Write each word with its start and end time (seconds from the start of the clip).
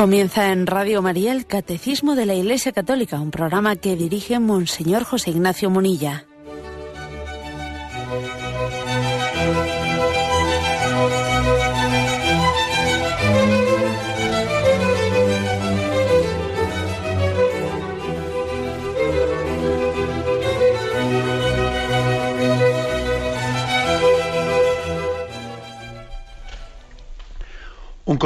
Comienza 0.00 0.50
en 0.50 0.66
Radio 0.66 1.02
María 1.02 1.30
el 1.30 1.44
Catecismo 1.44 2.14
de 2.14 2.24
la 2.24 2.32
Iglesia 2.32 2.72
Católica, 2.72 3.20
un 3.20 3.30
programa 3.30 3.76
que 3.76 3.96
dirige 3.96 4.40
Monseñor 4.40 5.04
José 5.04 5.28
Ignacio 5.28 5.68
Munilla. 5.68 6.29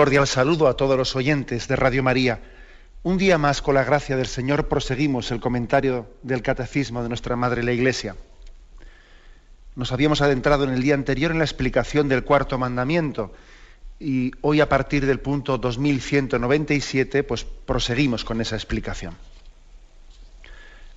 Cordial 0.05 0.27
saludo 0.27 0.69
a 0.69 0.77
todos 0.77 0.99
los 0.99 1.17
oyentes 1.17 1.67
de 1.67 1.77
Radio 1.77 2.03
María. 2.03 2.39
Un 3.05 3.17
día 3.17 3.39
más, 3.39 3.63
con 3.63 3.75
la 3.75 3.85
gracia 3.85 4.19
del 4.19 4.27
Señor, 4.27 4.69
proseguimos 4.69 5.31
el 5.31 5.41
comentario 5.41 6.07
del 6.23 6.43
Catecismo 6.43 7.03
de 7.03 7.09
nuestra 7.09 7.37
Madre 7.37 7.63
la 7.63 7.73
Iglesia. 7.73 8.15
Nos 9.77 9.93
habíamos 9.93 10.21
adentrado 10.21 10.65
en 10.65 10.75
el 10.75 10.83
día 10.83 10.93
anterior 10.93 11.31
en 11.31 11.39
la 11.39 11.45
explicación 11.45 12.07
del 12.11 12.23
cuarto 12.23 12.59
mandamiento 12.59 13.33
y 13.99 14.33
hoy 14.43 14.61
a 14.61 14.69
partir 14.69 15.07
del 15.07 15.21
punto 15.21 15.57
2197 15.57 17.23
pues 17.25 17.45
proseguimos 17.45 18.27
con 18.27 18.43
esa 18.43 18.57
explicación. 18.57 19.15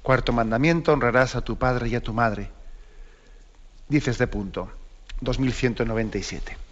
Cuarto 0.04 0.34
mandamiento, 0.34 0.92
honrarás 0.92 1.38
a 1.38 1.42
tu 1.46 1.56
padre 1.58 1.88
y 1.88 1.96
a 1.96 2.02
tu 2.02 2.12
madre. 2.12 2.50
Dice 3.88 4.12
este 4.12 4.28
punto, 4.28 4.70
2197. 5.22 6.67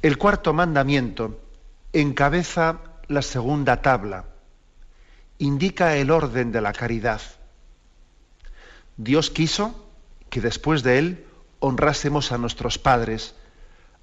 El 0.00 0.16
cuarto 0.16 0.52
mandamiento 0.52 1.40
encabeza 1.92 2.82
la 3.08 3.20
segunda 3.20 3.82
tabla, 3.82 4.26
indica 5.38 5.96
el 5.96 6.12
orden 6.12 6.52
de 6.52 6.60
la 6.60 6.72
caridad. 6.72 7.20
Dios 8.96 9.32
quiso 9.32 9.90
que 10.30 10.40
después 10.40 10.84
de 10.84 10.98
él 10.98 11.26
honrásemos 11.58 12.30
a 12.30 12.38
nuestros 12.38 12.78
padres, 12.78 13.34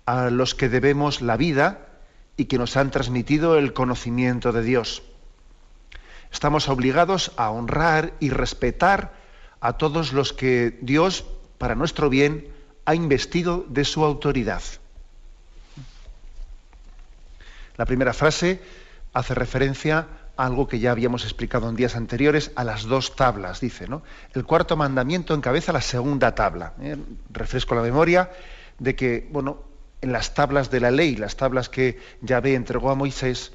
a 0.05 0.29
los 0.31 0.53
que 0.53 0.67
debemos 0.67 1.21
la 1.21 1.37
vida 1.37 1.87
y 2.35 2.45
que 2.45 2.57
nos 2.57 2.75
han 2.75 2.91
transmitido 2.91 3.57
el 3.57 3.71
conocimiento 3.71 4.51
de 4.51 4.63
Dios. 4.63 5.01
Estamos 6.29 6.67
obligados 6.67 7.31
a 7.37 7.51
honrar 7.51 8.15
y 8.19 8.31
respetar 8.31 9.13
a 9.61 9.77
todos 9.77 10.11
los 10.11 10.33
que 10.33 10.77
Dios, 10.81 11.23
para 11.57 11.75
nuestro 11.75 12.09
bien, 12.09 12.49
ha 12.83 12.95
investido 12.95 13.65
de 13.69 13.85
su 13.85 14.03
autoridad. 14.03 14.61
La 17.77 17.85
primera 17.85 18.13
frase 18.13 18.61
hace 19.13 19.33
referencia 19.33 20.07
a 20.37 20.45
algo 20.45 20.67
que 20.67 20.79
ya 20.79 20.91
habíamos 20.91 21.23
explicado 21.23 21.69
en 21.69 21.75
días 21.75 21.95
anteriores, 21.95 22.51
a 22.55 22.63
las 22.63 22.83
dos 22.83 23.15
tablas, 23.15 23.61
dice, 23.61 23.87
¿no? 23.87 24.03
El 24.33 24.43
cuarto 24.43 24.75
mandamiento 24.75 25.33
encabeza 25.33 25.71
la 25.71 25.81
segunda 25.81 26.35
tabla. 26.35 26.73
¿eh? 26.81 26.97
Refresco 27.31 27.75
la 27.75 27.81
memoria 27.81 28.29
de 28.79 28.95
que, 28.95 29.27
bueno, 29.31 29.63
en 30.01 30.11
las 30.11 30.33
tablas 30.33 30.69
de 30.69 30.81
la 30.81 30.91
ley, 30.91 31.15
las 31.15 31.37
tablas 31.37 31.69
que 31.69 31.99
Yahvé 32.21 32.55
entregó 32.55 32.91
a 32.91 32.95
Moisés, 32.95 33.53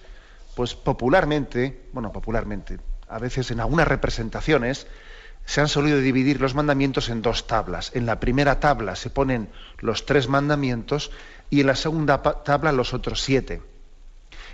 pues 0.54 0.74
popularmente, 0.74 1.88
bueno, 1.92 2.12
popularmente, 2.12 2.78
a 3.08 3.18
veces 3.18 3.50
en 3.50 3.60
algunas 3.60 3.86
representaciones, 3.86 4.86
se 5.44 5.60
han 5.60 5.68
solido 5.68 5.98
dividir 5.98 6.40
los 6.40 6.54
mandamientos 6.54 7.08
en 7.08 7.22
dos 7.22 7.46
tablas. 7.46 7.92
En 7.94 8.06
la 8.06 8.20
primera 8.20 8.60
tabla 8.60 8.96
se 8.96 9.10
ponen 9.10 9.48
los 9.78 10.06
tres 10.06 10.28
mandamientos 10.28 11.10
y 11.50 11.60
en 11.60 11.66
la 11.66 11.74
segunda 11.74 12.22
tabla 12.22 12.72
los 12.72 12.94
otros 12.94 13.20
siete. 13.20 13.62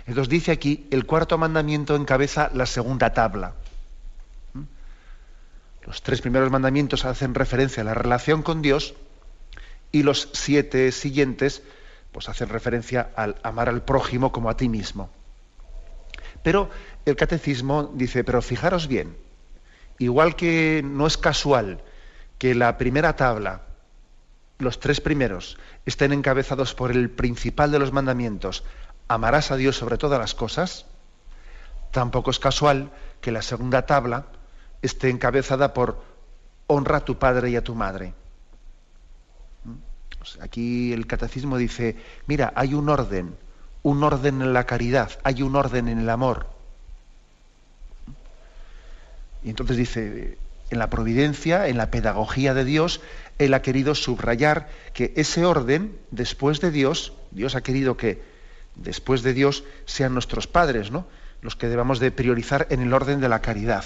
Entonces 0.07 0.29
dice 0.29 0.51
aquí, 0.53 0.87
el 0.89 1.05
cuarto 1.05 1.37
mandamiento 1.37 1.95
encabeza 1.95 2.49
la 2.53 2.65
segunda 2.65 3.13
tabla. 3.13 3.53
¿Mm? 4.53 4.63
Los 5.85 6.01
tres 6.01 6.21
primeros 6.21 6.49
mandamientos 6.49 7.03
hacen 7.03 7.35
referencia 7.35 7.81
a 7.81 7.85
la 7.85 7.93
relación 7.93 8.41
con 8.41 8.61
Dios 8.61 8.95
y 9.91 10.03
los 10.03 10.29
siete 10.31 10.91
siguientes 10.93 11.61
pues 12.13 12.29
hacen 12.29 12.49
referencia 12.49 13.09
al 13.15 13.35
amar 13.43 13.67
al 13.67 13.83
prójimo 13.83 14.31
como 14.31 14.49
a 14.49 14.57
ti 14.57 14.69
mismo. 14.69 15.09
Pero 16.41 16.69
el 17.05 17.17
catecismo 17.17 17.91
dice, 17.93 18.23
pero 18.23 18.41
fijaros 18.41 18.87
bien, 18.87 19.17
igual 19.99 20.37
que 20.37 20.81
no 20.85 21.05
es 21.05 21.17
casual 21.17 21.81
que 22.37 22.55
la 22.55 22.77
primera 22.77 23.15
tabla, 23.17 23.63
los 24.59 24.79
tres 24.79 25.01
primeros, 25.01 25.57
estén 25.85 26.13
encabezados 26.13 26.73
por 26.73 26.91
el 26.91 27.09
principal 27.09 27.71
de 27.71 27.79
los 27.79 27.91
mandamientos, 27.91 28.63
amarás 29.07 29.51
a 29.51 29.55
Dios 29.55 29.77
sobre 29.77 29.97
todas 29.97 30.19
las 30.19 30.33
cosas, 30.33 30.85
tampoco 31.91 32.31
es 32.31 32.39
casual 32.39 32.91
que 33.21 33.31
la 33.31 33.41
segunda 33.41 33.85
tabla 33.85 34.25
esté 34.81 35.09
encabezada 35.09 35.73
por 35.73 36.03
honra 36.67 36.97
a 36.97 37.05
tu 37.05 37.17
padre 37.17 37.49
y 37.49 37.55
a 37.55 37.63
tu 37.63 37.75
madre. 37.75 38.13
¿Mm? 39.63 40.41
Aquí 40.41 40.93
el 40.93 41.07
catecismo 41.07 41.57
dice, 41.57 41.95
mira, 42.27 42.51
hay 42.55 42.73
un 42.73 42.89
orden, 42.89 43.35
un 43.83 44.03
orden 44.03 44.41
en 44.41 44.53
la 44.53 44.65
caridad, 44.65 45.11
hay 45.23 45.41
un 45.41 45.55
orden 45.55 45.87
en 45.87 45.99
el 45.99 46.09
amor. 46.09 46.47
Y 49.43 49.49
entonces 49.49 49.77
dice, 49.77 50.37
en 50.69 50.79
la 50.79 50.89
providencia, 50.89 51.67
en 51.67 51.77
la 51.77 51.89
pedagogía 51.89 52.53
de 52.53 52.65
Dios, 52.65 52.99
Él 53.37 53.53
ha 53.53 53.61
querido 53.61 53.95
subrayar 53.95 54.67
que 54.93 55.13
ese 55.15 55.45
orden, 55.45 55.97
después 56.11 56.59
de 56.59 56.71
Dios, 56.71 57.13
Dios 57.31 57.55
ha 57.55 57.61
querido 57.61 57.95
que 57.95 58.21
después 58.77 59.23
de 59.23 59.33
Dios, 59.33 59.63
sean 59.85 60.13
nuestros 60.13 60.47
padres, 60.47 60.91
¿no? 60.91 61.05
Los 61.41 61.55
que 61.55 61.67
debamos 61.67 61.99
de 61.99 62.11
priorizar 62.11 62.67
en 62.69 62.81
el 62.81 62.93
orden 62.93 63.19
de 63.21 63.29
la 63.29 63.41
caridad. 63.41 63.85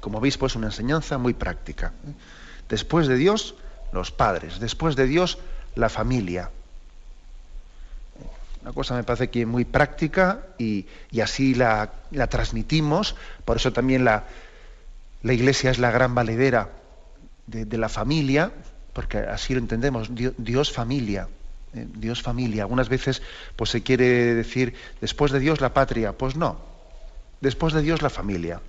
Como 0.00 0.20
veis, 0.20 0.38
pues 0.38 0.56
una 0.56 0.66
enseñanza 0.66 1.18
muy 1.18 1.34
práctica. 1.34 1.92
¿eh? 2.06 2.12
Después 2.68 3.08
de 3.08 3.16
Dios, 3.16 3.54
los 3.92 4.10
padres. 4.10 4.60
Después 4.60 4.96
de 4.96 5.06
Dios, 5.06 5.38
la 5.74 5.88
familia. 5.88 6.50
Una 8.62 8.72
cosa 8.72 8.94
me 8.94 9.04
parece 9.04 9.30
que 9.30 9.46
muy 9.46 9.64
práctica 9.64 10.46
y, 10.58 10.86
así 11.22 11.54
la, 11.54 11.90
transmitimos. 12.28 13.16
Por 13.44 13.56
eso 13.56 13.72
también 13.72 14.04
la, 14.04 14.24
la, 15.22 15.32
Iglesia 15.32 15.70
es 15.70 15.78
la 15.78 15.90
gran 15.90 16.14
valedera 16.14 16.70
de, 17.46 17.64
de, 17.64 17.78
la 17.78 17.88
familia, 17.88 18.52
porque 18.92 19.18
así 19.18 19.54
lo 19.54 19.60
entendemos. 19.60 20.10
Dios 20.36 20.72
familia. 20.72 21.28
Eh, 21.78 21.86
Dios 21.94 22.22
familia. 22.22 22.62
Algunas 22.62 22.88
veces 22.88 23.22
pues, 23.56 23.70
se 23.70 23.82
quiere 23.82 24.34
decir, 24.34 24.74
después 25.00 25.32
de 25.32 25.40
Dios 25.40 25.60
la 25.60 25.72
patria. 25.72 26.12
Pues 26.12 26.36
no, 26.36 26.58
después 27.40 27.72
de 27.72 27.82
Dios 27.82 28.02
la 28.02 28.10
familia. 28.10 28.60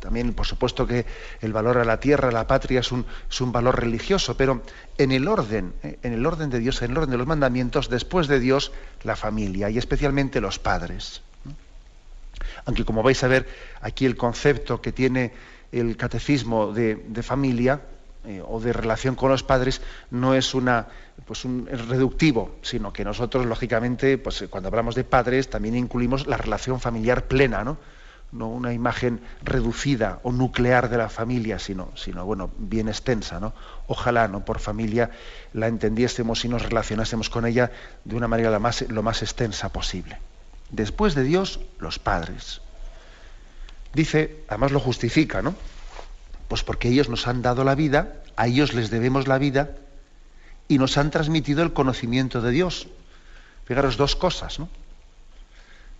También, 0.00 0.34
por 0.34 0.46
supuesto, 0.46 0.86
que 0.86 1.06
el 1.40 1.52
valor 1.54 1.78
a 1.78 1.84
la 1.84 1.98
tierra, 1.98 2.28
a 2.28 2.32
la 2.32 2.46
patria, 2.46 2.80
es 2.80 2.92
un, 2.92 3.06
valor 3.52 3.80
religioso, 3.80 4.36
pero 4.36 4.62
en 4.98 5.12
el 5.12 5.28
orden, 5.28 5.72
eh, 5.82 5.98
en 6.02 6.12
el 6.12 6.26
orden 6.26 6.50
de 6.50 6.58
Dios, 6.58 6.82
en 6.82 6.90
el 6.90 6.98
orden 6.98 7.10
de 7.10 7.16
los 7.16 7.26
mandamientos, 7.26 7.88
después 7.88 8.28
de 8.28 8.38
Dios, 8.38 8.72
la 9.02 9.16
familia, 9.16 9.70
y 9.70 9.78
especialmente 9.78 10.42
los 10.42 10.58
padres. 10.58 11.22
Aunque, 12.66 12.84
como 12.84 13.02
vais 13.02 13.22
a 13.24 13.28
ver, 13.28 13.48
aquí 13.80 14.04
el 14.04 14.16
concepto 14.16 14.82
que 14.82 14.92
tiene 14.92 15.32
el 15.72 15.96
catecismo 15.96 16.72
de 16.72 17.22
familia 17.22 17.80
eh, 18.26 18.42
o 18.46 18.58
de 18.58 18.72
relación 18.72 19.16
con 19.16 19.30
los 19.30 19.42
padres 19.42 19.82
no 20.10 20.34
es 20.34 20.54
una 20.54 20.86
pues 21.26 21.44
un 21.44 21.66
reductivo, 21.66 22.56
sino 22.62 22.92
que 22.92 23.04
nosotros 23.04 23.46
lógicamente, 23.46 24.18
pues 24.18 24.42
eh, 24.42 24.48
cuando 24.48 24.68
hablamos 24.68 24.94
de 24.94 25.04
padres 25.04 25.48
también 25.48 25.76
incluimos 25.76 26.26
la 26.26 26.36
relación 26.36 26.80
familiar 26.80 27.26
plena, 27.26 27.64
¿no? 27.64 27.76
No 28.32 28.48
una 28.48 28.72
imagen 28.72 29.20
reducida 29.42 30.18
o 30.22 30.32
nuclear 30.32 30.88
de 30.88 30.96
la 30.96 31.08
familia, 31.08 31.58
sino, 31.58 31.92
sino 31.94 32.24
bueno, 32.24 32.50
bien 32.56 32.88
extensa, 32.88 33.38
¿no? 33.38 33.52
Ojalá, 33.86 34.26
¿no? 34.26 34.44
Por 34.44 34.58
familia 34.58 35.10
la 35.52 35.68
entendiésemos 35.68 36.44
y 36.44 36.48
nos 36.48 36.62
relacionásemos 36.62 37.30
con 37.30 37.46
ella 37.46 37.70
de 38.04 38.16
una 38.16 38.26
manera 38.26 38.58
más, 38.58 38.88
lo 38.88 39.02
más 39.02 39.22
extensa 39.22 39.68
posible. 39.68 40.18
Después 40.70 41.14
de 41.14 41.22
Dios, 41.22 41.60
los 41.78 41.98
padres. 41.98 42.60
Dice, 43.92 44.44
además 44.48 44.72
lo 44.72 44.80
justifica, 44.80 45.42
¿no? 45.42 45.54
Pues 46.48 46.62
porque 46.62 46.88
ellos 46.88 47.08
nos 47.08 47.26
han 47.26 47.42
dado 47.42 47.64
la 47.64 47.74
vida, 47.74 48.22
a 48.36 48.46
ellos 48.46 48.74
les 48.74 48.90
debemos 48.90 49.28
la 49.28 49.38
vida 49.38 49.70
y 50.68 50.78
nos 50.78 50.98
han 50.98 51.10
transmitido 51.10 51.62
el 51.62 51.72
conocimiento 51.72 52.40
de 52.40 52.50
Dios. 52.50 52.88
Fijaros 53.64 53.96
dos 53.96 54.16
cosas, 54.16 54.58
¿no? 54.58 54.68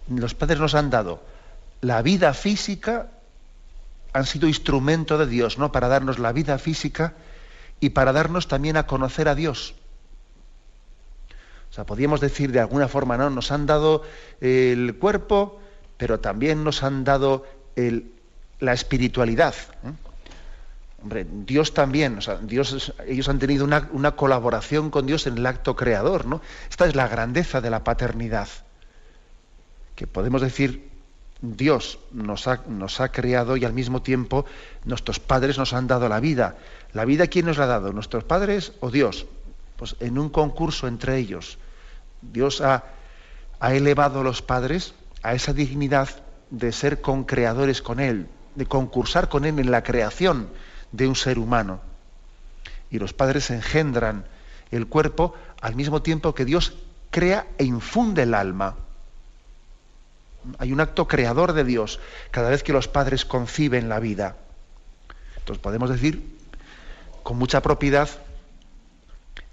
Los 0.08 0.35
padres 0.35 0.61
nos 0.61 0.75
han 0.75 0.91
dado 0.91 1.23
la 1.81 2.02
vida 2.02 2.35
física, 2.35 3.08
han 4.12 4.26
sido 4.26 4.49
instrumento 4.49 5.19
de 5.19 5.26
Dios, 5.26 5.58
¿no? 5.58 5.73
Para 5.73 5.88
darnos 5.88 6.19
la 6.19 6.32
vida 6.32 6.58
física 6.58 7.14
y 7.81 7.91
para 7.91 8.12
darnos 8.12 8.49
también 8.49 8.76
a 8.76 8.87
conocer 8.87 9.29
a 9.29 9.35
Dios. 9.35 9.75
O 11.70 11.75
sea, 11.75 11.85
podríamos 11.85 12.20
decir 12.20 12.52
de 12.52 12.61
alguna 12.61 12.88
forma, 12.88 13.17
¿no? 13.17 13.31
Nos 13.31 13.50
han 13.50 13.67
dado 13.67 14.02
el 14.41 14.96
cuerpo, 14.99 15.61
pero 15.96 16.20
también 16.20 16.64
nos 16.64 16.82
han 16.82 17.05
dado 17.05 17.46
la 18.61 18.73
espiritualidad. 18.73 19.55
¿eh? 19.85 19.93
Hombre, 21.05 21.27
Dios 21.31 21.75
también, 21.75 22.21
ellos 22.49 23.29
han 23.29 23.39
tenido 23.39 23.67
una, 23.67 24.17
colaboración 24.17 24.89
con 24.89 25.05
Dios 25.05 25.27
en 25.27 25.37
el 25.37 25.45
acto 25.45 25.77
creador, 25.77 26.25
¿no? 26.25 26.41
Esta 26.71 26.87
es 26.87 26.97
la 26.97 27.09
grandeza 27.09 27.61
de 27.61 27.69
la 27.69 27.85
paternidad. 27.85 28.49
Que 29.97 30.06
podemos 30.06 30.41
decir, 30.41 30.89
Dios 31.43 31.99
nos 32.11 32.49
ha, 32.49 32.62
nos 32.69 33.03
ha 33.03 33.12
creado 33.12 33.59
y 33.59 33.67
al 33.67 33.75
mismo 33.75 34.01
tiempo 34.01 34.47
nuestros 34.87 35.21
padres 35.21 35.59
nos 35.59 35.75
han 35.75 35.89
dado 35.89 36.09
la 36.09 36.21
vida. 36.21 36.56
¿La 36.95 37.05
vida 37.05 37.27
quién 37.27 37.45
nos 37.45 37.59
la 37.59 37.65
ha 37.65 37.67
dado? 37.67 37.93
¿Nuestros 37.93 38.25
padres 38.25 38.73
o 38.81 38.91
Dios? 38.91 39.27
Pues 39.77 39.97
en 40.01 40.17
un 40.17 40.31
concurso 40.31 40.89
entre 40.89 41.19
ellos. 41.19 41.59
Dios 42.23 42.62
ha, 42.62 42.83
ha 43.61 43.75
elevado 43.75 44.21
a 44.21 44.25
los 44.25 44.41
padres 44.41 44.95
a 45.23 45.35
esa 45.35 45.53
dignidad 45.53 46.09
de 46.49 46.73
ser 46.73 47.03
concreadores 47.03 47.83
con 47.83 48.01
Él, 48.01 48.27
de 48.55 48.65
concursar 48.65 49.29
con 49.29 49.45
Él 49.45 49.59
en 49.59 49.71
la 49.71 49.83
creación 49.83 50.49
de 50.96 51.08
un 51.08 51.17
ser 51.17 51.38
humano. 51.38 51.81
Y 52.91 52.99
los 52.99 53.12
padres 53.12 53.50
engendran 53.50 54.25
el 54.70 54.87
cuerpo 54.87 55.35
al 55.61 55.75
mismo 55.75 56.02
tiempo 56.02 56.35
que 56.35 56.44
Dios 56.44 56.75
crea 57.11 57.46
e 57.58 57.64
infunde 57.64 58.23
el 58.23 58.35
alma. 58.35 58.76
Hay 60.58 60.73
un 60.73 60.81
acto 60.81 61.08
creador 61.08 61.52
de 61.52 61.64
Dios 61.64 62.00
cada 62.31 62.50
vez 62.50 62.62
que 62.62 62.73
los 62.73 62.87
padres 62.87 63.25
conciben 63.25 63.88
la 63.88 63.99
vida. 63.99 64.37
Entonces 65.38 65.62
podemos 65.62 65.91
decir 65.91 66.35
con 67.23 67.38
mucha 67.38 67.62
propiedad, 67.62 68.08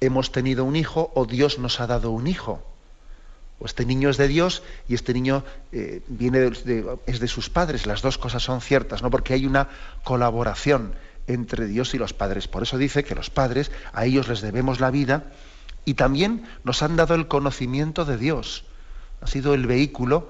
hemos 0.01 0.31
tenido 0.31 0.65
un 0.65 0.75
hijo 0.75 1.11
o 1.15 1.25
Dios 1.25 1.57
nos 1.57 1.79
ha 1.79 1.87
dado 1.87 2.11
un 2.11 2.27
hijo. 2.27 2.61
O 3.59 3.65
este 3.65 3.85
niño 3.85 4.09
es 4.09 4.17
de 4.17 4.27
Dios 4.27 4.63
y 4.89 4.95
este 4.95 5.13
niño 5.13 5.43
eh, 5.71 6.01
viene 6.07 6.51
es 7.05 7.19
de 7.19 7.27
sus 7.27 7.49
padres. 7.49 7.85
Las 7.85 8.01
dos 8.01 8.17
cosas 8.17 8.43
son 8.43 8.59
ciertas, 8.59 9.01
¿no? 9.01 9.09
Porque 9.09 9.33
hay 9.33 9.45
una 9.45 9.69
colaboración 10.03 10.93
entre 11.27 11.65
Dios 11.67 11.93
y 11.93 11.97
los 11.97 12.13
padres. 12.13 12.47
Por 12.47 12.63
eso 12.63 12.77
dice 12.77 13.03
que 13.03 13.15
los 13.15 13.29
padres, 13.29 13.71
a 13.93 14.05
ellos 14.05 14.27
les 14.27 14.41
debemos 14.41 14.79
la 14.79 14.91
vida 14.91 15.31
y 15.85 15.95
también 15.95 16.47
nos 16.63 16.83
han 16.83 16.95
dado 16.95 17.15
el 17.15 17.27
conocimiento 17.27 18.05
de 18.05 18.17
Dios. 18.17 18.65
Ha 19.21 19.27
sido 19.27 19.53
el 19.53 19.67
vehículo 19.67 20.29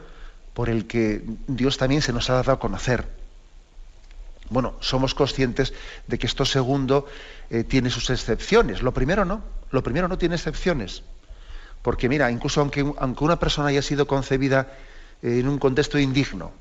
por 0.54 0.70
el 0.70 0.88
que 0.88 1.24
Dios 1.48 1.78
también 1.78 2.02
se 2.02 2.14
nos 2.14 2.30
ha 2.30 2.34
dado 2.34 2.52
a 2.52 2.60
conocer. 2.60 3.08
Bueno, 4.50 4.76
somos 4.82 5.16
conscientes 5.16 5.74
de 6.08 6.20
que 6.20 6.28
esto 6.28 6.46
segundo 6.46 7.08
eh, 7.50 7.64
tiene 7.64 7.90
sus 7.90 8.10
excepciones. 8.10 8.82
Lo 8.82 8.94
primero 8.94 9.24
no, 9.24 9.44
lo 9.72 9.82
primero 9.82 10.10
no 10.10 10.18
tiene 10.18 10.36
excepciones. 10.36 11.04
Porque 11.82 12.10
mira, 12.10 12.30
incluso 12.30 12.60
aunque, 12.60 12.82
aunque 12.98 13.24
una 13.24 13.40
persona 13.40 13.70
haya 13.70 13.82
sido 13.82 14.08
concebida 14.08 14.74
en 15.22 15.48
un 15.48 15.58
contexto 15.58 15.98
indigno, 16.00 16.52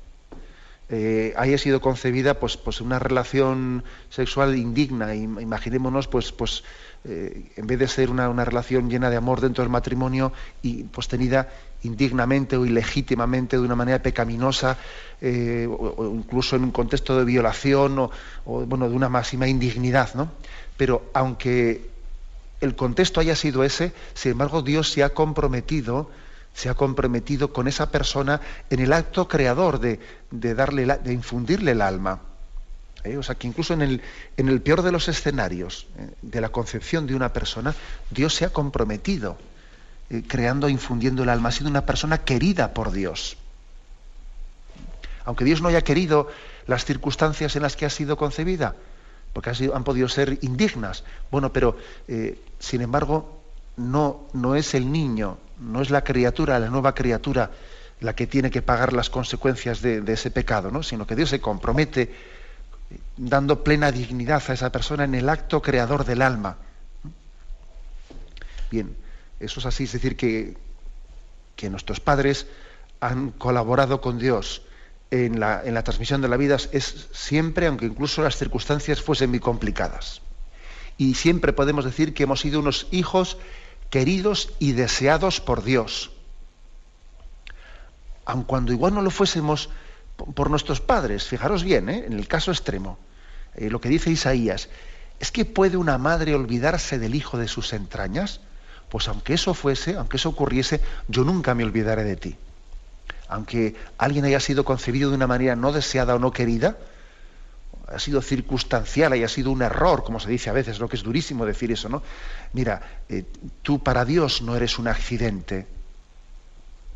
eh, 0.93 1.33
haya 1.37 1.57
sido 1.57 1.79
concebida 1.79 2.33
pues, 2.33 2.57
pues 2.57 2.81
una 2.81 2.99
relación 2.99 3.85
sexual 4.09 4.57
indigna. 4.57 5.15
Imaginémonos, 5.15 6.09
pues, 6.09 6.33
pues 6.33 6.65
eh, 7.05 7.49
en 7.55 7.65
vez 7.65 7.79
de 7.79 7.87
ser 7.87 8.09
una, 8.09 8.27
relación 8.43 8.89
llena 8.89 9.09
de 9.09 9.15
amor 9.15 9.39
dentro 9.39 9.63
del 9.63 9.71
matrimonio 9.71 10.33
y 10.61 10.83
pues 10.83 11.07
tenida 11.07 11.49
indignamente 11.83 12.57
o 12.57 12.65
ilegítimamente 12.65 13.55
de 13.55 13.63
una 13.63 13.75
manera 13.75 14.03
pecaminosa 14.03 14.77
eh, 15.21 15.65
o, 15.65 16.11
incluso 16.13 16.57
en 16.57 16.65
un 16.65 16.71
contexto 16.71 17.17
de 17.17 17.23
violación 17.23 17.97
o, 17.97 18.11
o, 18.45 18.65
bueno 18.65 18.89
de 18.89 18.95
una 18.95 19.07
máxima 19.07 19.47
indignidad, 19.47 20.13
¿no? 20.13 20.29
Pero 20.75 21.09
aunque 21.13 21.89
el 22.59 22.75
contexto 22.75 23.21
haya 23.21 23.37
sido 23.37 23.63
ese, 23.63 23.93
sin 24.13 24.33
embargo 24.33 24.61
Dios 24.61 24.91
se 24.91 25.03
ha 25.03 25.13
comprometido 25.13 26.09
se 26.53 26.69
ha 26.69 26.73
comprometido 26.73 27.53
con 27.53 27.67
esa 27.67 27.91
persona 27.91 28.41
en 28.69 28.79
el 28.79 28.93
acto 28.93 29.27
creador 29.27 29.79
de, 29.79 29.99
darle 30.31 30.85
de 30.85 31.13
infundirle 31.13 31.71
el 31.71 31.81
alma. 31.81 32.19
¿Eh? 33.03 33.17
O 33.17 33.23
sea 33.23 33.35
que 33.35 33.47
incluso 33.47 33.73
en 33.73 33.81
el, 33.81 34.01
en 34.37 34.49
el, 34.49 34.61
peor 34.61 34.83
de 34.83 34.91
los 34.91 35.07
escenarios 35.07 35.87
¿eh? 35.97 36.11
de 36.21 36.41
la 36.41 36.49
concepción 36.49 37.07
de 37.07 37.15
una 37.15 37.33
persona, 37.33 37.73
Dios 38.11 38.35
se 38.35 38.45
ha 38.45 38.49
comprometido, 38.49 39.37
eh, 40.09 40.23
creando, 40.27 40.69
infundiendo 40.69 41.23
el 41.23 41.29
alma. 41.29 41.51
Sido 41.51 41.69
una 41.69 41.85
persona 41.85 42.19
querida 42.19 42.73
por 42.73 42.91
Dios. 42.91 43.37
Aunque 45.25 45.45
Dios 45.45 45.61
no 45.61 45.69
haya 45.69 45.83
querido 45.83 46.29
las 46.67 46.85
circunstancias 46.85 47.55
en 47.55 47.63
las 47.63 47.75
que 47.75 47.85
ha 47.85 47.89
sido 47.89 48.17
concebida, 48.17 48.75
porque 49.33 49.51
han 49.73 49.83
podido 49.83 50.09
ser 50.09 50.37
indignas. 50.41 51.03
Bueno, 51.29 51.53
pero 51.53 51.77
sin 52.59 52.81
embargo, 52.81 53.40
no, 53.77 54.27
no 54.33 54.55
es 54.55 54.73
el 54.73 54.91
niño 54.91 55.37
no 55.61 55.81
es 55.81 55.89
la 55.89 56.03
criatura, 56.03 56.59
la 56.59 56.69
nueva 56.69 56.93
criatura, 56.93 57.51
la 57.99 58.15
que 58.15 58.27
tiene 58.27 58.49
que 58.49 58.61
pagar 58.61 58.93
las 58.93 59.09
consecuencias 59.09 59.81
de, 59.81 60.03
ese 60.07 60.31
pecado, 60.31 60.71
¿no? 60.71 60.83
sino 60.83 61.05
que 61.05 61.15
Dios 61.15 61.29
se 61.29 61.39
compromete 61.39 62.13
dando 63.15 63.63
plena 63.63 63.91
dignidad 63.91 64.43
a 64.47 64.53
esa 64.53 64.71
persona 64.71 65.05
en 65.05 65.15
el 65.15 65.29
acto 65.29 65.61
creador 65.61 66.03
del 66.03 66.21
alma. 66.21 66.57
Bien, 68.69 68.95
eso 69.39 69.59
es 69.59 69.65
así, 69.65 69.83
es 69.83 69.93
decir, 69.93 70.17
que, 70.17 70.57
que 71.55 71.69
nuestros 71.69 71.99
padres 71.99 72.47
han 72.99 73.31
colaborado 73.31 74.01
con 74.01 74.17
Dios 74.17 74.63
en 75.11 75.39
la, 75.39 75.61
en 75.63 75.73
la, 75.73 75.83
transmisión 75.83 76.21
de 76.21 76.27
la 76.27 76.37
vida 76.37 76.57
es 76.71 77.07
siempre, 77.11 77.67
aunque 77.67 77.85
incluso 77.85 78.23
las 78.23 78.37
circunstancias 78.37 79.01
fuesen 79.01 79.29
muy 79.29 79.39
complicadas. 79.39 80.21
Y 80.97 81.15
siempre 81.15 81.53
podemos 81.53 81.85
decir 81.85 82.13
que 82.13 82.23
hemos 82.23 82.41
sido 82.41 82.59
unos 82.59 82.87
hijos 82.91 83.37
queridos 83.91 84.49
y 84.57 84.71
deseados 84.71 85.39
por 85.39 85.63
Dios. 85.63 86.09
Aun 88.25 88.43
cuando 88.43 88.71
igual 88.71 88.95
no 88.95 89.03
lo 89.03 89.11
fuésemos 89.11 89.69
por 90.33 90.49
nuestros 90.49 90.81
padres, 90.81 91.25
fijaros 91.25 91.63
bien, 91.63 91.89
¿eh? 91.89 92.05
en 92.07 92.13
el 92.13 92.27
caso 92.27 92.51
extremo, 92.51 92.97
eh, 93.55 93.69
lo 93.69 93.81
que 93.81 93.89
dice 93.89 94.09
Isaías, 94.09 94.69
¿es 95.19 95.31
que 95.31 95.45
puede 95.45 95.77
una 95.77 95.97
madre 95.97 96.33
olvidarse 96.33 96.97
del 96.97 97.15
hijo 97.15 97.37
de 97.37 97.47
sus 97.47 97.73
entrañas? 97.73 98.39
Pues 98.89 99.07
aunque 99.07 99.33
eso 99.33 99.53
fuese, 99.53 99.95
aunque 99.97 100.17
eso 100.17 100.29
ocurriese, 100.29 100.81
yo 101.07 101.23
nunca 101.23 101.53
me 101.53 101.63
olvidaré 101.63 102.03
de 102.03 102.15
ti. 102.15 102.35
Aunque 103.27 103.75
alguien 103.97 104.25
haya 104.25 104.39
sido 104.39 104.63
concebido 104.63 105.09
de 105.09 105.15
una 105.15 105.27
manera 105.27 105.55
no 105.55 105.73
deseada 105.73 106.15
o 106.15 106.19
no 106.19 106.31
querida, 106.31 106.77
ha 107.93 107.99
sido 107.99 108.21
circunstancial, 108.21 109.13
haya 109.13 109.27
sido 109.27 109.51
un 109.51 109.61
error, 109.61 110.03
como 110.03 110.19
se 110.19 110.29
dice 110.29 110.49
a 110.49 110.53
veces, 110.53 110.79
lo 110.79 110.87
que 110.87 110.95
es 110.95 111.03
durísimo 111.03 111.45
decir 111.45 111.71
eso, 111.71 111.89
¿no? 111.89 112.01
Mira, 112.53 112.81
eh, 113.09 113.25
tú 113.61 113.79
para 113.79 114.05
Dios 114.05 114.41
no 114.41 114.55
eres 114.55 114.79
un 114.79 114.87
accidente. 114.87 115.67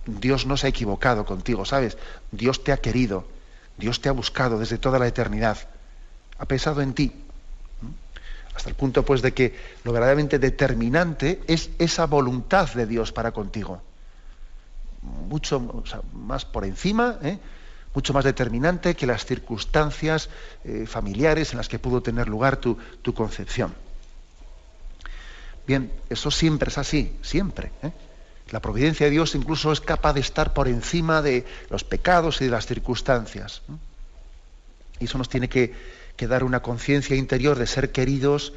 Dios 0.05 0.45
no 0.45 0.57
se 0.57 0.67
ha 0.67 0.69
equivocado 0.69 1.25
contigo, 1.25 1.65
¿sabes? 1.65 1.97
Dios 2.31 2.63
te 2.63 2.71
ha 2.71 2.77
querido, 2.77 3.25
Dios 3.77 4.01
te 4.01 4.09
ha 4.09 4.11
buscado 4.11 4.59
desde 4.59 4.77
toda 4.77 4.99
la 4.99 5.07
eternidad, 5.07 5.57
ha 6.37 6.45
pensado 6.45 6.81
en 6.81 6.93
ti. 6.93 7.11
Hasta 8.55 8.69
el 8.69 8.75
punto, 8.75 9.03
pues, 9.03 9.21
de 9.21 9.33
que 9.33 9.55
lo 9.83 9.91
verdaderamente 9.91 10.39
determinante 10.39 11.41
es 11.47 11.71
esa 11.77 12.05
voluntad 12.05 12.73
de 12.73 12.85
Dios 12.85 13.11
para 13.11 13.31
contigo. 13.31 13.81
Mucho 15.27 15.83
más 16.13 16.45
por 16.45 16.63
encima, 16.63 17.19
¿eh? 17.21 17.37
Mucho 17.95 18.13
más 18.13 18.25
determinante 18.25 18.93
que 18.95 19.07
las 19.07 19.25
circunstancias 19.25 20.29
eh, 20.65 20.85
familiares 20.85 21.53
en 21.53 21.57
las 21.57 21.69
que 21.69 21.79
pudo 21.79 22.01
tener 22.01 22.27
lugar 22.27 22.57
tu, 22.57 22.77
concepción. 23.13 23.73
Bien, 25.65 25.91
eso 26.09 26.29
siempre 26.29 26.69
es 26.69 26.77
así, 26.77 27.15
siempre. 27.21 27.71
¿eh? 27.81 27.91
La 28.51 28.59
providencia 28.59 29.05
de 29.07 29.11
Dios 29.11 29.33
incluso 29.33 29.71
es 29.71 29.81
capaz 29.81 30.13
de 30.13 30.19
estar 30.19 30.53
por 30.53 30.67
encima 30.67 31.21
de 31.21 31.45
los 31.69 31.83
pecados 31.83 32.41
y 32.41 32.45
de 32.45 32.51
las 32.51 32.67
circunstancias. 32.67 33.61
Y 34.99 35.05
eso 35.05 35.17
nos 35.17 35.29
tiene 35.29 35.49
que, 35.49 35.73
dar 36.27 36.43
una 36.43 36.61
conciencia 36.61 37.15
interior 37.15 37.57
de 37.57 37.65
ser 37.65 37.91
queridos 37.91 38.53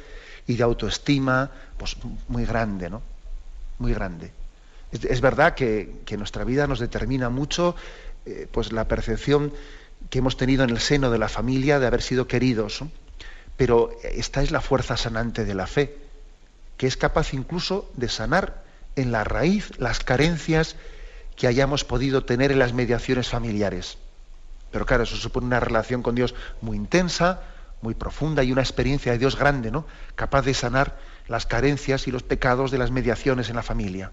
y 0.47 0.55
de 0.55 0.63
autoestima 0.63 1.51
pues, 1.77 1.95
muy 2.27 2.45
grande, 2.45 2.89
¿no? 2.89 3.01
Muy 3.79 3.93
grande. 3.93 4.31
Es, 4.91 5.21
verdad 5.21 5.53
que, 5.53 6.01
que, 6.05 6.17
nuestra 6.17 6.43
vida 6.43 6.65
nos 6.65 6.79
determina 6.79 7.29
mucho 7.29 7.75
eh, 8.29 8.47
pues 8.51 8.71
la 8.71 8.87
percepción 8.87 9.53
que 10.09 10.19
hemos 10.19 10.37
tenido 10.37 10.63
en 10.63 10.69
el 10.69 10.79
seno 10.79 11.11
de 11.11 11.17
la 11.17 11.29
familia 11.29 11.79
de 11.79 11.87
haber 11.87 12.01
sido 12.01 12.27
queridos. 12.27 12.83
Pero 13.57 13.91
esta 14.03 14.41
es 14.41 14.51
la 14.51 14.61
fuerza 14.61 14.95
sanante 14.95 15.43
de 15.45 15.53
la 15.53 15.67
fe, 15.67 15.97
que 16.77 16.87
es 16.87 16.95
capaz 16.95 17.33
incluso 17.33 17.91
de 17.95 18.07
sanar 18.07 18.63
en 18.95 19.11
la 19.11 19.23
raíz 19.23 19.71
las 19.79 19.99
carencias 19.99 20.75
que 21.35 21.47
hayamos 21.47 21.83
podido 21.83 22.23
tener 22.23 22.51
en 22.51 22.59
las 22.59 22.73
mediaciones 22.73 23.29
familiares. 23.29 23.97
Pero 24.71 24.85
claro, 24.85 25.03
eso 25.03 25.15
supone 25.15 25.47
una 25.47 25.59
relación 25.59 26.03
con 26.03 26.15
Dios 26.15 26.35
muy 26.61 26.77
intensa, 26.77 27.41
muy 27.81 27.95
profunda 27.95 28.43
y 28.43 28.51
una 28.51 28.61
experiencia 28.61 29.11
de 29.11 29.17
Dios 29.17 29.37
grande, 29.37 29.71
¿no? 29.71 29.85
Capaz 30.15 30.43
de 30.43 30.53
sanar 30.53 30.97
las 31.27 31.45
carencias 31.45 32.07
y 32.07 32.11
los 32.11 32.23
pecados 32.23 32.71
de 32.71 32.77
las 32.77 32.91
mediaciones 32.91 33.49
en 33.49 33.55
la 33.55 33.63
familia. 33.63 34.11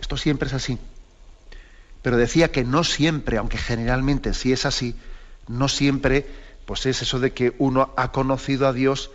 Esto 0.00 0.16
siempre 0.16 0.48
es 0.48 0.54
así. 0.54 0.78
Pero 2.06 2.18
decía 2.18 2.52
que 2.52 2.62
no 2.62 2.84
siempre, 2.84 3.36
aunque 3.36 3.58
generalmente 3.58 4.32
sí 4.32 4.52
es 4.52 4.64
así, 4.64 4.94
no 5.48 5.66
siempre 5.66 6.24
pues 6.64 6.86
es 6.86 7.02
eso 7.02 7.18
de 7.18 7.32
que 7.32 7.56
uno 7.58 7.92
ha 7.96 8.12
conocido 8.12 8.68
a 8.68 8.72
Dios 8.72 9.10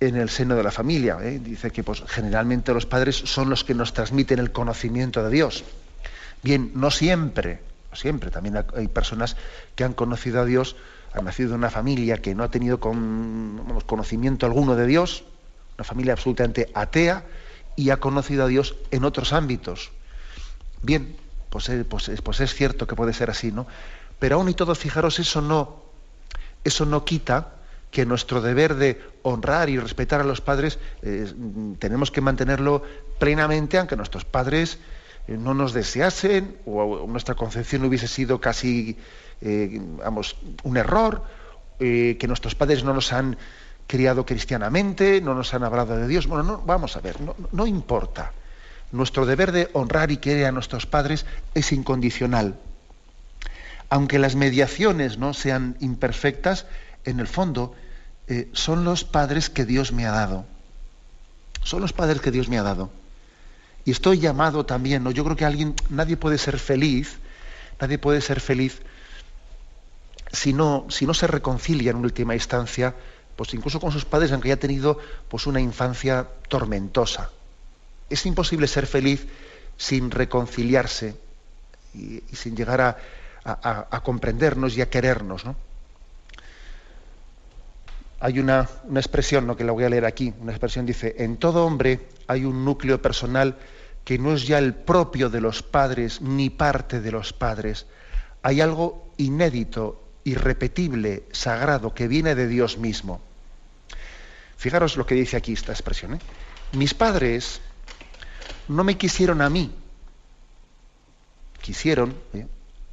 en 0.00 0.16
el 0.16 0.30
seno 0.30 0.56
de 0.56 0.62
la 0.62 0.70
familia. 0.70 1.18
¿eh? 1.20 1.38
Dice 1.38 1.70
que 1.72 1.84
pues, 1.84 2.02
generalmente 2.06 2.72
los 2.72 2.86
padres 2.86 3.16
son 3.16 3.50
los 3.50 3.64
que 3.64 3.74
nos 3.74 3.92
transmiten 3.92 4.38
el 4.38 4.50
conocimiento 4.50 5.22
de 5.22 5.28
Dios. 5.28 5.64
Bien, 6.42 6.72
no 6.74 6.90
siempre, 6.90 7.58
siempre. 7.92 8.30
También 8.30 8.64
hay 8.74 8.88
personas 8.88 9.36
que 9.74 9.84
han 9.84 9.92
conocido 9.92 10.40
a 10.40 10.46
Dios 10.46 10.74
ha 11.12 11.20
nacido 11.20 11.50
en 11.50 11.56
una 11.56 11.70
familia 11.70 12.22
que 12.22 12.34
no 12.34 12.44
ha 12.44 12.50
tenido 12.50 12.80
conocimiento 12.80 14.46
alguno 14.46 14.74
de 14.74 14.86
Dios, 14.86 15.24
una 15.76 15.84
familia 15.84 16.14
absolutamente 16.14 16.70
atea, 16.72 17.26
y 17.76 17.90
ha 17.90 17.98
conocido 17.98 18.44
a 18.44 18.48
Dios 18.48 18.74
en 18.90 19.04
otros 19.04 19.34
ámbitos. 19.34 19.90
Bien, 20.80 21.14
pues, 21.50 21.68
eh, 21.68 21.84
pues, 21.84 22.10
pues, 22.22 22.40
es 22.40 22.54
cierto 22.54 22.86
que 22.86 22.96
puede 22.96 23.12
ser 23.12 23.30
así, 23.30 23.52
¿no? 23.52 23.66
Pero 24.18 24.36
aún 24.36 24.48
y 24.48 24.54
todo, 24.54 24.74
fijaros, 24.74 25.18
eso 25.18 25.40
no, 25.40 25.82
eso 26.64 26.86
no 26.86 27.04
quita 27.04 27.52
que 27.90 28.04
nuestro 28.04 28.40
deber 28.40 28.74
de 28.74 29.00
honrar 29.22 29.68
y 29.70 29.78
respetar 29.78 30.20
a 30.20 30.24
los 30.24 30.40
padres 30.40 30.78
eh, 31.02 31.32
tenemos 31.78 32.10
que 32.10 32.20
mantenerlo 32.20 32.82
plenamente, 33.18 33.78
aunque 33.78 33.96
nuestros 33.96 34.24
padres 34.24 34.78
eh, 35.28 35.36
no 35.38 35.54
nos 35.54 35.72
deseasen 35.72 36.58
o, 36.66 37.06
nuestra 37.06 37.34
concepción 37.34 37.84
hubiese 37.84 38.08
sido 38.08 38.40
casi, 38.40 38.96
vamos, 39.40 40.36
un 40.62 40.76
error, 40.76 41.22
que 41.78 42.24
nuestros 42.26 42.54
padres 42.54 42.84
no 42.84 42.94
nos 42.94 43.12
han 43.12 43.36
criado 43.86 44.24
cristianamente, 44.24 45.20
no 45.20 45.34
nos 45.34 45.52
han 45.52 45.62
hablado 45.62 45.96
de 45.96 46.08
Dios. 46.08 46.26
Bueno, 46.26 46.42
no, 46.42 46.62
vamos 46.64 46.96
a 46.96 47.00
ver, 47.00 47.16
no 47.52 47.66
importa. 47.66 48.32
Nuestro 48.92 49.26
deber 49.26 49.52
de 49.52 49.68
honrar 49.72 50.10
y 50.10 50.18
querer 50.18 50.46
a 50.46 50.52
nuestros 50.52 50.86
padres 50.86 51.26
es 51.54 51.72
incondicional. 51.72 52.58
Aunque 53.88 54.18
las 54.18 54.34
mediaciones 54.34 55.18
no 55.18 55.34
sean 55.34 55.76
imperfectas, 55.80 56.66
en 57.04 57.20
el 57.20 57.26
fondo 57.26 57.74
eh, 58.26 58.48
son 58.52 58.84
los 58.84 59.04
padres 59.04 59.50
que 59.50 59.64
Dios 59.64 59.92
me 59.92 60.06
ha 60.06 60.12
dado. 60.12 60.44
Son 61.62 61.80
los 61.80 61.92
padres 61.92 62.20
que 62.20 62.30
Dios 62.30 62.48
me 62.48 62.58
ha 62.58 62.62
dado. 62.62 62.90
Y 63.84 63.92
estoy 63.92 64.18
llamado 64.18 64.66
también, 64.66 65.04
¿no? 65.04 65.10
Yo 65.10 65.24
creo 65.24 65.36
que 65.36 65.44
alguien, 65.44 65.74
nadie 65.90 66.16
puede 66.16 66.38
ser 66.38 66.58
feliz, 66.58 67.18
nadie 67.80 67.98
puede 67.98 68.20
ser 68.20 68.40
feliz 68.40 68.82
si 70.32 70.52
no, 70.52 70.86
si 70.88 71.06
no 71.06 71.14
se 71.14 71.26
reconcilia 71.26 71.92
en 71.92 71.96
última 71.96 72.34
instancia 72.34 72.94
pues 73.36 73.52
incluso 73.52 73.78
con 73.78 73.92
sus 73.92 74.04
padres, 74.04 74.32
aunque 74.32 74.48
haya 74.48 74.58
tenido 74.58 74.98
pues 75.28 75.46
una 75.46 75.60
infancia 75.60 76.26
tormentosa. 76.48 77.30
Es 78.08 78.26
imposible 78.26 78.66
ser 78.66 78.86
feliz 78.86 79.26
sin 79.76 80.10
reconciliarse 80.10 81.16
y, 81.94 82.22
sin 82.32 82.56
llegar 82.56 82.80
a, 82.80 84.00
comprendernos 84.02 84.76
y 84.76 84.82
a 84.82 84.90
querernos. 84.90 85.44
Hay 88.20 88.38
una, 88.38 88.68
expresión 88.94 89.46
¿no? 89.46 89.56
que 89.56 89.64
la 89.64 89.72
voy 89.72 89.84
a 89.84 89.88
leer 89.88 90.04
aquí, 90.04 90.32
una 90.40 90.52
expresión 90.52 90.86
dice, 90.86 91.16
en 91.18 91.36
todo 91.36 91.64
hombre 91.64 92.08
hay 92.26 92.44
un 92.44 92.64
núcleo 92.64 93.00
personal 93.00 93.56
que 94.04 94.18
no 94.18 94.34
es 94.34 94.46
ya 94.46 94.58
el 94.58 94.74
propio 94.74 95.30
de 95.30 95.40
los 95.40 95.62
padres 95.62 96.20
ni 96.20 96.48
parte 96.48 97.00
de 97.00 97.10
los 97.10 97.32
padres. 97.32 97.86
Hay 98.42 98.60
algo 98.60 99.10
inédito, 99.16 100.02
irrepetible, 100.24 101.24
sagrado, 101.32 101.92
que 101.92 102.08
viene 102.08 102.34
de 102.34 102.46
Dios 102.46 102.78
mismo. 102.78 103.20
Fijaros 104.56 104.96
lo 104.96 105.06
que 105.06 105.16
dice 105.16 105.36
aquí 105.36 105.52
esta 105.52 105.72
expresión. 105.72 106.14
¿eh? 106.14 106.18
Mis 106.72 106.94
padres 106.94 107.60
no 108.68 108.84
me 108.84 108.96
quisieron 108.96 109.40
a 109.42 109.50
mí, 109.50 109.72
quisieron 111.60 112.14
¿eh? 112.34 112.46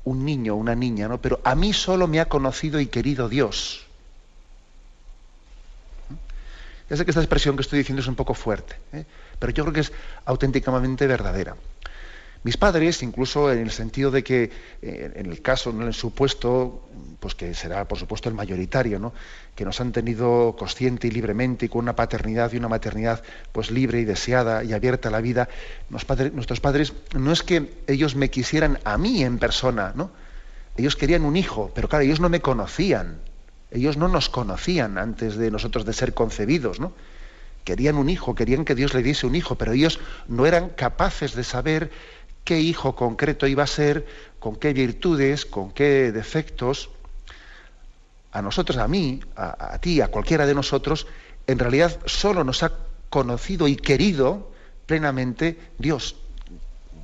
un 0.04 0.26
niño, 0.26 0.56
una 0.56 0.76
niña, 0.76 1.08
¿no? 1.08 1.22
pero 1.22 1.40
a 1.44 1.56
mí 1.56 1.74
solo 1.74 2.08
me 2.08 2.20
ha 2.20 2.30
conocido 2.30 2.80
y 2.80 2.88
querido 2.88 3.30
Dios. 3.30 3.86
Ya 6.90 6.98
sé 6.98 7.06
que 7.06 7.12
esta 7.12 7.22
expresión 7.22 7.56
que 7.56 7.62
estoy 7.62 7.80
diciendo 7.80 8.02
es 8.02 8.08
un 8.08 8.16
poco 8.16 8.34
fuerte, 8.34 8.76
¿eh? 8.92 9.06
pero 9.40 9.52
yo 9.54 9.64
creo 9.64 9.74
que 9.74 9.80
es 9.80 9.92
auténticamente 10.26 11.08
verdadera. 11.08 11.56
Mis 12.44 12.58
padres, 12.58 13.02
incluso 13.04 13.52
en 13.52 13.60
el 13.60 13.72
sentido 13.72 14.12
de 14.12 14.24
que, 14.24 14.52
eh, 14.82 15.12
en 15.16 15.26
el 15.28 15.42
caso, 15.42 15.70
en 15.70 15.82
el 15.82 15.94
supuesto, 15.94 16.90
pues 17.22 17.36
que 17.36 17.54
será 17.54 17.88
por 17.88 17.98
supuesto 17.98 18.28
el 18.28 18.36
mayoritario, 18.36 19.00
¿no? 19.00 19.14
que 19.56 19.64
nos 19.64 19.80
han 19.80 19.94
tenido 19.94 20.56
consciente 20.58 21.08
y 21.08 21.12
libremente 21.12 21.68
y 21.68 21.70
con 21.70 21.80
una 21.80 21.96
paternidad 21.96 22.52
y 22.52 22.58
una 22.58 22.68
maternidad 22.68 23.24
pues 23.54 23.72
libre 23.72 24.02
y 24.02 24.06
deseada 24.06 24.64
y 24.64 24.74
abierta 24.74 25.08
a 25.08 25.12
la 25.12 25.22
vida, 25.22 25.48
nuestros 25.90 26.60
padres, 26.60 26.94
no 27.14 27.32
es 27.32 27.44
que 27.44 27.74
ellos 27.88 28.16
me 28.16 28.30
quisieran 28.30 28.80
a 28.84 28.98
mí 28.98 29.24
en 29.24 29.40
persona, 29.40 29.94
¿no? 29.96 30.12
Ellos 30.76 30.96
querían 30.96 31.24
un 31.24 31.38
hijo, 31.38 31.72
pero 31.76 31.88
claro, 31.88 32.04
ellos 32.04 32.20
no 32.20 32.30
me 32.30 32.42
conocían, 32.42 33.20
ellos 33.72 33.96
no 33.96 34.08
nos 34.08 34.28
conocían 34.28 34.98
antes 34.98 35.38
de 35.38 35.52
nosotros 35.52 35.86
de 35.86 35.94
ser 35.94 36.14
concebidos, 36.14 36.80
¿no? 36.80 36.94
Querían 37.64 37.96
un 37.96 38.10
hijo, 38.10 38.36
querían 38.36 38.66
que 38.66 38.76
Dios 38.76 38.94
le 38.94 39.04
diese 39.04 39.26
un 39.26 39.36
hijo, 39.36 39.56
pero 39.56 39.72
ellos 39.72 40.00
no 40.28 40.46
eran 40.46 40.70
capaces 40.70 41.36
de 41.36 41.46
saber 41.46 41.92
qué 42.44 42.60
hijo 42.60 42.96
concreto 42.96 43.48
iba 43.48 43.64
a 43.64 43.68
ser, 43.68 44.06
con 44.40 44.56
qué 44.56 44.74
virtudes, 44.74 45.46
con 45.46 45.72
qué 45.72 46.12
defectos. 46.12 46.90
A 48.32 48.42
nosotros, 48.42 48.78
a 48.78 48.88
mí, 48.88 49.22
a, 49.36 49.78
ti, 49.80 50.02
a 50.02 50.08
cualquiera 50.08 50.46
de 50.46 50.56
nosotros, 50.56 51.08
en 51.48 51.60
realidad 51.60 52.00
solo 52.06 52.44
nos 52.44 52.64
ha 52.64 52.72
conocido 53.10 53.68
y 53.68 53.76
querido 53.76 54.52
plenamente 54.86 55.60
Dios. 55.78 56.16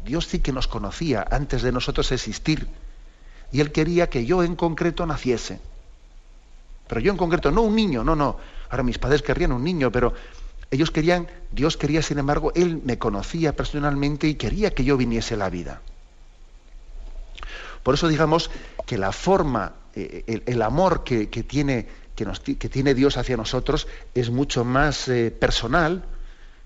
Dios 0.03 0.25
sí 0.25 0.39
que 0.39 0.51
nos 0.51 0.67
conocía 0.67 1.25
antes 1.29 1.61
de 1.61 1.71
nosotros 1.71 2.11
existir. 2.11 2.67
Y 3.51 3.61
Él 3.61 3.71
quería 3.71 4.09
que 4.09 4.25
yo 4.25 4.43
en 4.43 4.55
concreto 4.55 5.05
naciese. 5.05 5.59
Pero 6.87 7.01
yo 7.01 7.11
en 7.11 7.17
concreto, 7.17 7.51
no 7.51 7.61
un 7.61 7.75
niño, 7.75 8.03
no, 8.03 8.15
no. 8.15 8.37
Ahora 8.69 8.83
mis 8.83 8.97
padres 8.97 9.21
querrían 9.21 9.51
un 9.51 9.63
niño, 9.63 9.91
pero 9.91 10.13
ellos 10.71 10.91
querían, 10.91 11.27
Dios 11.51 11.77
quería, 11.77 12.01
sin 12.01 12.19
embargo, 12.19 12.51
Él 12.55 12.81
me 12.83 12.99
conocía 12.99 13.55
personalmente 13.55 14.27
y 14.27 14.35
quería 14.35 14.71
que 14.71 14.83
yo 14.83 14.97
viniese 14.97 15.35
la 15.35 15.49
vida. 15.49 15.81
Por 17.83 17.95
eso 17.95 18.07
digamos 18.07 18.51
que 18.85 18.97
la 18.97 19.11
forma, 19.11 19.73
eh, 19.95 20.43
el, 20.45 20.61
amor 20.61 21.03
que, 21.03 21.25
tiene, 21.27 21.87
que, 22.15 22.69
tiene, 22.69 22.93
Dios 22.93 23.17
hacia 23.17 23.37
nosotros 23.37 23.87
es 24.13 24.29
mucho 24.29 24.63
más 24.63 25.07
eh, 25.07 25.31
personal 25.31 26.03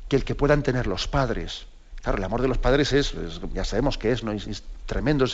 que 0.09 0.17
el 0.17 0.25
que 0.25 0.35
puedan 0.35 0.63
tener 0.63 0.87
los 0.87 1.07
padres. 1.07 1.65
Claro, 2.01 2.17
el 2.17 2.23
amor 2.25 2.41
de 2.41 2.49
los 2.49 2.57
padres 2.57 2.91
es, 2.91 3.13
ya 3.53 3.63
sabemos 3.63 3.97
que 3.97 4.11
es, 4.11 4.23
¿no? 4.23 4.33
es, 4.33 4.63
tremendo, 4.85 5.25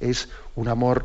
es, 0.00 0.28
un 0.54 0.68
amor 0.68 1.04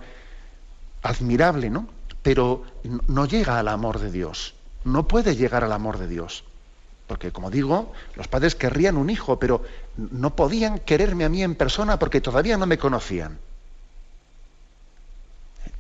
admirable, 1.02 1.70
¿no? 1.70 1.90
Pero 2.22 2.64
no 3.08 3.26
llega 3.26 3.60
al 3.60 3.68
amor 3.68 4.00
de 4.00 4.12
Dios, 4.12 4.54
no 4.86 5.08
puede 5.08 5.36
llegar 5.36 5.66
al 5.66 5.74
amor 5.74 5.98
de 5.98 6.08
Dios. 6.08 6.46
Porque, 7.10 7.32
como 7.32 7.50
digo, 7.50 7.92
los 8.14 8.28
padres 8.28 8.54
querrían 8.54 8.96
un 8.96 9.10
hijo, 9.10 9.40
pero 9.40 9.64
no 9.98 10.36
podían 10.36 10.78
quererme 10.78 11.26
a 11.26 11.30
mí 11.30 11.42
en 11.42 11.56
persona 11.56 11.98
porque 11.98 12.22
todavía 12.22 12.56
no 12.56 12.68
me 12.68 12.78
conocían. 12.78 13.40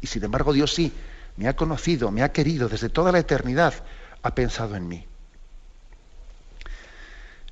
Y 0.01 0.07
sin 0.07 0.23
embargo, 0.23 0.53
Dios 0.53 0.73
sí, 0.73 0.91
me 1.37 1.47
ha 1.47 1.55
conocido, 1.55 2.09
me 2.09 2.23
ha 2.23 2.31
querido, 2.31 2.67
desde 2.67 2.89
toda 2.89 3.11
la 3.11 3.19
eternidad 3.19 3.75
ha 4.23 4.33
pensado 4.33 4.75
en 4.75 4.87
mí. 4.87 5.05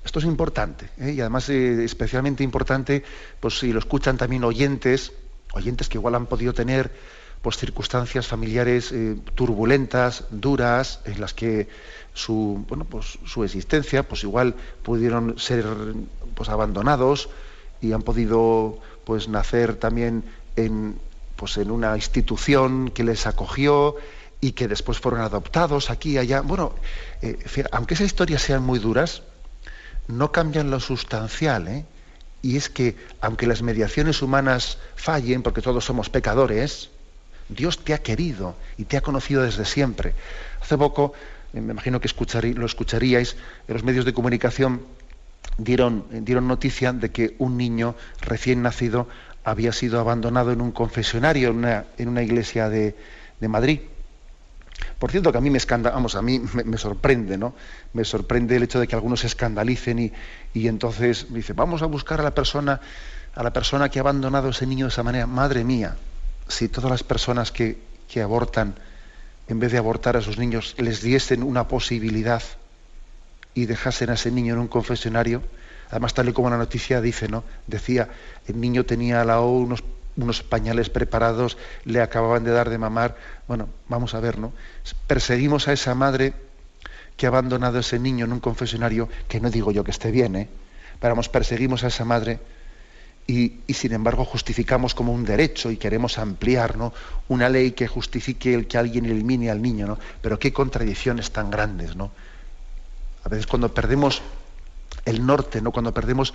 Esto 0.03 0.17
es 0.17 0.25
importante, 0.25 0.89
¿eh? 0.97 1.11
y 1.11 1.21
además 1.21 1.47
eh, 1.49 1.83
especialmente 1.83 2.43
importante, 2.43 3.03
pues 3.39 3.59
si 3.59 3.71
lo 3.71 3.77
escuchan 3.77 4.17
también 4.17 4.43
oyentes, 4.43 5.13
oyentes 5.53 5.87
que 5.87 5.99
igual 5.99 6.15
han 6.15 6.25
podido 6.25 6.51
tener 6.51 6.91
pues, 7.43 7.57
circunstancias 7.57 8.25
familiares 8.25 8.91
eh, 8.91 9.17
turbulentas, 9.35 10.25
duras, 10.31 11.01
en 11.05 11.21
las 11.21 11.35
que 11.35 11.67
su, 12.17 12.65
bueno, 12.67 12.85
pues, 12.85 13.19
su 13.25 13.43
existencia, 13.43 14.07
pues 14.07 14.23
igual 14.23 14.55
pudieron 14.81 15.37
ser 15.37 15.65
pues, 16.33 16.49
abandonados 16.49 17.29
y 17.79 17.91
han 17.91 18.01
podido 18.01 18.79
pues, 19.05 19.27
nacer 19.27 19.75
también 19.75 20.23
en, 20.55 20.99
pues, 21.35 21.57
en 21.57 21.69
una 21.69 21.95
institución 21.95 22.89
que 22.89 23.03
les 23.03 23.27
acogió 23.27 23.95
y 24.41 24.53
que 24.53 24.67
después 24.67 24.99
fueron 24.99 25.21
adoptados 25.21 25.91
aquí 25.91 26.13
y 26.13 26.17
allá. 26.17 26.41
Bueno, 26.41 26.73
eh, 27.21 27.37
aunque 27.71 27.93
esas 27.93 28.07
historias 28.07 28.41
sean 28.41 28.63
muy 28.63 28.79
duras, 28.79 29.21
no 30.07 30.31
cambian 30.31 30.71
lo 30.71 30.79
sustancial. 30.79 31.67
¿eh? 31.67 31.85
Y 32.41 32.57
es 32.57 32.69
que, 32.69 32.95
aunque 33.21 33.45
las 33.45 33.61
mediaciones 33.61 34.23
humanas 34.23 34.79
fallen, 34.95 35.43
porque 35.43 35.61
todos 35.61 35.85
somos 35.85 36.09
pecadores, 36.09 36.89
Dios 37.49 37.79
te 37.79 37.93
ha 37.93 37.99
querido 37.99 38.55
y 38.77 38.85
te 38.85 38.97
ha 38.97 39.01
conocido 39.01 39.43
desde 39.43 39.65
siempre. 39.65 40.15
Hace 40.61 40.77
poco 40.77 41.13
me 41.61 41.73
imagino 41.73 41.99
que 41.99 42.09
lo 42.53 42.65
escucharíais, 42.65 43.35
en 43.67 43.73
los 43.73 43.83
medios 43.83 44.05
de 44.05 44.13
comunicación 44.13 44.81
dieron, 45.57 46.05
dieron 46.11 46.47
noticia 46.47 46.93
de 46.93 47.11
que 47.11 47.35
un 47.39 47.57
niño 47.57 47.95
recién 48.21 48.61
nacido 48.61 49.07
había 49.43 49.71
sido 49.71 49.99
abandonado 49.99 50.51
en 50.51 50.61
un 50.61 50.71
confesionario 50.71 51.49
en 51.49 52.09
una, 52.09 52.21
iglesia 52.21 52.69
de, 52.69 52.95
Madrid. 53.41 53.79
Por 54.99 55.09
cierto, 55.09 55.31
que 55.31 55.37
a 55.37 55.41
mí 55.41 55.49
me 55.49 55.59
vamos, 55.81 56.15
a 56.15 56.21
mí 56.21 56.41
me, 56.65 56.77
sorprende, 56.77 57.37
¿no? 57.37 57.55
Me 57.93 58.03
sorprende 58.03 58.57
el 58.57 58.63
hecho 58.63 58.79
de 58.79 58.87
que 58.87 58.95
algunos 58.95 59.21
se 59.21 59.27
escandalicen 59.27 59.99
y, 59.99 60.11
y 60.53 60.67
entonces 60.67 61.27
dice, 61.29 61.53
vamos 61.53 61.81
a 61.81 61.85
buscar 61.85 62.19
a 62.19 62.23
la 62.23 62.35
persona, 62.35 62.81
a 63.33 63.43
la 63.43 63.53
persona 63.53 63.89
que 63.89 63.99
ha 63.99 64.01
abandonado 64.01 64.47
a 64.47 64.51
ese 64.51 64.67
niño 64.67 64.85
de 64.85 64.89
esa 64.89 65.03
manera. 65.03 65.27
Madre 65.27 65.63
mía, 65.63 65.95
si 66.47 66.67
todas 66.67 66.91
las 66.91 67.03
personas 67.03 67.51
que, 67.51 67.77
que 68.09 68.21
abortan 68.21 68.75
en 69.47 69.59
vez 69.59 69.71
de 69.71 69.77
abortar 69.77 70.17
a 70.17 70.21
sus 70.21 70.37
niños, 70.37 70.75
les 70.77 71.01
diesen 71.01 71.43
una 71.43 71.67
posibilidad 71.67 72.43
y 73.53 73.65
dejasen 73.65 74.09
a 74.09 74.13
ese 74.13 74.31
niño 74.31 74.53
en 74.53 74.59
un 74.59 74.67
confesionario. 74.67 75.41
Además, 75.89 76.13
tal 76.13 76.29
y 76.29 76.33
como 76.33 76.49
la 76.49 76.57
noticia 76.57 77.01
dice, 77.01 77.27
¿no? 77.27 77.43
Decía, 77.65 78.09
el 78.47 78.59
niño 78.59 78.85
tenía 78.85 79.21
a 79.21 79.25
la 79.25 79.39
O 79.41 79.57
unos 79.57 79.83
unos 80.17 80.41
pañales 80.43 80.89
preparados, 80.89 81.57
le 81.85 82.01
acababan 82.01 82.43
de 82.43 82.51
dar 82.51 82.69
de 82.69 82.77
mamar. 82.77 83.15
Bueno, 83.47 83.69
vamos 83.87 84.15
a 84.15 84.19
ver, 84.19 84.39
¿no? 84.39 84.51
Perseguimos 85.05 85.67
a 85.67 85.73
esa 85.73 85.95
madre 85.95 86.33
que 87.15 87.25
ha 87.25 87.29
abandonado 87.29 87.77
a 87.77 87.81
ese 87.81 87.99
niño 87.99 88.25
en 88.25 88.33
un 88.33 88.39
confesionario, 88.39 89.09
que 89.27 89.39
no 89.39 89.49
digo 89.49 89.71
yo 89.71 89.83
que 89.83 89.91
esté 89.91 90.11
bien, 90.11 90.35
¿eh? 90.35 90.49
Pero 90.99 91.11
vamos, 91.11 91.29
perseguimos 91.29 91.83
a 91.83 91.87
esa 91.87 92.03
madre 92.03 92.39
y, 93.27 93.59
sin 93.73 93.91
embargo 93.91 94.23
justificamos 94.23 94.95
como 94.95 95.11
un 95.11 95.25
derecho 95.25 95.69
y 95.69 95.75
queremos 95.75 96.17
ampliar 96.17 96.77
¿no? 96.77 96.93
una 97.27 97.49
ley 97.49 97.71
que 97.71 97.85
justifique 97.85 98.53
el 98.53 98.67
que 98.67 98.77
alguien 98.77 99.05
elimine 99.05 99.51
al 99.51 99.61
niño, 99.61 99.85
¿no? 99.85 99.99
Pero 100.21 100.39
qué 100.39 100.53
contradicciones 100.53 101.31
tan 101.31 101.51
grandes, 101.51 101.97
¿no? 101.97 102.11
A 103.25 103.29
veces 103.29 103.45
cuando 103.45 103.73
perdemos 103.73 104.21
el 105.03 105.25
norte, 105.25 105.61
¿no? 105.61 105.73
Cuando 105.73 105.93
perdemos 105.93 106.33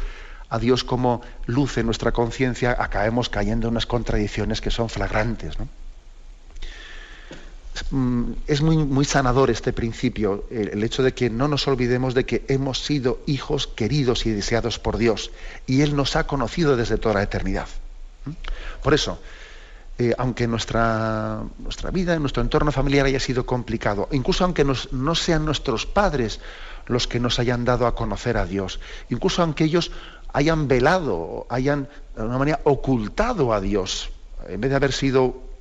a 0.50 0.58
Dios 0.58 0.84
como 0.84 1.22
luz 1.46 1.78
en 1.78 1.86
nuestra 1.86 2.12
conciencia, 2.12 2.76
acabemos 2.78 3.30
cayendo 3.30 3.68
en 3.68 3.72
unas 3.72 3.86
contradicciones 3.86 4.60
que 4.60 4.70
son 4.70 4.90
flagrantes. 4.90 5.58
Mm, 5.58 5.62
es 8.46 8.60
muy, 8.60 8.76
muy 8.76 9.04
sanador 9.04 9.50
este 9.50 9.72
principio, 9.72 10.44
el, 10.50 10.82
hecho 10.84 11.02
de 11.02 11.14
que 11.14 11.30
no 11.30 11.48
nos 11.48 11.66
olvidemos 11.68 12.14
de 12.14 12.26
que 12.26 12.44
hemos 12.48 12.84
sido 12.84 13.20
hijos 13.26 13.66
queridos 13.66 14.26
y 14.26 14.30
deseados 14.30 14.78
por 14.78 14.98
Dios, 14.98 15.30
y 15.66 15.80
Él 15.80 15.96
nos 15.96 16.16
ha 16.16 16.26
conocido 16.26 16.76
desde 16.76 16.98
toda 16.98 17.14
la 17.14 17.22
eternidad. 17.22 17.68
Por 18.82 18.92
eso, 18.92 19.18
eh, 19.98 20.14
aunque 20.18 20.46
nuestra, 20.46 21.42
nuestra 21.58 21.90
vida, 21.90 22.18
nuestro 22.18 22.42
entorno 22.42 22.72
familiar 22.72 23.06
haya 23.06 23.20
sido 23.20 23.46
complicado, 23.46 24.08
incluso 24.12 24.44
aunque 24.44 24.64
no 24.64 25.14
sean 25.14 25.44
nuestros 25.44 25.86
padres 25.86 26.40
los 26.86 27.06
que 27.06 27.20
nos 27.20 27.38
hayan 27.38 27.64
dado 27.64 27.86
a 27.86 27.94
conocer 27.94 28.36
a 28.36 28.44
Dios, 28.44 28.80
incluso 29.08 29.42
aunque 29.42 29.64
ellos 29.64 29.92
hayan 30.32 30.68
velado, 30.68 31.46
hayan 31.48 31.88
de 32.14 32.20
alguna 32.20 32.38
manera 32.38 32.60
ocultado 32.64 33.52
a 33.54 33.60
Dios, 33.60 34.10
en 34.46 34.60
vez 34.60 34.70
de 34.70 34.76
haber 34.76 34.92
sido 34.92 35.51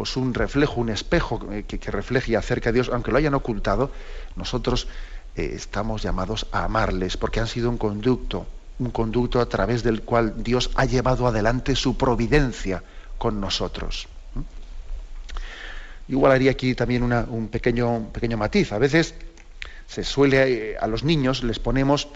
pues 0.00 0.16
un 0.16 0.32
reflejo, 0.32 0.80
un 0.80 0.88
espejo 0.88 1.46
que, 1.68 1.90
refleje 1.90 2.34
acerca 2.34 2.70
de 2.70 2.76
Dios, 2.76 2.90
aunque 2.90 3.10
lo 3.10 3.18
hayan 3.18 3.34
ocultado, 3.34 3.90
nosotros 4.34 4.88
eh, 5.36 5.52
estamos 5.54 6.02
llamados 6.02 6.46
a 6.52 6.64
amarles, 6.64 7.18
porque 7.18 7.38
han 7.38 7.46
sido 7.46 7.68
un 7.68 7.76
conducto, 7.76 8.46
un 8.78 8.92
conducto 8.92 9.42
a 9.42 9.46
través 9.50 9.82
del 9.82 10.00
cual 10.00 10.42
Dios 10.42 10.70
ha 10.76 10.86
llevado 10.86 11.26
adelante 11.26 11.76
su 11.76 11.98
providencia 11.98 12.82
con 13.18 13.42
nosotros. 13.42 14.08
Igual 16.08 16.32
haría 16.32 16.52
aquí 16.52 16.74
también 16.74 17.02
un, 17.02 17.48
pequeño, 17.48 18.08
pequeño 18.10 18.38
matiz. 18.38 18.72
A 18.72 18.78
veces 18.78 19.14
se 19.86 20.02
suele, 20.02 20.70
eh, 20.70 20.76
a 20.80 20.86
los 20.86 21.04
niños 21.04 21.42
les 21.42 21.58
ponemos 21.58 22.08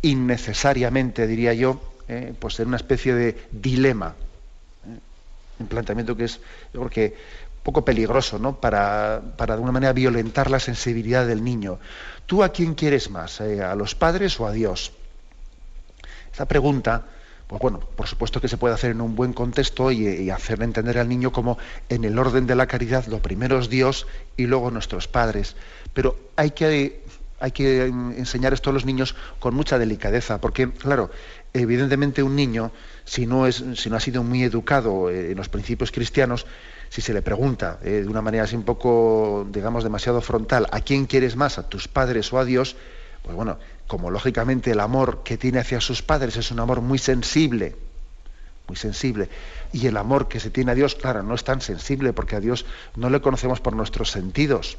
innecesariamente, 0.00 1.26
diría 1.26 1.54
yo, 1.54 1.82
eh, 2.06 2.34
pues 2.38 2.60
en 2.60 2.68
una 2.68 2.76
especie 2.76 3.14
de 3.14 3.36
dilema. 3.50 4.14
Un 5.58 5.66
planteamiento 5.66 6.16
que 6.16 6.24
es, 6.24 6.40
yo 6.72 6.80
creo 6.80 6.90
que, 6.90 7.16
poco 7.62 7.84
peligroso, 7.84 8.38
¿no? 8.38 8.56
Para, 8.60 9.22
para, 9.36 9.52
de 9.52 9.54
alguna 9.54 9.72
manera 9.72 9.92
violentar 9.92 10.50
la 10.50 10.58
sensibilidad 10.58 11.26
del 11.26 11.44
niño. 11.44 11.78
¿Tú 12.26 12.42
a 12.42 12.50
quién 12.50 12.74
quieres 12.74 13.10
más? 13.10 13.40
Eh, 13.40 13.62
¿A 13.62 13.74
los 13.74 13.94
padres 13.94 14.38
o 14.40 14.46
a 14.46 14.52
Dios? 14.52 14.92
Esa 16.32 16.46
pregunta, 16.46 17.04
pues 17.46 17.60
bueno, 17.60 17.80
por 17.80 18.08
supuesto 18.08 18.40
que 18.40 18.48
se 18.48 18.56
puede 18.56 18.74
hacer 18.74 18.90
en 18.90 19.00
un 19.00 19.14
buen 19.14 19.32
contexto 19.32 19.92
y, 19.92 20.06
y 20.06 20.30
hacerle 20.30 20.64
entender 20.64 20.98
al 20.98 21.08
niño 21.08 21.30
como 21.30 21.58
en 21.88 22.04
el 22.04 22.18
orden 22.18 22.46
de 22.46 22.56
la 22.56 22.66
caridad 22.66 23.06
lo 23.06 23.20
primero 23.20 23.58
es 23.58 23.68
Dios 23.68 24.06
y 24.36 24.46
luego 24.46 24.70
nuestros 24.70 25.06
padres. 25.06 25.56
Pero 25.92 26.16
hay 26.36 26.50
que 26.52 27.02
hay 27.42 27.50
que 27.50 27.86
enseñar 27.86 28.52
esto 28.52 28.70
a 28.70 28.72
los 28.72 28.84
niños 28.84 29.16
con 29.40 29.52
mucha 29.52 29.76
delicadeza, 29.76 30.40
porque, 30.40 30.70
claro, 30.70 31.10
evidentemente 31.52 32.22
un 32.22 32.36
niño, 32.36 32.72
si 33.04 33.26
no, 33.26 33.44
ha 33.44 34.00
sido 34.00 34.22
muy 34.22 34.42
educado 34.42 35.10
eh, 35.10 35.32
en 35.32 35.36
los 35.36 35.48
principios 35.48 35.90
cristianos, 35.90 36.46
si 36.88 37.00
se 37.00 37.12
le 37.12 37.22
pregunta 37.22 37.78
eh, 37.82 38.02
de 38.02 38.08
una 38.08 38.22
manera 38.22 38.44
así 38.44 38.56
un 38.56 38.64
poco, 38.64 39.46
digamos, 39.50 39.84
demasiado 39.84 40.20
frontal, 40.20 40.66
¿a 40.70 40.80
quién 40.80 41.06
quieres 41.06 41.36
más, 41.36 41.58
a 41.58 41.68
tus 41.68 41.88
padres 41.88 42.32
o 42.32 42.38
a 42.38 42.44
Dios? 42.44 42.76
Pues 43.22 43.36
bueno, 43.36 43.58
como 43.86 44.10
lógicamente 44.10 44.70
el 44.70 44.80
amor 44.80 45.22
que 45.22 45.36
tiene 45.36 45.60
hacia 45.60 45.80
sus 45.80 46.02
padres 46.02 46.36
es 46.36 46.50
un 46.50 46.60
amor 46.60 46.80
muy 46.80 46.98
sensible, 46.98 47.76
muy 48.66 48.76
sensible, 48.76 49.28
y 49.72 49.86
el 49.86 49.96
amor 49.96 50.28
que 50.28 50.40
se 50.40 50.50
tiene 50.50 50.72
a 50.72 50.74
Dios, 50.74 50.94
claro, 50.94 51.22
no 51.22 51.34
es 51.34 51.44
tan 51.44 51.60
sensible, 51.60 52.12
porque 52.12 52.36
a 52.36 52.40
Dios 52.40 52.66
no 52.96 53.10
le 53.10 53.20
conocemos 53.20 53.60
por 53.60 53.74
nuestros 53.74 54.10
sentidos, 54.10 54.78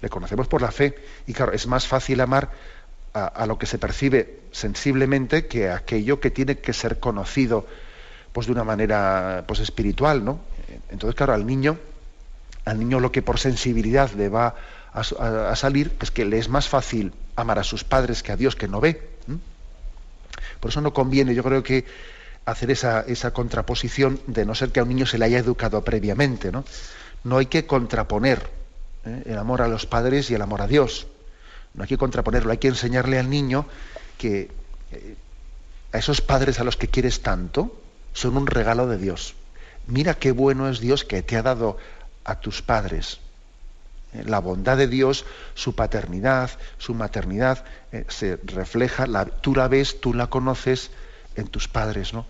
le 0.00 0.08
conocemos 0.08 0.48
por 0.48 0.62
la 0.62 0.70
fe. 0.70 0.94
Y 1.26 1.32
claro, 1.32 1.52
es 1.52 1.66
más 1.66 1.86
fácil 1.86 2.20
amar 2.20 2.50
a, 3.12 3.46
lo 3.46 3.58
que 3.58 3.66
se 3.66 3.78
percibe 3.78 4.40
sensiblemente 4.52 5.46
que 5.46 5.68
a 5.68 5.76
aquello 5.76 6.20
que 6.20 6.30
tiene 6.30 6.56
que 6.56 6.72
ser 6.72 7.00
conocido 7.00 7.66
pues 8.32 8.46
de 8.46 8.52
una 8.52 8.64
manera 8.64 9.44
pues 9.46 9.60
espiritual, 9.60 10.24
¿no? 10.24 10.40
Entonces, 10.90 11.16
claro, 11.16 11.34
al 11.34 11.46
niño, 11.46 11.78
al 12.64 12.78
niño 12.78 13.00
lo 13.00 13.10
que 13.10 13.22
por 13.22 13.40
sensibilidad 13.40 14.10
le 14.12 14.28
va 14.28 14.54
a, 14.92 15.56
salir 15.56 15.92
es 16.00 16.10
que 16.10 16.24
le 16.24 16.38
es 16.38 16.48
más 16.48 16.68
fácil 16.68 17.12
amar 17.36 17.58
a 17.58 17.64
sus 17.64 17.84
padres 17.84 18.22
que 18.22 18.32
a 18.32 18.36
Dios 18.36 18.54
que 18.56 18.68
no 18.68 18.80
ve. 18.80 19.02
Por 20.60 20.70
eso 20.70 20.80
no 20.80 20.92
conviene, 20.92 21.34
yo 21.34 21.42
creo 21.42 21.62
que 21.62 21.86
hacer 22.44 22.70
esa, 22.70 23.00
esa, 23.02 23.32
contraposición 23.32 24.20
de 24.26 24.44
no 24.44 24.54
ser 24.54 24.70
que 24.70 24.80
a 24.80 24.82
un 24.82 24.88
niño 24.90 25.06
se 25.06 25.18
le 25.18 25.24
haya 25.24 25.38
educado 25.38 25.82
previamente, 25.82 26.52
¿no? 26.52 26.64
No 27.24 27.38
hay 27.38 27.46
que 27.46 27.66
contraponer 27.66 28.48
¿eh? 29.04 29.22
el 29.26 29.38
amor 29.38 29.62
a 29.62 29.68
los 29.68 29.86
padres 29.86 30.30
y 30.30 30.34
el 30.34 30.42
amor 30.42 30.62
a 30.62 30.66
Dios. 30.66 31.06
No 31.74 31.82
hay 31.82 31.88
que 31.88 31.98
contraponerlo, 31.98 32.50
hay 32.50 32.58
que 32.58 32.68
enseñarle 32.68 33.18
al 33.18 33.30
niño 33.30 33.66
que 34.18 34.50
eh, 34.92 35.16
a 35.92 35.98
esos 35.98 36.20
padres 36.20 36.60
a 36.60 36.64
los 36.64 36.76
que 36.76 36.88
quieres 36.88 37.22
tanto 37.22 37.80
son 38.12 38.36
un 38.36 38.46
regalo 38.46 38.86
de 38.86 38.98
Dios. 38.98 39.34
Mira 39.86 40.14
qué 40.14 40.32
bueno 40.32 40.68
es 40.68 40.80
Dios 40.80 41.04
que 41.04 41.22
te 41.22 41.36
ha 41.36 41.42
dado 41.42 41.78
a 42.24 42.40
tus 42.40 42.62
padres. 42.62 43.20
Eh, 44.12 44.24
la 44.26 44.40
bondad 44.40 44.76
de 44.76 44.88
Dios, 44.88 45.24
su 45.54 45.74
paternidad, 45.74 46.50
su 46.78 46.94
maternidad, 46.94 47.64
se 48.08 48.38
refleja, 48.44 49.06
tú 49.40 49.54
la 49.54 49.68
ves, 49.68 50.00
tú 50.00 50.14
la 50.14 50.28
conoces 50.28 50.90
en 51.36 51.48
tus 51.48 51.68
padres, 51.68 52.12
¿no? 52.12 52.26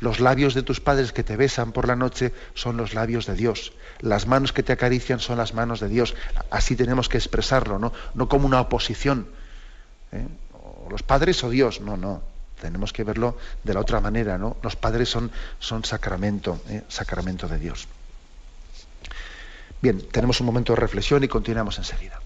Los 0.00 0.20
labios 0.20 0.54
de 0.54 0.62
tus 0.62 0.80
padres 0.80 1.12
que 1.12 1.22
te 1.22 1.36
besan 1.36 1.72
por 1.72 1.86
la 1.86 1.96
noche 1.96 2.32
son 2.54 2.76
los 2.76 2.94
labios 2.94 3.26
de 3.26 3.34
Dios. 3.34 3.72
Las 4.00 4.26
manos 4.26 4.52
que 4.52 4.62
te 4.62 4.72
acarician 4.72 5.20
son 5.20 5.38
las 5.38 5.54
manos 5.54 5.80
de 5.80 5.88
Dios. 5.88 6.14
Así 6.50 6.76
tenemos 6.76 7.08
que 7.08 7.16
expresarlo, 7.16 7.78
no, 7.78 7.92
no 8.14 8.28
como 8.28 8.46
una 8.46 8.60
oposición. 8.60 9.28
¿eh? 10.12 10.26
O 10.52 10.88
los 10.90 11.02
padres 11.02 11.42
o 11.44 11.50
Dios. 11.50 11.80
No, 11.80 11.96
no. 11.96 12.22
Tenemos 12.60 12.92
que 12.92 13.04
verlo 13.04 13.36
de 13.62 13.74
la 13.74 13.80
otra 13.80 14.00
manera, 14.00 14.38
¿no? 14.38 14.56
Los 14.62 14.76
padres 14.76 15.08
son, 15.08 15.30
son 15.58 15.84
sacramento, 15.84 16.60
¿eh? 16.68 16.82
sacramento 16.88 17.46
de 17.48 17.58
Dios. 17.58 17.88
Bien, 19.82 20.00
tenemos 20.10 20.40
un 20.40 20.46
momento 20.46 20.72
de 20.72 20.80
reflexión 20.80 21.22
y 21.24 21.28
continuamos 21.28 21.78
enseguida. 21.78 22.20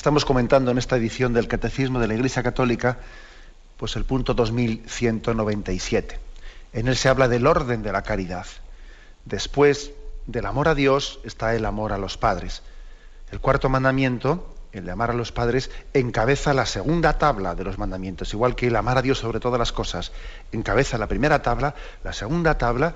Estamos 0.00 0.24
comentando 0.24 0.70
en 0.70 0.78
esta 0.78 0.96
edición 0.96 1.34
del 1.34 1.46
Catecismo 1.46 2.00
de 2.00 2.08
la 2.08 2.14
Iglesia 2.14 2.42
Católica, 2.42 2.96
pues 3.76 3.96
el 3.96 4.06
punto 4.06 4.32
2197. 4.32 6.18
En 6.72 6.88
él 6.88 6.96
se 6.96 7.10
habla 7.10 7.28
del 7.28 7.46
orden 7.46 7.82
de 7.82 7.92
la 7.92 8.00
caridad. 8.00 8.46
Después 9.26 9.90
del 10.26 10.46
amor 10.46 10.68
a 10.68 10.74
Dios 10.74 11.20
está 11.22 11.54
el 11.54 11.66
amor 11.66 11.92
a 11.92 11.98
los 11.98 12.16
padres. 12.16 12.62
El 13.30 13.40
cuarto 13.40 13.68
mandamiento, 13.68 14.56
el 14.72 14.86
de 14.86 14.90
amar 14.90 15.10
a 15.10 15.12
los 15.12 15.32
padres, 15.32 15.70
encabeza 15.92 16.54
la 16.54 16.64
segunda 16.64 17.18
tabla 17.18 17.54
de 17.54 17.64
los 17.64 17.76
mandamientos, 17.76 18.32
igual 18.32 18.54
que 18.56 18.68
el 18.68 18.76
amar 18.76 18.96
a 18.96 19.02
Dios 19.02 19.18
sobre 19.18 19.38
todas 19.38 19.58
las 19.58 19.72
cosas 19.72 20.12
encabeza 20.50 20.96
la 20.96 21.08
primera 21.08 21.42
tabla, 21.42 21.74
la 22.04 22.14
segunda 22.14 22.56
tabla, 22.56 22.94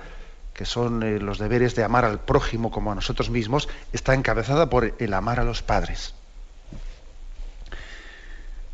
que 0.55 0.65
son 0.65 1.03
eh, 1.03 1.19
los 1.19 1.37
deberes 1.37 1.75
de 1.75 1.83
amar 1.83 2.03
al 2.03 2.21
prójimo 2.21 2.71
como 2.71 2.91
a 2.91 2.95
nosotros 2.95 3.29
mismos, 3.29 3.69
está 3.93 4.15
encabezada 4.15 4.71
por 4.71 4.95
el 4.97 5.13
amar 5.13 5.39
a 5.39 5.43
los 5.43 5.61
padres. 5.61 6.15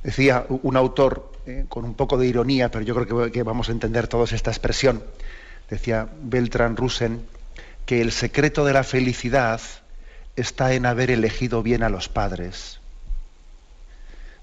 Decía 0.04 0.46
un 0.50 0.78
autor, 0.78 1.32
eh, 1.46 1.66
con 1.70 1.86
un 1.86 1.94
poco 1.94 2.18
de 2.18 2.28
ironía, 2.28 2.72
pero 2.72 2.84
yo 2.84 2.96
creo 2.96 3.32
que, 3.32 3.44
vamos 3.44 3.70
a 3.70 3.72
entender 3.72 4.08
todos 4.08 4.32
esta 4.32 4.50
expresión, 4.50 5.04
decía 5.70 6.10
Beltrán 6.22 6.76
Russen, 6.76 7.26
que 7.86 8.02
el 8.02 8.12
secreto 8.12 8.66
de 8.66 8.74
la 8.74 8.84
felicidad 8.84 9.62
está 10.36 10.74
en 10.74 10.86
haber 10.86 11.12
elegido 11.12 11.62
bien 11.62 11.84
a 11.84 11.90
los 11.90 12.10
padres. 12.10 12.80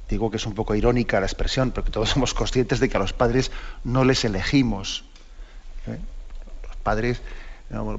Digo 0.08 0.30
que 0.30 0.36
es 0.36 0.46
un 0.46 0.54
poco 0.54 0.74
irónica 0.74 1.20
la 1.20 1.26
expresión, 1.26 1.72
porque 1.72 1.90
todos 1.90 2.10
somos 2.14 2.34
conscientes 2.34 2.78
de 2.78 2.88
que 2.88 2.96
a 2.96 3.00
los 3.00 3.12
padres 3.12 3.50
no 3.82 4.04
les 4.04 4.24
elegimos. 4.24 5.04
¿eh? 5.86 5.98
Los 6.66 6.76
padres 6.76 7.20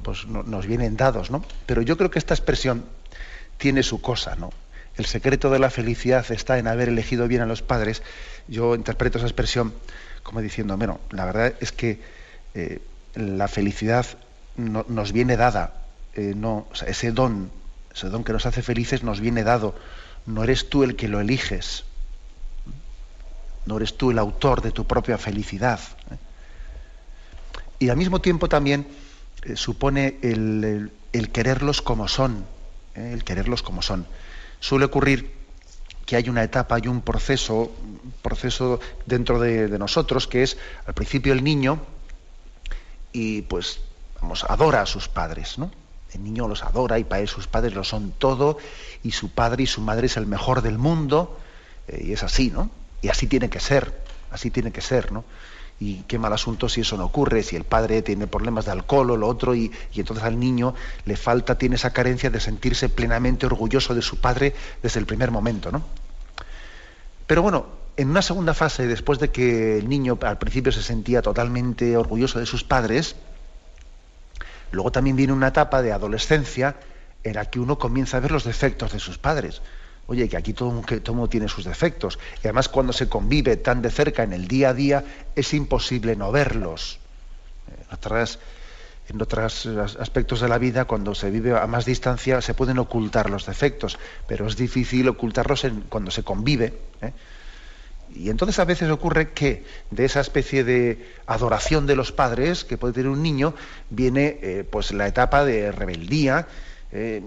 pues, 0.04 0.28
nos 0.28 0.66
vienen 0.66 0.96
dados, 0.96 1.30
¿no? 1.30 1.44
Pero 1.66 1.82
yo 1.82 1.98
creo 1.98 2.10
que 2.10 2.20
esta 2.20 2.34
expresión 2.34 2.86
tiene 3.58 3.84
su 3.84 4.02
cosa, 4.02 4.36
¿no? 4.36 4.52
El 5.00 5.06
secreto 5.06 5.50
de 5.50 5.60
la 5.60 5.70
felicidad 5.70 6.30
está 6.30 6.60
en 6.60 6.68
haber 6.68 6.90
elegido 6.90 7.30
bien 7.30 7.42
a 7.42 7.46
los 7.46 7.62
padres, 7.62 8.04
yo 8.50 8.76
interpreto 8.76 9.18
esa 9.18 9.28
expresión 9.28 9.74
como 10.24 10.42
diciendo, 10.42 10.76
bueno, 10.76 11.00
la 11.12 11.24
verdad 11.24 11.54
es 11.62 11.72
que 11.72 12.02
eh, 12.54 12.82
la 13.16 13.48
felicidad 13.48 14.06
nos 14.58 15.14
viene 15.14 15.38
dada, 15.38 15.74
eh, 16.16 16.34
no, 16.36 16.68
ese 16.86 17.14
don, 17.14 17.50
ese 17.96 18.10
don 18.10 18.26
que 18.26 18.34
nos 18.34 18.46
hace 18.46 18.62
felices 18.62 19.02
nos 19.02 19.22
viene 19.22 19.44
dado, 19.44 19.74
no 20.26 20.44
eres 20.44 20.70
tú 20.70 20.84
el 20.84 20.98
que 20.98 21.08
lo 21.08 21.22
eliges, 21.22 21.86
no 23.66 23.78
eres 23.78 23.96
tú 23.96 24.12
el 24.12 24.20
autor 24.20 24.62
de 24.62 24.72
tu 24.72 24.86
propia 24.86 25.18
felicidad. 25.18 25.80
¿eh? 26.12 26.18
Y 27.80 27.88
al 27.88 27.96
mismo 27.96 28.20
tiempo 28.20 28.50
también 28.50 28.86
supone 29.56 30.18
el, 30.22 30.92
quererlos 31.32 31.82
como 31.82 32.10
son, 32.10 32.46
el 32.96 33.24
quererlos 33.24 33.64
como 33.64 33.82
son 33.82 34.06
suele 34.60 34.86
ocurrir 34.86 35.40
que 36.06 36.16
hay 36.16 36.28
una 36.28 36.42
etapa, 36.42 36.80
y 36.82 36.88
un 36.88 37.02
proceso, 37.02 37.72
proceso 38.24 38.80
dentro 39.06 39.40
de, 39.40 39.78
nosotros, 39.78 40.28
que 40.28 40.42
es 40.42 40.58
al 40.88 40.96
principio 40.96 41.34
el 41.34 41.44
niño 41.44 41.80
y 43.14 43.44
pues 43.44 43.82
vamos, 44.20 44.44
adora 44.50 44.82
a 44.82 44.86
sus 44.88 45.08
padres, 45.08 45.60
¿no? 45.60 45.72
El 46.12 46.24
niño 46.24 46.48
los 46.48 46.64
adora 46.64 46.98
y 46.98 47.04
para 47.04 47.22
él 47.22 47.28
sus 47.28 47.46
padres 47.46 47.76
lo 47.76 47.84
son 47.84 48.12
todo 48.12 48.58
y 49.04 49.12
su 49.12 49.30
padre 49.30 49.64
y 49.64 49.68
su 49.68 49.82
madre 49.82 50.08
es 50.08 50.18
el 50.18 50.26
mejor 50.26 50.64
del 50.64 50.80
mundo 50.80 51.40
eh, 51.88 52.06
y 52.06 52.14
es 52.14 52.24
así, 52.24 52.50
¿no? 52.50 52.72
Y 53.04 53.10
así 53.10 53.28
tiene 53.28 53.52
que 53.52 53.60
ser, 53.60 53.94
así 54.32 54.50
tiene 54.50 54.72
que 54.72 54.82
ser, 54.82 55.12
¿no? 55.12 55.26
Y 55.80 56.04
qué 56.04 56.20
mal 56.20 56.34
asunto 56.34 56.68
si 56.68 56.82
eso 56.82 56.98
no 56.98 57.06
ocurre, 57.06 57.42
si 57.42 57.56
el 57.56 57.64
padre 57.64 58.02
tiene 58.02 58.28
problemas 58.28 58.66
de 58.66 58.72
alcohol 58.72 59.12
o 59.12 59.18
lo 59.18 59.28
otro, 59.28 59.56
y, 59.56 59.72
entonces 59.96 60.26
al 60.26 60.40
niño 60.40 60.76
le 61.06 61.16
falta, 61.16 61.58
tiene 61.58 61.76
esa 61.76 61.94
carencia 61.94 62.30
de 62.30 62.40
sentirse 62.40 62.90
plenamente 62.90 63.46
orgulloso 63.46 63.96
de 63.96 64.02
su 64.02 64.18
padre 64.18 64.54
desde 64.84 65.00
el 65.00 65.06
primer 65.06 65.32
momento. 65.32 65.72
¿no? 65.72 65.84
Pero 67.28 67.42
bueno, 67.42 67.68
en 67.96 68.10
una 68.10 68.22
segunda 68.22 68.54
fase, 68.54 68.88
después 68.88 69.20
de 69.20 69.30
que 69.30 69.78
el 69.78 69.88
niño 69.88 70.18
al 70.22 70.38
principio 70.38 70.72
se 70.72 70.84
sentía 70.84 71.22
totalmente 71.22 71.96
orgulloso 71.96 72.40
de 72.40 72.46
sus 72.46 72.64
padres, 72.64 73.16
luego 74.72 74.92
también 74.92 75.16
viene 75.16 75.32
una 75.34 75.48
etapa 75.48 75.82
de 75.82 75.94
adolescencia 75.94 76.76
en 77.24 77.36
la 77.36 77.46
que 77.46 77.60
uno 77.60 77.78
comienza 77.78 78.18
a 78.18 78.20
ver 78.20 78.32
los 78.32 78.44
defectos 78.44 78.92
de 78.92 79.00
sus 79.00 79.18
padres 79.18 79.62
oye, 80.10 80.28
que 80.28 80.38
aquí 80.38 80.54
todo, 80.54 80.82
todo 81.04 81.30
tiene 81.30 81.48
sus 81.48 81.66
defectos. 81.66 82.18
Y 82.44 82.48
además 82.48 82.68
cuando 82.68 82.94
se 82.94 83.08
convive 83.08 83.58
tan 83.58 83.84
de 83.84 83.92
cerca 83.92 84.24
en 84.24 84.34
el 84.34 84.48
día 84.48 84.70
a 84.70 84.74
día, 84.74 85.04
es 85.36 85.54
imposible 85.54 86.16
no 86.16 86.32
verlos. 86.32 87.00
En 87.78 87.94
otras, 87.94 88.40
otros 89.14 89.98
aspectos 90.00 90.42
de 90.42 90.50
la 90.50 90.58
vida, 90.58 90.86
cuando 90.86 91.14
se 91.14 91.30
vive 91.30 91.56
a 91.56 91.68
más 91.68 91.86
distancia, 91.86 92.42
se 92.42 92.56
pueden 92.56 92.80
ocultar 92.80 93.30
los 93.30 93.46
defectos, 93.46 94.00
pero 94.28 94.48
es 94.48 94.58
difícil 94.58 95.08
ocultarlos 95.10 95.68
cuando 95.90 96.10
se 96.10 96.24
convive. 96.24 96.74
¿eh? 97.02 97.14
Y 98.16 98.32
entonces 98.32 98.58
a 98.58 98.66
veces 98.66 98.90
ocurre 98.90 99.32
que 99.34 99.64
de 99.92 100.06
esa 100.06 100.22
especie 100.22 100.64
de 100.64 101.06
adoración 101.28 101.86
de 101.86 101.96
los 101.96 102.12
padres 102.12 102.66
que 102.66 102.78
puede 102.78 102.96
tener 102.96 103.10
un 103.10 103.22
niño, 103.22 103.54
viene 103.92 104.40
eh, 104.42 104.68
pues 104.70 104.92
la 104.92 105.08
etapa 105.08 105.46
de 105.46 105.72
rebeldía, 105.72 106.48
eh, 106.92 107.22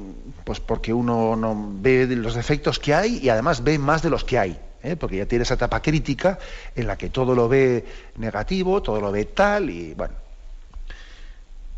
pues 0.44 0.60
porque 0.60 0.92
uno 0.92 1.36
no 1.36 1.54
ve 1.80 2.06
los 2.16 2.34
defectos 2.34 2.78
que 2.78 2.94
hay 2.94 3.18
y 3.18 3.28
además 3.28 3.62
ve 3.62 3.78
más 3.78 4.02
de 4.02 4.10
los 4.10 4.24
que 4.24 4.38
hay, 4.38 4.58
¿eh? 4.82 4.96
porque 4.96 5.18
ya 5.18 5.26
tiene 5.26 5.44
esa 5.44 5.54
etapa 5.54 5.80
crítica 5.80 6.38
en 6.74 6.86
la 6.86 6.96
que 6.96 7.10
todo 7.10 7.34
lo 7.34 7.48
ve 7.48 7.84
negativo, 8.16 8.82
todo 8.82 9.00
lo 9.00 9.12
ve 9.12 9.26
tal 9.26 9.70
y 9.70 9.94
bueno. 9.94 10.14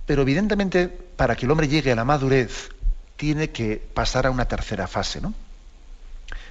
Pero 0.06 0.22
evidentemente 0.22 0.88
para 0.88 1.36
que 1.36 1.46
el 1.46 1.50
hombre 1.50 1.68
llegue 1.68 1.92
a 1.92 1.96
la 1.96 2.04
madurez 2.04 2.70
tiene 3.16 3.50
que 3.50 3.76
pasar 3.92 4.26
a 4.26 4.30
una 4.30 4.46
tercera 4.46 4.86
fase, 4.86 5.20
¿no? 5.20 5.34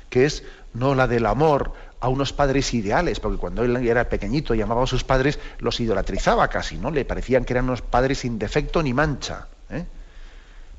Que 0.10 0.26
es 0.26 0.44
no 0.74 0.96
la 0.96 1.08
del 1.08 1.26
amor 1.26 1.74
a 2.00 2.10
unos 2.10 2.34
padres 2.34 2.74
ideales, 2.74 3.20
porque 3.20 3.38
cuando 3.38 3.64
él 3.64 3.76
era 3.88 4.10
pequeñito 4.10 4.54
y 4.54 4.62
amaba 4.62 4.84
a 4.84 4.88
sus 4.88 5.04
padres, 5.04 5.40
los 5.60 5.80
idolatrizaba 5.80 6.48
casi, 6.50 6.78
¿no? 6.78 6.92
Le 6.92 7.06
parecían 7.06 7.46
que 7.46 7.54
eran 7.54 7.66
unos 7.66 7.82
padres 7.82 8.20
sin 8.20 8.38
defecto 8.38 8.84
ni 8.84 8.94
mancha. 8.94 9.48
¿eh? 9.70 9.86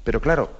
Pero 0.05 0.21
claro, 0.21 0.53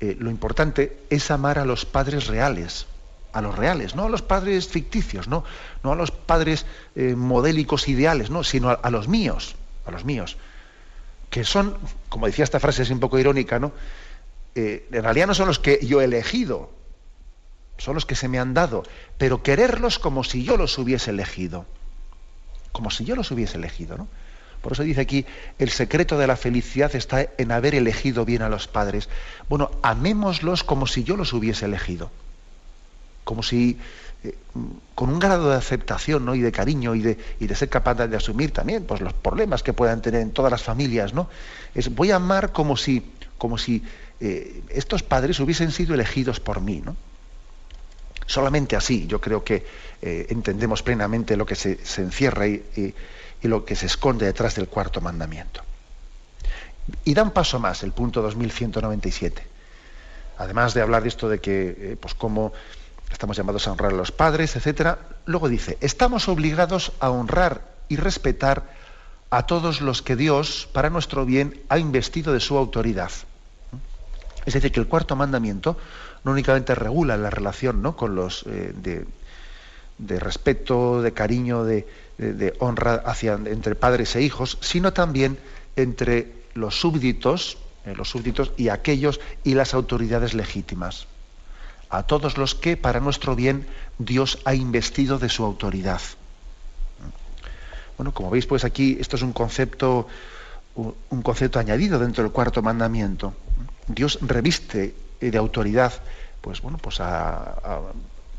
eh, 0.00 0.16
lo 0.18 0.30
importante 0.30 1.04
es 1.10 1.30
amar 1.30 1.58
a 1.58 1.64
los 1.64 1.86
padres 1.86 2.26
reales, 2.26 2.86
a 3.32 3.40
los 3.40 3.54
reales, 3.54 3.94
no 3.94 4.04
a 4.04 4.08
los 4.08 4.22
padres 4.22 4.68
ficticios, 4.68 5.28
no, 5.28 5.44
no 5.82 5.92
a 5.92 5.96
los 5.96 6.10
padres 6.10 6.66
eh, 6.96 7.14
modélicos 7.14 7.86
ideales, 7.88 8.30
no, 8.30 8.42
sino 8.42 8.70
a, 8.70 8.90
los 8.90 9.08
míos, 9.08 9.56
a 9.84 9.90
los 9.90 10.04
míos, 10.04 10.38
que 11.28 11.44
son, 11.44 11.76
como 12.08 12.26
decía 12.26 12.44
esta 12.44 12.60
frase, 12.60 12.82
es 12.82 12.90
un 12.90 13.00
poco 13.00 13.18
irónica, 13.18 13.58
¿no? 13.58 13.72
Eh, 14.54 14.88
en 14.90 15.02
realidad 15.02 15.26
no 15.26 15.34
son 15.34 15.48
los 15.48 15.58
que 15.58 15.78
yo 15.84 16.00
he 16.00 16.04
elegido, 16.04 16.70
son 17.76 17.94
los 17.94 18.06
que 18.06 18.14
se 18.14 18.28
me 18.28 18.38
han 18.38 18.54
dado, 18.54 18.84
pero 19.18 19.42
quererlos 19.42 19.98
como 19.98 20.24
si 20.24 20.44
yo 20.44 20.56
los 20.56 20.78
hubiese 20.78 21.10
elegido, 21.10 21.66
como 22.72 22.90
si 22.90 23.04
yo 23.04 23.16
los 23.16 23.30
hubiese 23.30 23.58
elegido, 23.58 23.98
¿no? 23.98 24.08
Por 24.66 24.72
eso 24.72 24.82
dice 24.82 25.00
aquí, 25.00 25.24
el 25.60 25.70
secreto 25.70 26.18
de 26.18 26.26
la 26.26 26.34
felicidad 26.34 26.92
está 26.96 27.24
en 27.38 27.52
haber 27.52 27.76
elegido 27.76 28.24
bien 28.24 28.42
a 28.42 28.48
los 28.48 28.66
padres. 28.66 29.08
Bueno, 29.48 29.70
amémoslos 29.80 30.64
como 30.64 30.88
si 30.88 31.04
yo 31.04 31.16
los 31.16 31.32
hubiese 31.34 31.66
elegido. 31.66 32.10
Como 33.22 33.44
si, 33.44 33.78
eh, 34.24 34.34
con 34.96 35.10
un 35.10 35.20
grado 35.20 35.50
de 35.50 35.54
aceptación 35.54 36.24
¿no? 36.24 36.34
y 36.34 36.40
de 36.40 36.50
cariño 36.50 36.96
y 36.96 37.00
de, 37.00 37.16
de 37.38 37.54
ser 37.54 37.68
capaz 37.68 37.94
de, 37.94 38.16
asumir 38.16 38.50
también 38.50 38.82
pues, 38.82 39.00
los 39.00 39.12
problemas 39.12 39.62
que 39.62 39.72
puedan 39.72 40.02
tener 40.02 40.20
en 40.20 40.32
todas 40.32 40.50
las 40.50 40.64
familias. 40.64 41.14
¿no? 41.14 41.28
Es, 41.72 41.94
voy 41.94 42.10
a 42.10 42.16
amar 42.16 42.50
como 42.50 42.76
si, 42.76 43.08
como 43.38 43.58
si 43.58 43.84
eh, 44.18 44.64
estos 44.70 45.04
padres 45.04 45.38
hubiesen 45.38 45.70
sido 45.70 45.94
elegidos 45.94 46.40
por 46.40 46.60
mí. 46.60 46.82
¿no? 46.84 46.96
Solamente 48.26 48.74
así 48.74 49.06
yo 49.06 49.20
creo 49.20 49.44
que 49.44 49.64
eh, 50.02 50.26
entendemos 50.30 50.82
plenamente 50.82 51.36
lo 51.36 51.46
que 51.46 51.54
se, 51.54 51.78
encierra 51.98 52.48
y 52.48 52.64
y 52.76 52.94
lo 53.42 53.64
que 53.64 53.76
se 53.76 53.86
esconde 53.86 54.26
detrás 54.26 54.54
del 54.54 54.68
cuarto 54.68 55.00
mandamiento. 55.00 55.62
Y 57.04 57.14
da 57.14 57.22
un 57.22 57.30
paso 57.30 57.58
más, 57.58 57.82
el 57.82 57.92
punto 57.92 58.22
2197. 58.22 59.46
Además 60.38 60.74
de 60.74 60.82
hablar 60.82 61.02
de 61.02 61.08
esto 61.08 61.28
de 61.28 61.40
que, 61.40 61.76
eh, 61.78 61.96
pues 62.00 62.14
cómo 62.14 62.52
estamos 63.10 63.36
llamados 63.36 63.66
a 63.66 63.72
honrar 63.72 63.92
a 63.92 63.96
los 63.96 64.12
padres, 64.12 64.56
etcétera, 64.56 64.98
luego 65.24 65.48
dice, 65.48 65.78
estamos 65.80 66.28
obligados 66.28 66.92
a 67.00 67.10
honrar 67.10 67.62
y 67.88 67.96
respetar 67.96 68.64
a 69.30 69.46
todos 69.46 69.80
los 69.80 70.02
que 70.02 70.16
Dios, 70.16 70.68
para 70.72 70.90
nuestro 70.90 71.24
bien, 71.24 71.60
ha 71.68 71.78
investido 71.78 72.32
de 72.32 72.40
su 72.40 72.56
autoridad. 72.56 73.10
Es 74.44 74.54
decir, 74.54 74.70
que 74.70 74.80
el 74.80 74.86
cuarto 74.86 75.16
mandamiento 75.16 75.76
no 76.24 76.32
únicamente 76.32 76.74
regula 76.74 77.16
la 77.16 77.30
relación 77.30 77.82
¿no? 77.82 77.96
con 77.96 78.14
los 78.14 78.44
eh, 78.46 78.72
de, 78.76 79.06
de 79.98 80.20
respeto, 80.20 81.02
de 81.02 81.12
cariño, 81.12 81.64
de, 81.64 81.86
de, 82.18 82.54
honra 82.58 82.94
hacia, 83.04 83.34
entre 83.34 83.74
padres 83.74 84.16
e 84.16 84.22
hijos, 84.22 84.58
sino 84.60 84.92
también 84.92 85.38
entre 85.76 86.32
los 86.54 86.80
súbditos, 86.80 87.58
eh, 87.84 87.94
los 87.96 88.08
súbditos 88.08 88.52
y 88.56 88.68
aquellos 88.68 89.20
y 89.44 89.54
las 89.54 89.74
autoridades 89.74 90.34
legítimas. 90.34 91.06
A 91.88 92.02
todos 92.02 92.38
los 92.38 92.54
que, 92.54 92.76
para 92.76 93.00
nuestro 93.00 93.36
bien, 93.36 93.66
Dios 93.98 94.38
ha 94.44 94.54
investido 94.54 95.18
de 95.18 95.28
su 95.28 95.44
autoridad. 95.44 96.00
Bueno, 97.96 98.12
como 98.12 98.30
veis, 98.30 98.46
pues 98.46 98.64
aquí 98.64 98.96
esto 99.00 99.16
es 99.16 99.22
un 99.22 99.32
concepto, 99.32 100.08
un 100.74 101.22
concepto 101.22 101.58
añadido 101.58 101.98
dentro 101.98 102.24
del 102.24 102.32
cuarto 102.32 102.60
mandamiento. 102.60 103.34
Dios 103.86 104.18
reviste 104.20 104.94
de 105.20 105.38
autoridad 105.38 105.92
pues 106.46 106.62
bueno, 106.62 106.78
pues 106.78 107.00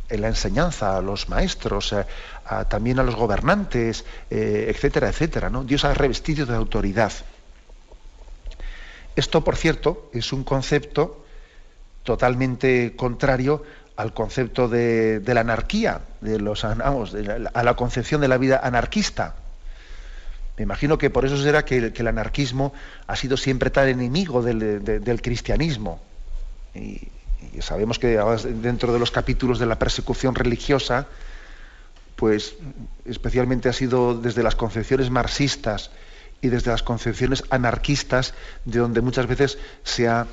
en 0.09 0.21
la 0.21 0.27
enseñanza, 0.27 0.97
a 0.97 1.01
los 1.01 1.29
maestros, 1.29 1.95
también 2.69 2.99
a 2.99 3.03
los 3.03 3.15
gobernantes, 3.15 4.05
eh, 4.29 4.67
etcétera, 4.69 5.09
etcétera. 5.09 5.49
¿no? 5.49 5.63
Dios 5.63 5.85
ha 5.85 5.93
revestido 5.93 6.45
de 6.45 6.55
autoridad. 6.55 7.11
Esto, 9.15 9.43
por 9.43 9.55
cierto, 9.55 10.09
es 10.13 10.31
un 10.31 10.43
concepto 10.43 11.25
totalmente 12.03 12.95
contrario 12.95 13.63
al 13.97 14.13
concepto 14.13 14.69
de, 14.69 15.21
la 15.25 15.41
anarquía, 15.41 16.01
de 16.21 16.39
los, 16.39 16.63
a 16.63 17.63
la 17.63 17.73
concepción 17.75 18.21
de 18.21 18.27
la 18.27 18.37
vida 18.37 18.61
anarquista. 18.63 19.35
Me 20.55 20.63
imagino 20.63 20.97
que 20.97 21.09
por 21.09 21.25
eso 21.25 21.37
será 21.37 21.65
que, 21.65 21.77
el 21.95 22.07
anarquismo 22.07 22.73
ha 23.07 23.15
sido 23.15 23.37
siempre 23.37 23.69
tan 23.69 23.89
enemigo 23.89 24.41
del, 24.41 25.21
cristianismo. 25.21 25.99
Sabemos 27.59 27.99
que 27.99 28.17
dentro 28.61 28.93
de 28.93 28.99
los 28.99 29.11
capítulos 29.11 29.59
de 29.59 29.65
la 29.65 29.79
persecución 29.79 30.35
religiosa, 30.35 31.07
pues 32.15 32.55
especialmente 33.05 33.69
ha 33.69 33.73
sido 33.73 34.15
desde 34.15 34.43
las 34.43 34.55
concepciones 34.55 35.09
marxistas 35.09 35.91
y 36.41 36.49
desde 36.49 36.71
las 36.71 36.83
concepciones 36.83 37.43
anarquistas, 37.49 38.33
de 38.65 38.79
donde 38.79 39.01
muchas 39.01 39.27
veces 39.27 39.57
se 39.83 40.07
ha 40.07 40.27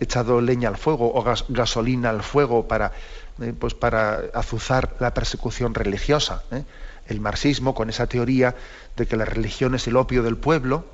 echado 0.00 0.40
leña 0.40 0.68
al 0.68 0.76
fuego 0.76 1.12
o 1.14 1.24
gasolina 1.48 2.10
al 2.10 2.22
fuego 2.22 2.68
para, 2.68 2.92
eh, 3.40 3.52
pues 3.58 3.74
para 3.74 4.22
azuzar 4.34 4.96
la 5.00 5.12
persecución 5.14 5.74
religiosa. 5.74 6.42
¿eh? 6.50 6.64
El 7.06 7.20
marxismo, 7.20 7.74
con 7.74 7.90
esa 7.90 8.06
teoría 8.06 8.54
de 8.96 9.06
que 9.06 9.16
la 9.16 9.24
religión 9.24 9.74
es 9.74 9.86
el 9.86 9.96
opio 9.96 10.22
del 10.22 10.36
pueblo, 10.36 10.84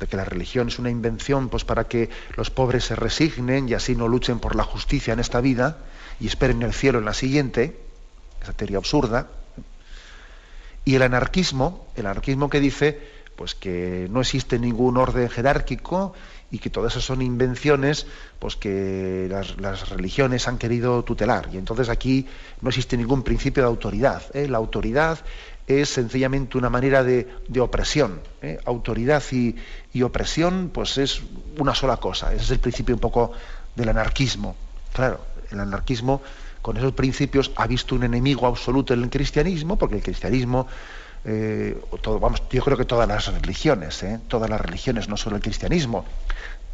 de 0.00 0.06
que 0.06 0.16
la 0.16 0.24
religión 0.24 0.68
es 0.68 0.78
una 0.78 0.90
invención 0.90 1.48
pues, 1.48 1.64
para 1.64 1.84
que 1.84 2.10
los 2.36 2.50
pobres 2.50 2.84
se 2.84 2.96
resignen 2.96 3.68
y 3.68 3.74
así 3.74 3.94
no 3.94 4.08
luchen 4.08 4.40
por 4.40 4.56
la 4.56 4.64
justicia 4.64 5.12
en 5.12 5.20
esta 5.20 5.40
vida 5.40 5.78
y 6.18 6.26
esperen 6.26 6.62
el 6.62 6.72
cielo 6.72 6.98
en 6.98 7.04
la 7.04 7.14
siguiente, 7.14 7.78
esa 8.42 8.54
teoría 8.54 8.78
absurda. 8.78 9.28
Y 10.84 10.94
el 10.94 11.02
anarquismo, 11.02 11.86
el 11.94 12.06
anarquismo 12.06 12.48
que 12.48 12.60
dice 12.60 13.20
pues 13.36 13.54
que 13.54 14.06
no 14.10 14.20
existe 14.20 14.58
ningún 14.58 14.98
orden 14.98 15.30
jerárquico 15.30 16.12
y 16.50 16.58
que 16.58 16.68
todas 16.68 16.92
esas 16.92 17.04
son 17.04 17.22
invenciones 17.22 18.06
pues 18.38 18.56
que 18.56 19.28
las, 19.30 19.88
religiones 19.88 20.46
han 20.46 20.58
querido 20.58 21.02
tutelar. 21.04 21.48
Y 21.52 21.56
entonces 21.56 21.88
aquí 21.88 22.26
no 22.60 22.68
existe 22.68 22.96
ningún 22.96 23.22
principio 23.22 23.62
de 23.62 23.68
autoridad. 23.68 24.22
¿eh? 24.34 24.46
La 24.46 24.58
autoridad 24.58 25.20
es 25.70 25.90
sencillamente 25.90 26.58
una 26.58 26.70
manera 26.70 27.04
de, 27.04 27.28
opresión. 27.60 28.20
¿eh? 28.42 28.58
Autoridad 28.64 29.22
y, 29.30 29.54
opresión 30.02 30.70
pues 30.72 30.98
es 30.98 31.22
una 31.58 31.74
sola 31.74 31.98
cosa. 31.98 32.32
Ese 32.32 32.44
es 32.44 32.50
el 32.50 32.58
principio 32.58 32.94
un 32.94 33.00
poco 33.00 33.32
del 33.74 33.88
anarquismo. 33.88 34.56
Claro, 34.92 35.20
el 35.50 35.60
anarquismo 35.60 36.22
con 36.62 36.76
esos 36.76 36.92
principios 36.92 37.52
ha 37.56 37.66
visto 37.66 37.94
un 37.94 38.04
enemigo 38.04 38.46
absoluto 38.46 38.94
en 38.94 39.02
el 39.02 39.10
cristianismo, 39.10 39.76
porque 39.76 39.96
el 39.96 40.02
cristianismo 40.02 40.66
eh, 41.24 41.78
vamos, 42.20 42.42
yo 42.50 42.62
creo 42.62 42.76
que 42.76 42.84
todas 42.84 43.08
las 43.08 43.32
religiones, 43.40 44.02
¿eh? 44.02 44.20
todas 44.28 44.48
las 44.48 44.60
religiones, 44.60 45.08
no 45.08 45.16
solo 45.16 45.36
el 45.36 45.42
cristianismo, 45.42 46.04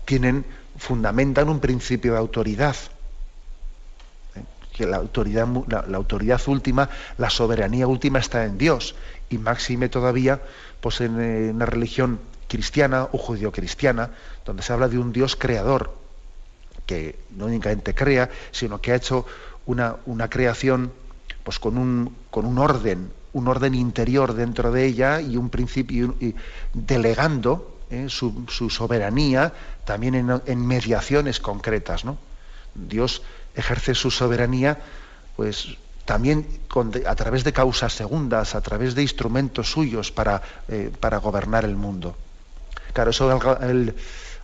tienen, 0.05 0.45
fundamentan 0.77 1.49
un 1.49 1.61
principio 1.61 2.13
de 2.13 2.19
autoridad. 2.19 2.77
¿Eh? 4.77 4.85
Que 4.85 4.87
la 4.87 4.97
autoridad, 4.99 5.47
la, 5.69 5.97
autoridad 5.97 6.41
última, 6.47 6.89
la 7.19 7.31
soberanía 7.31 7.87
última 7.87 8.19
está 8.19 8.45
en 8.45 8.59
Dios. 8.59 8.95
Y 9.31 9.39
máxime 9.39 9.89
todavía, 9.89 10.41
pues 10.81 11.01
en, 11.01 11.59
la 11.59 11.67
religión 11.67 12.21
cristiana 12.49 13.09
o 13.13 13.19
judío-cristiana, 13.19 14.11
donde 14.45 14.63
se 14.63 14.73
habla 14.73 14.89
de 14.89 14.99
un 14.99 15.13
Dios 15.13 15.37
creador, 15.37 15.95
que 16.87 17.19
no 17.31 17.47
únicamente 17.47 17.95
crea, 17.95 18.31
sino 18.53 18.81
que 18.81 18.93
ha 18.93 18.97
hecho 18.97 19.27
una, 19.67 19.97
una 20.07 20.31
creación 20.31 20.93
pues 21.43 21.59
con 21.59 21.79
un, 21.79 22.15
con 22.31 22.45
un 22.45 22.59
orden, 22.59 23.11
un 23.33 23.49
orden 23.49 23.75
interior 23.75 24.35
dentro 24.35 24.73
de 24.73 24.87
ella 24.87 25.21
y 25.21 25.37
un 25.37 25.51
principio, 25.51 26.15
y 26.21 26.35
delegando 26.73 27.77
eh, 27.89 28.07
su, 28.09 28.47
soberanía 28.69 29.53
también 29.85 30.43
en, 30.45 30.67
mediaciones 30.67 31.39
concretas. 31.39 32.05
¿no? 32.05 32.19
Dios 32.75 33.23
ejerce 33.57 33.95
su 33.95 34.11
soberanía 34.11 34.79
pues, 35.35 35.77
también 36.05 36.47
a 37.07 37.15
través 37.17 37.43
de 37.43 37.53
causas 37.53 37.93
segundas, 37.93 38.55
a 38.55 38.61
través 38.61 38.95
de 38.95 39.03
instrumentos 39.03 39.71
suyos 39.71 40.13
para, 40.13 40.41
eh, 40.69 40.91
para 41.01 41.19
gobernar 41.19 41.65
el 41.65 41.75
mundo. 41.75 42.17
Claro, 42.93 43.11
eso 43.11 43.29
al, 43.31 43.95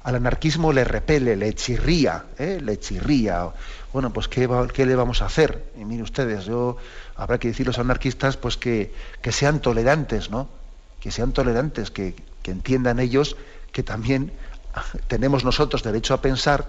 anarquismo 0.02 0.72
le 0.72 0.84
repele, 0.84 1.36
le 1.36 1.54
chirría, 1.54 2.24
¿eh? 2.38 2.58
le 2.60 2.78
chirría. 2.78 3.48
Bueno, 3.92 4.12
pues 4.12 4.26
¿qué, 4.28 4.48
¿qué, 4.74 4.84
le 4.84 4.96
vamos 4.96 5.22
a 5.22 5.26
hacer? 5.26 5.64
Y 5.78 5.84
miren 5.84 6.02
ustedes, 6.02 6.44
yo 6.46 6.76
habrá 7.16 7.38
que 7.38 7.48
decir 7.48 7.66
los 7.66 7.78
anarquistas 7.78 8.36
pues 8.36 8.56
que, 8.56 8.92
sean 9.30 9.60
tolerantes, 9.60 10.30
¿no? 10.30 10.48
Que 11.00 11.10
sean 11.10 11.32
tolerantes, 11.32 11.90
que, 11.90 12.14
entiendan 12.44 12.98
ellos 12.98 13.36
que 13.70 13.82
también 13.82 14.32
tenemos 15.06 15.44
nosotros 15.44 15.82
derecho 15.84 16.12
a 16.12 16.20
pensar 16.20 16.66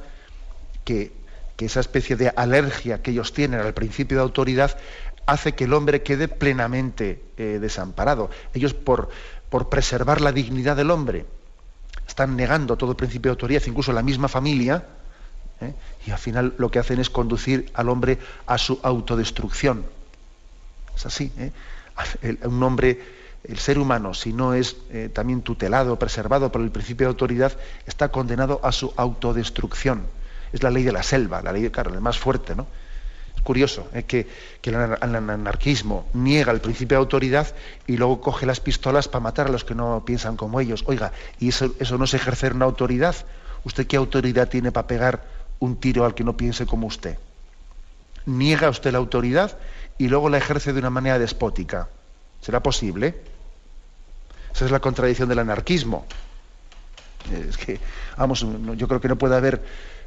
que, 0.86 1.12
esa 1.60 1.80
especie 1.80 2.16
de 2.16 2.30
alergia 2.36 3.02
que 3.02 3.12
ellos 3.12 3.34
tienen 3.34 3.60
al 3.60 3.74
principio 3.74 4.18
de 4.18 4.24
autoridad 4.24 4.78
hace 5.26 5.54
que 5.54 5.64
el 5.64 5.74
hombre 5.74 6.04
quede 6.04 6.28
plenamente 6.28 7.24
eh, 7.38 7.60
desamparado. 7.62 8.30
Ellos 8.54 8.74
por, 8.74 9.10
por 9.50 9.70
preservar 9.70 10.20
la 10.20 10.32
dignidad 10.32 10.76
del 10.76 10.92
hombre 10.92 11.26
están 12.08 12.36
negando 12.36 12.78
todo 12.78 12.98
principio 12.98 13.30
de 13.30 13.34
autoridad, 13.34 13.64
incluso 13.66 13.94
la 13.94 14.04
misma 14.04 14.28
familia, 14.28 14.86
¿eh? 15.62 15.74
y 16.06 16.12
al 16.12 16.18
final 16.18 16.54
lo 16.58 16.70
que 16.70 16.80
hacen 16.80 17.00
es 17.00 17.10
conducir 17.10 17.72
al 17.74 17.90
hombre 17.90 18.18
a 18.46 18.58
su 18.58 18.80
autodestrucción. 18.84 19.86
Es 20.96 21.06
así. 21.06 21.32
¿eh? 21.38 21.52
un 22.46 22.62
hombre, 22.64 23.02
el 23.44 23.60
ser 23.60 23.78
humano, 23.78 24.14
si 24.14 24.34
no 24.34 24.54
es 24.54 24.78
eh, 24.92 25.10
también 25.14 25.42
tutelado, 25.42 25.98
preservado 25.98 26.52
por 26.52 26.62
el 26.62 26.72
principio 26.72 27.08
de 27.08 27.10
autoridad, 27.10 27.54
está 27.86 28.10
condenado 28.10 28.60
a 28.64 28.72
su 28.72 28.94
autodestrucción. 28.98 30.04
Es 30.54 30.64
la 30.64 30.70
ley 30.70 30.84
de 30.84 30.92
la 30.92 31.04
selva, 31.04 31.42
la 31.42 31.52
ley, 31.52 31.70
claro, 31.70 31.94
el 31.94 32.00
más 32.00 32.18
fuerte, 32.18 32.56
¿no? 32.56 32.68
Es 33.36 33.42
curioso 33.42 33.90
¿eh? 33.94 34.04
que, 34.04 34.28
el, 34.64 34.76
anarquismo 34.76 36.08
niega 36.14 36.52
el 36.52 36.62
principio 36.62 36.98
de 36.98 37.00
autoridad 37.00 37.54
y 37.88 37.98
luego 37.98 38.22
coge 38.22 38.46
las 38.46 38.60
pistolas 38.60 39.08
para 39.08 39.22
matar 39.22 39.48
a 39.48 39.50
los 39.50 39.64
que 39.64 39.76
no 39.76 40.04
piensan 40.06 40.38
como 40.38 40.60
ellos. 40.60 40.84
Oiga, 40.88 41.12
¿y 41.40 41.50
eso, 41.50 41.74
eso 41.80 41.98
no 41.98 42.06
es 42.06 42.14
ejercer 42.14 42.54
una 42.54 42.66
autoridad? 42.66 43.16
¿Usted 43.64 43.88
qué 43.88 43.98
autoridad 43.98 44.48
tiene 44.48 44.72
para 44.72 44.88
pegar 44.88 45.24
un 45.60 45.78
tiro 45.78 46.06
al 46.06 46.14
que 46.14 46.24
no 46.24 46.38
piense 46.38 46.66
como 46.66 46.88
usted? 46.88 47.18
Niega 48.26 48.70
usted 48.70 48.92
la 48.92 49.00
autoridad 49.00 49.58
y 49.98 50.08
luego 50.08 50.30
la 50.30 50.38
ejerce 50.38 50.72
de 50.72 50.80
una 50.80 50.90
manera 50.90 51.20
despótica. 51.20 51.90
¿Será 52.42 52.62
posible? 52.62 53.16
Esa 54.54 54.66
es 54.66 54.72
la 54.72 54.80
contradicción 54.80 55.30
del 55.30 55.40
anarquismo. 55.40 56.06
Es 57.32 57.58
que, 57.58 57.80
vamos, 58.18 58.46
yo 58.76 58.88
creo 58.88 59.02
que 59.02 59.08
no 59.08 59.18
puede 59.18 59.36
haber 59.36 59.62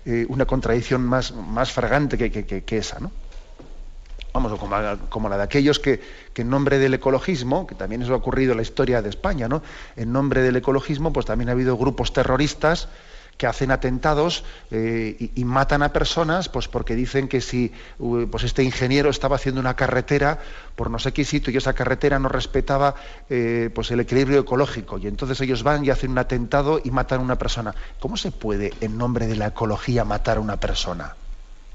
eh, 0.07 0.25
una 0.29 0.47
contradicción 0.47 1.05
más, 1.05 1.35
más 1.35 1.73
fragante 1.73 2.17
que, 2.17 2.79
esa, 2.79 3.01
¿no? 3.01 3.11
Vamos, 4.33 4.59
como, 4.59 4.77
como, 5.09 5.29
la 5.29 5.37
de 5.37 5.43
aquellos 5.43 5.81
que, 5.81 6.01
que, 6.33 6.43
en 6.43 6.51
nombre 6.51 6.79
del 6.79 6.95
ecologismo, 6.95 7.67
que 7.67 7.75
también 7.75 8.03
eso 8.03 8.15
ha 8.15 8.17
ocurrido 8.17 8.53
en 8.53 8.59
la 8.59 8.63
historia 8.63 9.03
de 9.03 9.09
España, 9.09 9.49
¿no? 9.49 9.63
En 9.97 10.13
nombre 10.13 10.43
del 10.43 10.55
ecologismo, 10.57 11.13
pues 11.13 11.27
también 11.27 11.49
ha 11.49 11.53
habido 11.53 11.77
grupos 11.77 12.13
terroristas 12.13 12.89
que 13.37 13.47
hacen 13.47 13.71
atentados 13.71 14.45
eh, 14.71 15.31
y, 15.35 15.45
matan 15.45 15.83
a 15.83 15.93
personas 15.93 16.49
pues 16.49 16.69
porque 16.69 16.95
dicen 16.95 17.29
que 17.29 17.41
si 17.41 17.73
pues 18.31 18.45
este 18.45 18.63
ingeniero 18.63 19.11
estaba 19.11 19.37
haciendo 19.37 19.61
una 19.61 19.77
carretera 19.77 20.39
por 20.75 20.91
no 20.91 20.99
sé 20.99 21.13
qué 21.13 21.25
sitio 21.25 21.53
y 21.53 21.57
esa 21.57 21.75
carretera 21.75 22.19
no 22.19 22.29
respetaba 22.29 22.95
eh, 23.29 23.71
pues 23.75 23.91
el 23.91 24.01
equilibrio 24.01 24.41
ecológico 24.41 24.99
y 24.99 25.07
entonces 25.07 25.41
ellos 25.41 25.63
van 25.63 25.85
y 25.85 25.91
hacen 25.91 26.11
un 26.11 26.19
atentado 26.19 26.81
y 26.83 26.91
matan 26.91 27.21
a 27.21 27.23
una 27.23 27.37
persona. 27.37 27.75
¿Cómo 28.01 28.17
se 28.17 28.31
puede 28.31 28.73
en 28.81 28.97
nombre 28.97 29.27
de 29.27 29.37
la 29.37 29.49
ecología 29.49 30.05
matar 30.05 30.39
a 30.39 30.41
una 30.41 30.57
persona? 30.57 31.15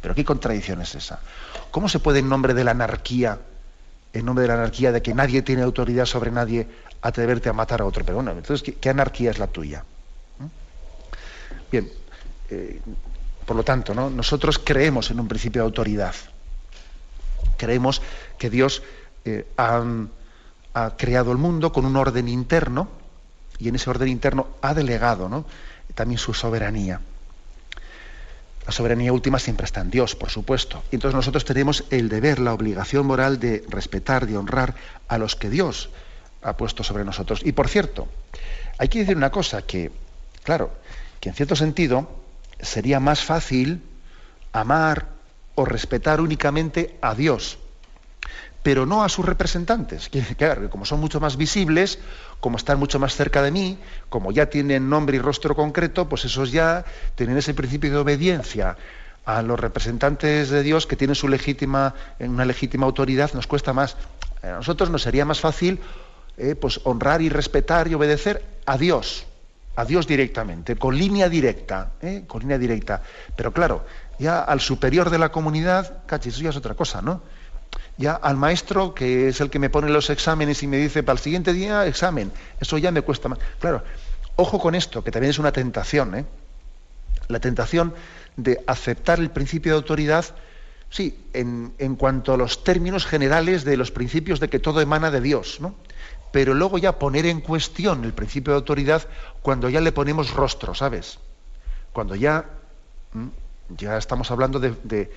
Pero 0.01 0.15
qué 0.15 0.25
contradicción 0.25 0.81
es 0.81 0.95
esa. 0.95 1.19
¿Cómo 1.69 1.87
se 1.87 1.99
puede 1.99 2.19
en 2.19 2.29
nombre 2.29 2.53
de 2.53 2.63
la 2.63 2.71
anarquía, 2.71 3.39
en 4.13 4.25
nombre 4.25 4.43
de 4.43 4.47
la 4.47 4.55
anarquía 4.55 4.91
de 4.91 5.01
que 5.01 5.13
nadie 5.13 5.43
tiene 5.43 5.61
autoridad 5.61 6.05
sobre 6.05 6.31
nadie, 6.31 6.67
atreverte 7.01 7.49
a 7.49 7.53
matar 7.53 7.81
a 7.81 7.85
otro? 7.85 8.03
Pero 8.03 8.15
bueno, 8.15 8.31
entonces 8.31 8.75
qué 8.79 8.89
anarquía 8.89 9.29
es 9.29 9.37
la 9.37 9.47
tuya? 9.47 9.85
Bien, 11.71 11.89
eh, 12.49 12.81
por 13.45 13.55
lo 13.55 13.63
tanto, 13.63 13.93
nosotros 13.93 14.59
creemos 14.59 15.09
en 15.11 15.19
un 15.19 15.27
principio 15.27 15.61
de 15.61 15.65
autoridad. 15.65 16.15
Creemos 17.57 18.01
que 18.37 18.49
Dios 18.49 18.83
eh, 19.25 19.47
ha, 19.57 19.83
creado 20.97 21.31
el 21.31 21.37
mundo 21.37 21.71
con 21.71 21.85
un 21.85 21.95
orden 21.95 22.27
interno 22.27 22.89
y 23.59 23.69
en 23.69 23.75
ese 23.75 23.89
orden 23.89 24.07
interno 24.07 24.47
ha 24.61 24.73
delegado 24.73 25.45
también 25.95 26.17
su 26.17 26.33
soberanía. 26.33 27.01
La 28.65 28.71
soberanía 28.71 29.11
última 29.11 29.39
siempre 29.39 29.65
está 29.65 29.81
en 29.81 29.89
Dios, 29.89 30.15
por 30.15 30.29
supuesto. 30.29 30.83
Y 30.91 30.95
entonces 30.95 31.15
nosotros 31.15 31.45
tenemos 31.45 31.83
el 31.89 32.09
deber, 32.09 32.39
la 32.39 32.53
obligación 32.53 33.05
moral 33.05 33.39
de 33.39 33.63
respetar, 33.69 34.27
de 34.27 34.37
honrar 34.37 34.75
a 35.07 35.17
los 35.17 35.35
que 35.35 35.49
Dios 35.49 35.89
ha 36.41 36.55
puesto 36.57 36.83
sobre 36.83 37.03
nosotros. 37.03 37.41
Y 37.43 37.51
por 37.53 37.67
cierto, 37.67 38.07
hay 38.77 38.87
que 38.87 38.99
decir 38.99 39.17
una 39.17 39.31
cosa, 39.31 39.63
que, 39.63 39.91
claro, 40.43 40.71
que 41.21 41.29
en 41.29 41.35
cierto 41.35 41.55
sentido 41.55 42.09
sería 42.59 42.99
más 42.99 43.23
fácil 43.23 43.81
amar 44.51 45.07
o 45.55 45.63
respetar 45.63 46.19
únicamente 46.19 46.97
a 47.01 47.15
Dios, 47.15 47.59
pero 48.63 48.85
no 48.85 49.03
a 49.03 49.09
sus 49.09 49.25
representantes, 49.25 50.09
que 50.09 50.21
claro, 50.35 50.69
como 50.69 50.85
son 50.85 50.99
mucho 50.99 51.19
más 51.19 51.37
visibles, 51.37 51.99
como 52.39 52.57
están 52.57 52.79
mucho 52.79 52.99
más 52.99 53.15
cerca 53.15 53.41
de 53.41 53.51
mí, 53.51 53.77
como 54.09 54.31
ya 54.31 54.47
tienen 54.47 54.89
nombre 54.89 55.17
y 55.17 55.19
rostro 55.19 55.55
concreto, 55.55 56.09
pues 56.09 56.25
esos 56.25 56.51
ya 56.51 56.83
tienen 57.15 57.37
ese 57.37 57.53
principio 57.53 57.91
de 57.91 57.97
obediencia 57.97 58.75
a 59.23 59.43
los 59.43 59.59
representantes 59.59 60.49
de 60.49 60.63
Dios 60.63 60.87
que 60.87 60.95
tienen 60.95 61.15
su 61.15 61.27
legítima, 61.27 61.93
una 62.19 62.45
legítima 62.45 62.87
autoridad, 62.87 63.31
nos 63.33 63.45
cuesta 63.45 63.71
más. 63.73 63.95
A 64.41 64.47
nosotros 64.47 64.89
nos 64.89 65.03
sería 65.03 65.25
más 65.25 65.39
fácil 65.39 65.79
eh, 66.37 66.55
pues 66.55 66.81
honrar 66.83 67.21
y 67.21 67.29
respetar 67.29 67.87
y 67.87 67.93
obedecer 67.93 68.43
a 68.65 68.77
Dios, 68.77 69.27
a 69.75 69.85
Dios 69.85 70.07
directamente, 70.07 70.75
con 70.75 70.97
línea 70.97 71.29
directa, 71.29 71.91
eh, 72.01 72.23
con 72.27 72.41
línea 72.41 72.57
directa. 72.57 73.01
Pero 73.35 73.53
claro, 73.53 73.85
ya 74.19 74.41
al 74.41 74.59
superior 74.59 75.09
de 75.09 75.17
la 75.17 75.31
comunidad, 75.31 76.05
cachis, 76.05 76.35
eso 76.35 76.43
ya 76.43 76.49
es 76.49 76.57
otra 76.57 76.75
cosa, 76.75 77.01
¿no? 77.01 77.21
Ya 77.97 78.13
al 78.13 78.35
maestro, 78.37 78.93
que 78.93 79.29
es 79.29 79.41
el 79.41 79.49
que 79.49 79.59
me 79.59 79.69
pone 79.69 79.89
los 79.89 80.09
exámenes 80.09 80.63
y 80.63 80.67
me 80.67 80.77
dice, 80.77 81.03
para 81.03 81.17
el 81.17 81.23
siguiente 81.23 81.53
día, 81.53 81.85
examen, 81.85 82.31
eso 82.59 82.77
ya 82.77 82.91
me 82.91 83.01
cuesta 83.01 83.29
más. 83.29 83.39
Claro, 83.59 83.83
ojo 84.35 84.59
con 84.59 84.75
esto, 84.75 85.03
que 85.03 85.11
también 85.11 85.31
es 85.31 85.39
una 85.39 85.51
tentación, 85.51 86.15
¿eh? 86.15 86.25
La 87.27 87.39
tentación 87.39 87.93
de 88.35 88.63
aceptar 88.67 89.19
el 89.19 89.29
principio 89.29 89.73
de 89.73 89.77
autoridad, 89.77 90.25
sí, 90.89 91.17
en, 91.33 91.73
en 91.77 91.95
cuanto 91.95 92.33
a 92.33 92.37
los 92.37 92.63
términos 92.63 93.05
generales 93.05 93.63
de 93.63 93.77
los 93.77 93.91
principios 93.91 94.39
de 94.39 94.49
que 94.49 94.59
todo 94.59 94.81
emana 94.81 95.11
de 95.11 95.21
Dios, 95.21 95.59
¿no? 95.61 95.75
Pero 96.31 96.53
luego 96.53 96.77
ya 96.77 96.97
poner 96.97 97.25
en 97.25 97.41
cuestión 97.41 98.03
el 98.03 98.13
principio 98.13 98.53
de 98.53 98.57
autoridad 98.59 99.03
cuando 99.41 99.69
ya 99.69 99.81
le 99.81 99.91
ponemos 99.91 100.33
rostro, 100.33 100.73
¿sabes? 100.73 101.19
Cuando 101.93 102.15
ya, 102.15 102.45
ya 103.69 103.97
estamos 103.97 104.31
hablando 104.31 104.59
de, 104.59 105.11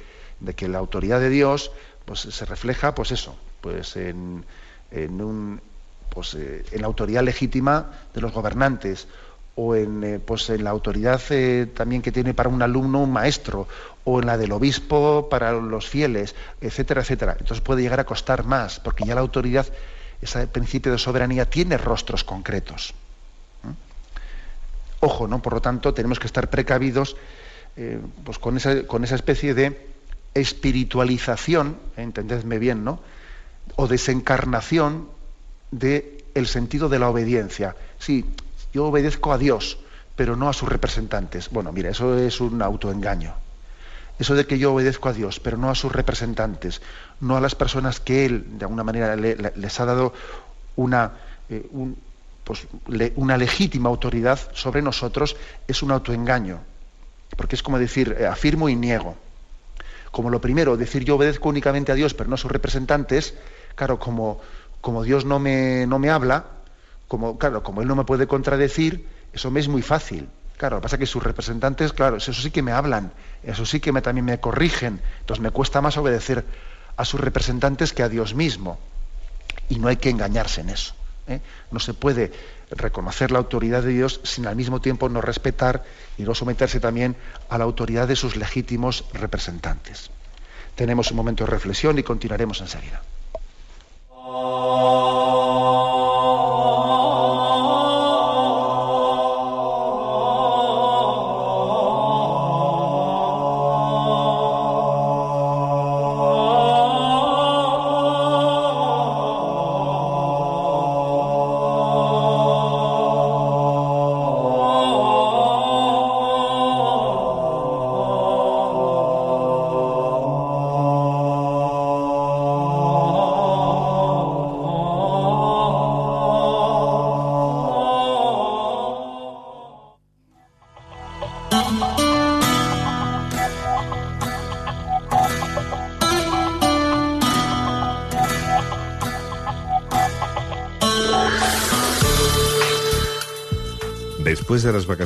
que 0.57 0.69
la 0.69 0.79
autoridad 0.79 1.21
de 1.21 1.31
Dios 1.31 1.71
pues, 2.05 2.21
se 2.21 2.45
refleja, 2.45 2.95
pues 2.95 3.13
eso, 3.13 3.37
pues 3.61 3.97
en, 3.97 4.45
un, 4.93 5.61
pues, 6.11 6.35
eh, 6.35 6.65
en 6.73 6.81
la 6.81 6.87
autoridad 6.87 7.23
legítima 7.23 7.91
de 8.13 8.21
los 8.21 8.33
gobernantes 8.33 9.07
o 9.57 9.77
en, 9.77 10.03
eh, 10.03 10.19
pues 10.19 10.51
en 10.51 10.65
la 10.65 10.71
autoridad 10.71 11.21
eh, 11.31 11.67
también 11.73 12.03
que 12.03 12.11
tiene 12.11 12.35
para 12.35 12.49
un 12.49 12.61
alumno 12.61 13.03
un 13.03 13.13
maestro, 13.13 13.69
o 14.03 14.21
en 14.21 14.27
la 14.27 14.37
del 14.37 14.53
obispo 14.53 15.29
para 15.31 15.53
los 15.53 15.89
fieles, 15.89 16.35
etcétera, 16.61 17.03
etcétera. 17.03 17.37
Entonces 17.39 17.61
puede 17.61 17.83
llegar 17.83 18.01
a 18.01 18.05
costar 18.05 18.45
más, 18.45 18.81
porque 18.81 19.05
ya 19.05 19.15
la 19.15 19.21
autoridad 19.21 19.67
ese 20.21 20.47
principio 20.47 20.93
de 20.93 20.99
soberanía 20.99 21.49
tiene 21.49 21.77
rostros 21.77 22.25
concretos. 22.25 22.95
Ojo, 25.01 25.29
¿no? 25.29 25.43
Por 25.43 25.55
lo 25.55 25.61
tanto, 25.61 25.93
tenemos 25.93 26.19
que 26.19 26.27
estar 26.27 26.49
precavidos 26.49 27.17
eh, 27.77 28.01
pues 28.25 28.39
con, 28.39 28.57
esa, 28.57 28.87
con 28.87 29.05
esa 29.05 29.17
especie 29.17 29.53
de 29.53 29.89
espiritualización, 30.33 31.77
entendedme 31.97 32.59
bien, 32.59 32.85
¿no? 32.85 33.01
O 33.77 33.87
desencarnación 33.87 35.09
del 35.71 36.25
el 36.35 36.47
sentido 36.47 36.89
de 36.89 36.99
la 36.99 37.11
obediencia. 37.11 37.77
Sí, 37.99 38.25
yo 38.73 38.87
obedezco 38.87 39.33
a 39.33 39.39
Dios, 39.39 39.79
pero 40.17 40.37
no 40.37 40.49
a 40.49 40.53
sus 40.53 40.69
representantes. 40.69 41.51
Bueno, 41.51 41.71
mira, 41.73 41.91
eso 41.91 42.19
es 42.19 42.41
un 42.41 42.63
autoengaño 42.63 43.35
eso 44.19 44.35
de 44.35 44.47
que 44.47 44.59
yo 44.59 44.73
obedezco 44.73 45.09
a 45.09 45.13
Dios, 45.13 45.41
pero 45.41 45.57
no 45.57 45.71
a 45.71 45.75
sus 45.75 45.91
representantes, 45.91 46.81
no 47.25 47.37
a 47.37 47.41
las 47.41 47.55
personas 47.55 48.01
que 48.01 48.27
Él, 48.27 48.59
de 48.59 48.65
alguna 48.65 48.85
manera, 48.85 49.17
les 49.17 49.81
ha 49.81 49.85
dado 49.85 50.13
una, 50.77 51.13
eh, 51.49 51.67
pues, 52.45 52.67
una 53.17 53.37
legítima 53.37 53.89
autoridad 53.89 54.39
sobre 54.53 54.83
nosotros, 54.83 55.37
es 55.67 55.83
un 55.83 55.91
autoengaño. 55.91 56.61
Porque 57.37 57.57
es 57.57 57.63
como 57.63 57.79
decir, 57.79 58.17
eh, 58.19 58.27
afirmo 58.27 58.69
y 58.69 58.77
niego. 58.77 59.17
Como 60.11 60.31
lo 60.31 60.41
primero, 60.41 60.77
decir 60.77 61.05
yo 61.05 61.17
obedezco 61.17 61.49
únicamente 61.49 61.91
a 61.91 61.97
Dios, 61.97 62.15
pero 62.15 62.29
no 62.29 62.35
a 62.35 62.39
sus 62.39 62.53
representantes, 62.53 63.35
claro, 63.75 63.99
como, 63.99 64.41
como 64.81 65.03
Dios 65.03 65.25
no 65.25 65.41
me, 65.41 65.87
no 65.87 65.99
me 65.99 66.11
habla, 66.11 66.45
como, 67.09 67.39
claro, 67.39 67.63
como 67.63 67.83
Él 67.83 67.89
no 67.89 67.97
me 67.97 68.05
puede 68.05 68.27
contradecir, 68.27 69.09
eso 69.33 69.51
me 69.51 69.61
es 69.61 69.69
muy 69.69 69.83
fácil. 69.83 70.29
Claro, 70.57 70.77
lo 70.77 70.81
que 70.81 70.85
pasa 70.85 70.97
es 70.97 71.01
que 71.01 71.07
sus 71.07 71.23
representantes, 71.23 71.93
claro, 71.93 72.17
eso 72.19 72.33
sí 72.33 72.53
que 72.53 72.63
me 72.63 72.71
hablan, 72.71 73.13
eso 73.43 73.67
sí 73.67 73.81
que 73.81 73.91
me, 73.91 74.03
también 74.03 74.25
me 74.25 74.39
corrigen. 74.39 75.01
Entonces 75.21 75.43
me 75.43 75.51
cuesta 75.51 75.81
más 75.81 75.97
obedecer 75.97 76.45
a 76.97 77.05
sus 77.05 77.21
representantes 77.21 77.93
que 77.93 78.03
a 78.03 78.09
Dios 78.09 78.35
mismo. 78.35 78.79
Y 79.69 79.79
no 79.79 79.89
hay 79.89 79.97
que 79.97 80.11
engañarse 80.11 80.61
en 80.61 80.71
eso. 80.71 80.95
¿eh? 81.27 81.41
No 81.71 81.81
se 81.81 81.95
puede 81.95 82.33
reconocer 82.71 83.31
la 83.31 83.39
autoridad 83.39 83.83
de 83.83 83.91
Dios 83.91 84.21
sin 84.25 84.47
al 84.47 84.57
mismo 84.57 84.81
tiempo 84.81 85.09
no 85.09 85.21
respetar 85.21 85.85
y 86.19 86.23
no 86.23 86.35
someterse 86.35 86.81
también 86.81 87.17
a 87.49 87.59
la 87.59 87.65
autoridad 87.65 88.09
de 88.09 88.17
sus 88.17 88.37
legítimos 88.37 89.05
representantes. 89.13 90.11
Tenemos 90.75 91.11
un 91.11 91.17
momento 91.17 91.45
de 91.45 91.51
reflexión 91.51 91.99
y 91.99 92.03
continuaremos 92.03 92.61
enseguida. 92.61 93.03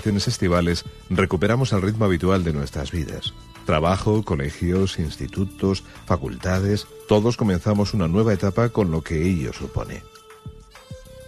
Estivales, 0.06 0.84
recuperamos 1.10 1.72
el 1.72 1.82
ritmo 1.82 2.04
habitual 2.04 2.44
de 2.44 2.52
nuestras 2.52 2.90
vidas. 2.90 3.34
Trabajo, 3.66 4.22
colegios, 4.22 4.98
institutos, 4.98 5.84
facultades, 6.06 6.86
todos 7.08 7.36
comenzamos 7.36 7.94
una 7.94 8.08
nueva 8.08 8.32
etapa 8.32 8.70
con 8.70 8.90
lo 8.90 9.02
que 9.02 9.22
ello 9.22 9.52
supone. 9.52 10.02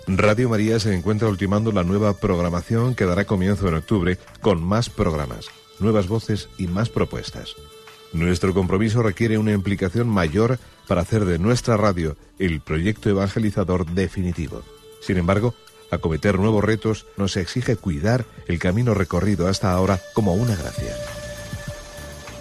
Radio 0.06 0.48
María 0.48 0.80
se 0.80 0.94
encuentra 0.94 1.28
ultimando 1.28 1.72
la 1.72 1.84
nueva 1.84 2.14
programación 2.14 2.94
que 2.94 3.04
dará 3.04 3.26
comienzo 3.26 3.68
en 3.68 3.74
octubre 3.74 4.18
con 4.40 4.62
más 4.62 4.88
programas, 4.88 5.46
nuevas 5.78 6.08
voces 6.08 6.48
y 6.58 6.66
más 6.66 6.88
propuestas. 6.88 7.54
Nuestro 8.12 8.54
compromiso 8.54 9.02
requiere 9.02 9.38
una 9.38 9.52
implicación 9.52 10.08
mayor 10.08 10.58
para 10.88 11.02
hacer 11.02 11.24
de 11.26 11.38
nuestra 11.38 11.76
radio 11.76 12.16
el 12.38 12.60
proyecto 12.60 13.08
evangelizador 13.08 13.86
definitivo. 13.86 14.62
Sin 15.00 15.16
embargo, 15.16 15.54
acometer 15.90 16.38
nuevos 16.38 16.64
retos 16.64 17.06
nos 17.16 17.36
exige 17.36 17.76
cuidar 17.76 18.24
el 18.46 18.58
camino 18.58 18.94
recorrido 18.94 19.48
hasta 19.48 19.72
ahora 19.72 20.00
como 20.14 20.34
una 20.34 20.56
gracia. 20.56 20.94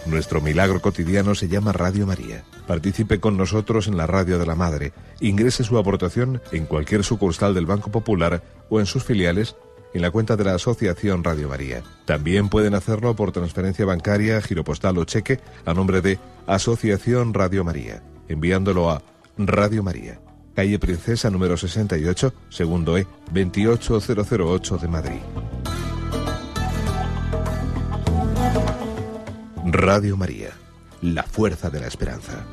Nuestro 0.06 0.42
milagro 0.42 0.82
cotidiano 0.82 1.36
se 1.36 1.48
llama 1.48 1.72
Radio 1.72 2.08
María. 2.08 2.44
Participe 2.66 3.20
con 3.20 3.38
nosotros 3.38 3.88
en 3.88 3.98
la 3.98 4.08
radio 4.08 4.40
de 4.40 4.46
la 4.46 4.56
Madre. 4.56 4.92
Ingrese 5.20 5.64
su 5.64 5.78
aportación 5.78 6.42
en 6.52 6.66
cualquier 6.66 7.04
sucursal 7.04 7.54
del 7.54 7.66
Banco 7.66 7.92
Popular 7.92 8.42
o 8.70 8.80
en 8.80 8.86
sus 8.86 9.04
filiales 9.04 9.56
en 9.94 10.02
la 10.02 10.12
cuenta 10.12 10.36
de 10.36 10.44
la 10.44 10.56
Asociación 10.56 11.24
Radio 11.24 11.50
María. 11.50 11.84
También 12.06 12.50
pueden 12.50 12.76
hacerlo 12.76 13.16
por 13.16 13.32
transferencia 13.32 13.86
bancaria, 13.86 14.42
giro 14.42 14.64
postal 14.64 14.98
o 14.98 15.06
cheque 15.06 15.40
a 15.66 15.74
nombre 15.74 16.02
de 16.02 16.20
Asociación 16.48 17.34
Radio 17.34 17.64
María, 17.64 18.04
enviándolo 18.28 18.90
a 18.90 19.02
Radio 19.38 19.84
María, 19.84 20.20
calle 20.56 20.80
Princesa 20.80 21.30
número 21.30 21.58
68, 21.58 22.34
segundo 22.50 22.98
E, 22.98 23.08
28008 23.32 24.78
de 24.78 24.88
Madrid. 24.88 25.20
Radio 29.66 30.18
María, 30.18 30.52
la 31.02 31.24
fuerza 31.24 31.70
de 31.70 31.80
la 31.80 31.88
esperanza. 31.88 32.46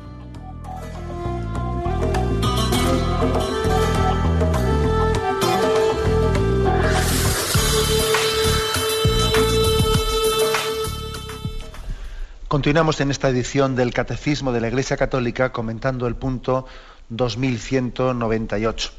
Continuamos 12.47 13.01
en 13.01 13.11
esta 13.11 13.27
edición 13.27 13.75
del 13.75 13.93
Catecismo 13.93 14.53
de 14.53 14.61
la 14.61 14.69
Iglesia 14.69 14.95
Católica 14.95 15.51
comentando 15.51 16.07
el 16.07 16.15
punto 16.15 16.65
2198. 17.09 18.91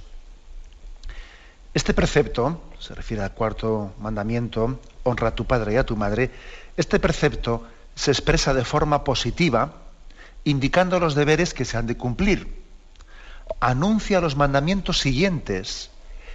Este 1.75 1.95
precepto, 1.95 2.63
se 2.79 2.95
refiere 2.95 3.23
al 3.23 3.33
cuarto 3.33 3.93
mandamiento, 3.99 4.81
honra 5.03 5.29
a 5.29 5.35
tu 5.35 5.45
padre 5.45 5.75
y 5.75 5.77
a 5.77 5.87
tu 5.87 5.97
madre, 5.97 6.31
este 6.77 6.99
precepto 6.99 7.67
se 7.95 8.11
expresa 8.11 8.55
de 8.55 8.65
forma 8.65 9.05
positiva 9.05 9.75
indicando 10.45 10.99
los 10.99 11.15
deberes 11.15 11.53
que 11.53 11.65
se 11.65 11.77
han 11.77 11.87
de 11.87 11.97
cumplir. 11.97 12.65
Anuncia 13.61 14.21
los 14.21 14.37
mandamientos 14.37 14.99
siguientes, 14.99 15.91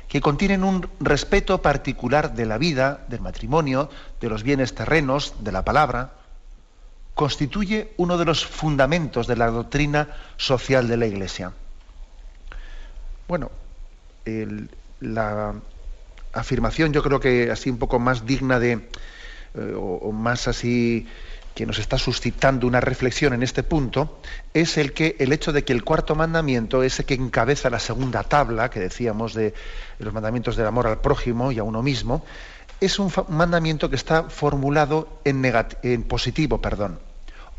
que 0.07 0.21
contienen 0.21 0.63
un 0.63 0.87
respeto 0.99 1.61
particular 1.61 2.35
de 2.35 2.45
la 2.45 2.57
vida, 2.57 3.05
del 3.07 3.21
matrimonio, 3.21 3.89
de 4.21 4.29
los 4.29 4.43
bienes 4.43 4.75
terrenos, 4.75 5.33
de 5.39 5.51
la 5.51 5.65
palabra. 5.65 6.13
Constituye 7.15 7.93
uno 7.97 8.17
de 8.17 8.25
los 8.25 8.45
fundamentos 8.45 9.25
de 9.25 9.35
la 9.35 9.47
doctrina 9.47 10.09
social 10.37 10.87
de 10.87 10.97
la 10.97 11.07
Iglesia. 11.07 11.53
Bueno, 13.33 13.49
la 14.99 15.55
afirmación 16.33 16.93
yo 16.93 17.01
creo 17.01 17.19
que 17.19 17.49
así 17.49 17.71
un 17.71 17.79
poco 17.79 17.97
más 17.97 18.27
digna 18.27 18.59
de, 18.59 18.73
eh, 18.73 19.73
o, 19.75 20.11
más 20.11 20.47
así 20.47 21.07
que 21.55 21.65
nos 21.65 21.79
está 21.79 21.97
suscitando 21.97 22.67
una 22.67 22.79
reflexión 22.79 23.33
en 23.33 23.41
este 23.41 23.63
punto 23.63 24.19
es 24.53 24.77
el 24.77 24.93
que 24.93 25.15
el 25.17 25.33
hecho 25.33 25.51
de 25.51 25.63
que 25.63 25.73
el 25.73 25.83
cuarto 25.83 26.13
mandamiento, 26.13 26.83
ese 26.83 27.05
que 27.05 27.15
encabeza 27.15 27.71
la 27.71 27.79
segunda 27.79 28.21
tabla 28.21 28.69
que 28.69 28.79
decíamos 28.79 29.33
de, 29.33 29.55
los 29.97 30.13
mandamientos 30.13 30.55
del 30.55 30.67
amor 30.67 30.85
al 30.85 31.01
prójimo 31.01 31.51
y 31.51 31.57
a 31.57 31.63
uno 31.63 31.81
mismo, 31.81 32.23
es 32.81 32.99
un 32.99 33.11
mandamiento 33.29 33.89
que 33.89 33.95
está 33.95 34.29
formulado 34.29 35.21
en, 35.23 35.43
en 35.81 36.03
positivo, 36.03 36.61
perdón. 36.61 36.99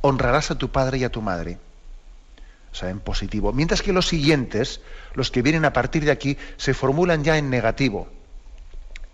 Honrarás 0.03 0.53
a 0.53 0.57
tu 0.57 0.69
padre 0.69 0.99
y 0.99 1.05
a 1.05 1.11
tu 1.11 1.21
madre. 1.21 1.59
O 2.75 2.77
sea, 2.77 2.91
en 2.91 2.99
positivo. 2.99 3.53
Mientras 3.53 3.83
que 3.83 3.93
los 3.93 4.09
siguientes, 4.09 4.81
los 5.15 5.31
que 5.31 5.43
vienen 5.43 5.65
a 5.65 5.73
partir 5.73 6.05
de 6.05 6.11
aquí, 6.11 6.37
se 6.57 6.75
formulan 6.75 7.23
ya 7.23 7.39
en 7.39 7.49
negativo. 7.49 8.09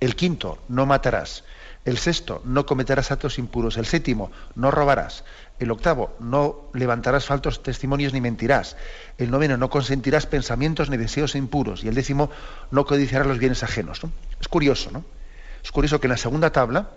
El 0.01 0.17
quinto, 0.17 0.59
no 0.71 0.87
matarás. 0.87 1.45
El 1.85 1.99
sexto, 1.99 2.41
no 2.47 2.65
cometerás 2.65 3.13
actos 3.13 3.39
impuros. 3.39 3.77
El 3.77 3.85
séptimo, 3.85 4.33
no 4.55 4.71
robarás. 4.71 5.25
El 5.59 5.71
octavo, 5.71 6.17
no 6.21 6.71
levantarás 6.73 7.27
faltos 7.27 7.63
testimonios 7.63 8.15
ni 8.15 8.23
mentirás. 8.23 8.79
El 9.19 9.31
noveno, 9.31 9.59
no 9.59 9.69
consentirás 9.69 10.25
pensamientos 10.25 10.89
ni 10.89 10.97
deseos 10.97 11.35
impuros. 11.35 11.85
Y 11.85 11.89
el 11.89 11.95
décimo, 11.95 12.31
no 12.71 12.87
codiciarás 12.87 13.29
los 13.29 13.39
bienes 13.39 13.63
ajenos. 13.63 14.01
Es 14.41 14.49
curioso, 14.49 14.91
¿no? 14.91 15.05
Es 15.63 15.71
curioso 15.71 16.01
que 16.01 16.07
en 16.07 16.13
la 16.13 16.17
segunda 16.17 16.51
tabla, 16.51 16.93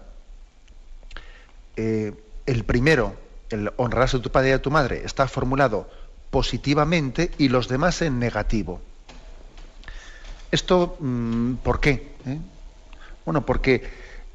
eh, 1.75 2.13
el 2.45 2.63
primero, 2.63 3.17
el 3.49 3.73
honrarás 3.75 4.13
a 4.13 4.21
tu 4.21 4.31
padre 4.31 4.51
y 4.51 4.53
a 4.53 4.61
tu 4.61 4.71
madre, 4.71 5.01
está 5.03 5.27
formulado 5.27 5.89
positivamente 6.33 7.29
y 7.37 7.49
los 7.49 7.67
demás 7.67 8.01
en 8.01 8.17
negativo. 8.17 8.81
¿Esto 10.49 10.97
mm, 10.99 11.57
por 11.57 11.79
qué? 11.79 12.15
¿Eh? 12.25 12.39
Bueno, 13.23 13.45
porque 13.45 13.87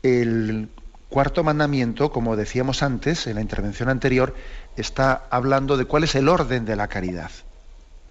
el 0.04 0.68
cuarto 1.08 1.42
mandamiento, 1.42 2.12
como 2.12 2.36
decíamos 2.36 2.84
antes 2.84 3.26
en 3.26 3.34
la 3.34 3.40
intervención 3.40 3.88
anterior, 3.88 4.36
está 4.76 5.24
hablando 5.28 5.76
de 5.76 5.86
cuál 5.86 6.04
es 6.04 6.14
el 6.14 6.28
orden 6.28 6.64
de 6.66 6.76
la 6.76 6.86
caridad. 6.86 7.32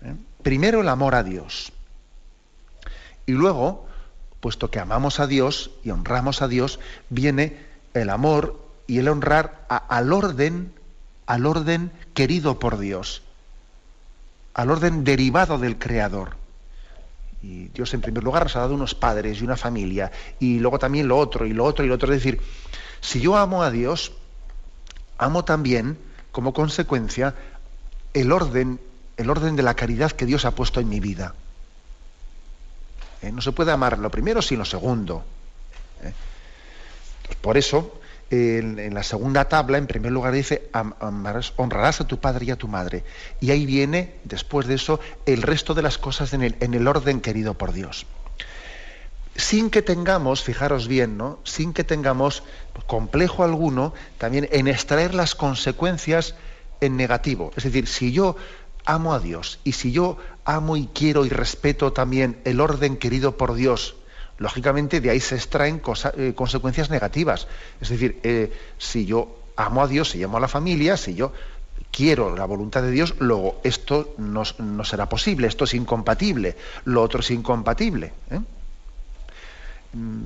¿eh? 0.04 0.16
Primero 0.44 0.82
el 0.82 0.90
amor 0.90 1.16
a 1.16 1.24
Dios. 1.24 1.72
Y 3.26 3.32
luego, 3.32 3.88
puesto 4.42 4.70
que 4.70 4.82
amamos 4.82 5.22
a 5.22 5.28
Dios 5.28 5.72
y 5.86 5.92
honramos 5.92 6.42
a 6.42 6.50
Dios, 6.50 6.82
viene 7.10 7.56
el 7.94 8.10
amor 8.10 8.60
y 8.86 8.98
el 8.98 9.08
honrar 9.08 9.66
al 9.70 10.12
orden, 10.12 10.74
al 11.26 11.46
orden 11.46 11.94
querido 12.14 12.60
por 12.60 12.80
Dios, 12.80 13.24
al 14.58 14.72
orden 14.72 15.04
derivado 15.04 15.60
del 15.60 15.78
Creador. 15.78 16.36
Y 17.44 17.68
Dios 17.68 17.94
en 17.94 18.02
primer 18.02 18.24
lugar 18.24 18.44
nos 18.44 18.56
ha 18.56 18.62
dado 18.62 18.74
unos 18.74 18.96
padres 18.96 19.40
y 19.40 19.44
una 19.44 19.56
familia, 19.56 20.12
y 20.40 20.60
luego 20.60 20.80
también 20.80 21.08
lo 21.08 21.16
otro, 21.16 21.46
y 21.46 21.54
lo 21.54 21.64
otro, 21.64 21.86
y 21.86 21.88
lo 21.88 21.94
otro. 21.94 22.12
Es 22.12 22.24
decir, 22.24 22.42
si 23.00 23.22
yo 23.22 23.38
amo 23.38 23.62
a 23.62 23.70
Dios, 23.70 24.14
amo 25.20 25.46
también, 25.46 26.00
como 26.32 26.54
consecuencia, 26.54 27.36
el 28.16 28.32
orden, 28.32 28.82
el 29.16 29.30
orden 29.30 29.56
de 29.56 29.62
la 29.62 29.76
caridad 29.76 30.12
que 30.12 30.26
Dios 30.26 30.44
ha 30.44 30.52
puesto 30.52 30.80
en 30.80 30.90
mi 30.90 31.00
vida. 31.00 31.36
¿Eh? 33.22 33.32
No 33.32 33.42
se 33.42 33.52
puede 33.52 33.72
amar 33.72 34.00
lo 34.00 34.10
primero 34.10 34.42
sin 34.42 34.58
lo 34.58 34.66
segundo. 34.66 35.24
¿Eh? 36.02 36.14
por 37.42 37.58
eso, 37.58 38.00
en, 38.30 38.94
la 38.94 39.04
segunda 39.04 39.46
tabla, 39.46 39.78
en 39.78 39.88
primer 39.88 40.12
lugar 40.12 40.34
dice, 40.34 40.70
honrarás 41.56 42.02
a 42.02 42.08
tu 42.08 42.20
padre 42.20 42.46
y 42.46 42.52
a 42.52 42.56
tu 42.56 42.68
madre. 42.68 43.04
Y 43.40 43.52
ahí 43.52 43.66
viene, 43.66 44.16
después 44.24 44.68
de 44.68 44.76
eso, 44.76 45.00
el 45.26 45.42
resto 45.42 45.74
de 45.74 45.82
las 45.82 45.98
cosas 45.98 46.34
en 46.34 46.44
el, 46.44 46.56
en 46.60 46.74
el 46.74 46.88
orden 46.88 47.22
querido 47.22 47.54
por 47.54 47.72
Dios. 47.72 48.06
Sin 49.36 49.70
que 49.70 49.84
tengamos, 49.84 50.44
fijaros 50.44 50.88
bien, 50.88 51.16
¿no? 51.16 51.40
Sin 51.44 51.72
que 51.72 51.84
tengamos 51.84 52.44
complejo 52.88 53.44
alguno 53.44 53.94
también 54.18 54.50
en 54.52 54.68
extraer 54.68 55.14
las 55.14 55.36
consecuencias 55.36 56.34
en 56.82 56.98
negativo. 56.98 57.52
Es 57.56 57.64
decir, 57.64 57.88
si 57.88 58.12
yo 58.12 58.36
amo 58.86 59.14
a 59.14 59.20
Dios 59.20 59.60
y 59.64 59.74
si 59.74 59.92
yo 59.92 60.18
amo 60.44 60.76
y 60.76 60.88
quiero 60.88 61.26
y 61.26 61.30
respeto 61.30 61.94
también 61.94 62.40
el 62.46 62.60
orden 62.60 62.98
querido 62.98 63.38
por 63.38 63.54
Dios, 63.54 63.96
lógicamente 64.38 65.02
de 65.02 65.10
ahí 65.10 65.20
se 65.20 65.36
extraen 65.36 65.82
eh, 66.18 66.34
consecuencias 66.36 66.90
negativas. 66.90 67.48
Es 67.82 67.90
decir, 67.90 68.20
eh, 68.24 68.52
si 68.78 69.06
yo 69.06 69.38
amo 69.56 69.82
a 69.82 69.88
Dios, 69.88 70.12
si 70.12 70.24
amo 70.24 70.38
a 70.38 70.40
la 70.40 70.48
familia, 70.48 70.98
si 70.98 71.16
yo 71.16 71.34
quiero 71.92 72.36
la 72.36 72.46
voluntad 72.46 72.84
de 72.84 72.92
Dios, 72.92 73.16
luego 73.20 73.60
esto 73.64 74.14
no, 74.18 74.46
será 74.84 75.10
posible, 75.10 75.48
esto 75.48 75.64
es 75.64 75.74
incompatible, 75.74 76.56
lo 76.86 77.02
otro 77.02 77.22
es 77.22 77.32
incompatible. 77.32 78.14
¿eh? 78.30 78.40
Mm, 79.94 80.24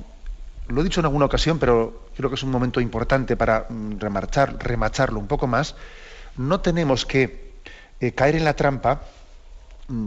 lo 0.68 0.80
he 0.80 0.84
dicho 0.84 1.00
en 1.00 1.06
alguna 1.06 1.26
ocasión, 1.26 1.58
pero 1.58 2.08
creo 2.16 2.28
que 2.28 2.36
es 2.36 2.42
un 2.42 2.50
momento 2.50 2.80
importante 2.80 3.36
para 3.36 3.66
mm, 3.68 3.98
remacharlo 3.98 5.18
un 5.18 5.26
poco 5.26 5.46
más. 5.46 5.74
No 6.36 6.60
tenemos 6.60 7.06
que 7.06 7.52
caer 8.14 8.34
en 8.34 8.44
la 8.44 8.54
trampa 8.54 9.02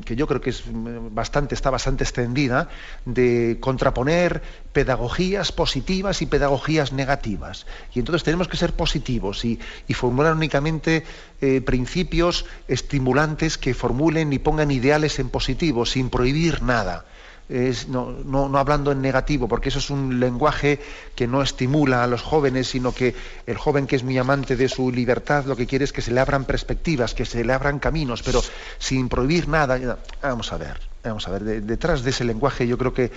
que 0.03 0.15
yo 0.15 0.27
creo 0.27 0.41
que 0.41 0.49
es 0.49 0.63
mm, 0.65 1.13
bastante, 1.13 1.55
está 1.55 1.69
bastante 1.69 2.03
extendida, 2.03 2.69
de 3.05 3.57
contraponer 3.59 4.41
pedagogías 4.73 5.51
positivas 5.51 6.21
y 6.21 6.25
pedagogías 6.25 6.91
negativas. 6.91 7.65
Y 7.93 7.99
entonces 7.99 8.23
tenemos 8.23 8.47
que 8.47 8.57
ser 8.57 8.73
positivos 8.73 9.45
y, 9.45 9.59
formular 9.93 10.33
únicamente 10.33 11.05
eh, 11.41 11.61
principios 11.61 12.45
estimulantes 12.67 13.57
que 13.57 13.73
formulen 13.73 14.33
y 14.33 14.39
pongan 14.39 14.71
ideales 14.71 15.19
en 15.19 15.29
positivo, 15.29 15.85
sin 15.85 16.09
prohibir 16.09 16.61
nada 16.61 17.05
no, 17.47 18.57
hablando 18.57 18.91
en 18.91 19.01
negativo, 19.01 19.47
porque 19.47 19.69
eso 19.69 19.79
es 19.79 19.89
un 19.89 20.19
lenguaje 20.19 20.79
que 21.15 21.27
no 21.27 21.41
estimula 21.41 22.03
a 22.03 22.07
los 22.07 22.21
jóvenes, 22.21 22.67
sino 22.67 22.91
que 22.91 23.13
el 23.45 23.57
joven 23.57 23.85
que 23.85 23.95
es 23.95 24.03
muy 24.03 24.17
amante 24.17 24.55
de 24.55 24.67
su 24.67 24.91
libertad 24.91 25.45
lo 25.45 25.55
que 25.55 25.67
quiere 25.67 25.85
es 25.85 25.93
que 25.93 26.01
se 26.01 26.11
le 26.11 26.19
abran 26.19 26.45
perspectivas, 26.45 27.13
que 27.13 27.25
se 27.25 27.43
le 27.43 27.53
abran 27.53 27.79
caminos, 27.79 28.23
pero 28.23 28.41
sin 28.79 29.09
prohibir 29.09 29.47
nada. 29.47 29.99
Vamos 30.21 30.51
a 30.53 30.57
ver, 30.57 30.79
vamos 31.03 31.27
a 31.27 31.31
ver, 31.31 31.63
detrás 31.63 32.03
de 32.03 32.09
ese 32.09 32.23
lenguaje 32.23 32.67
yo 32.67 32.77
creo 32.77 32.93
que, 32.93 33.11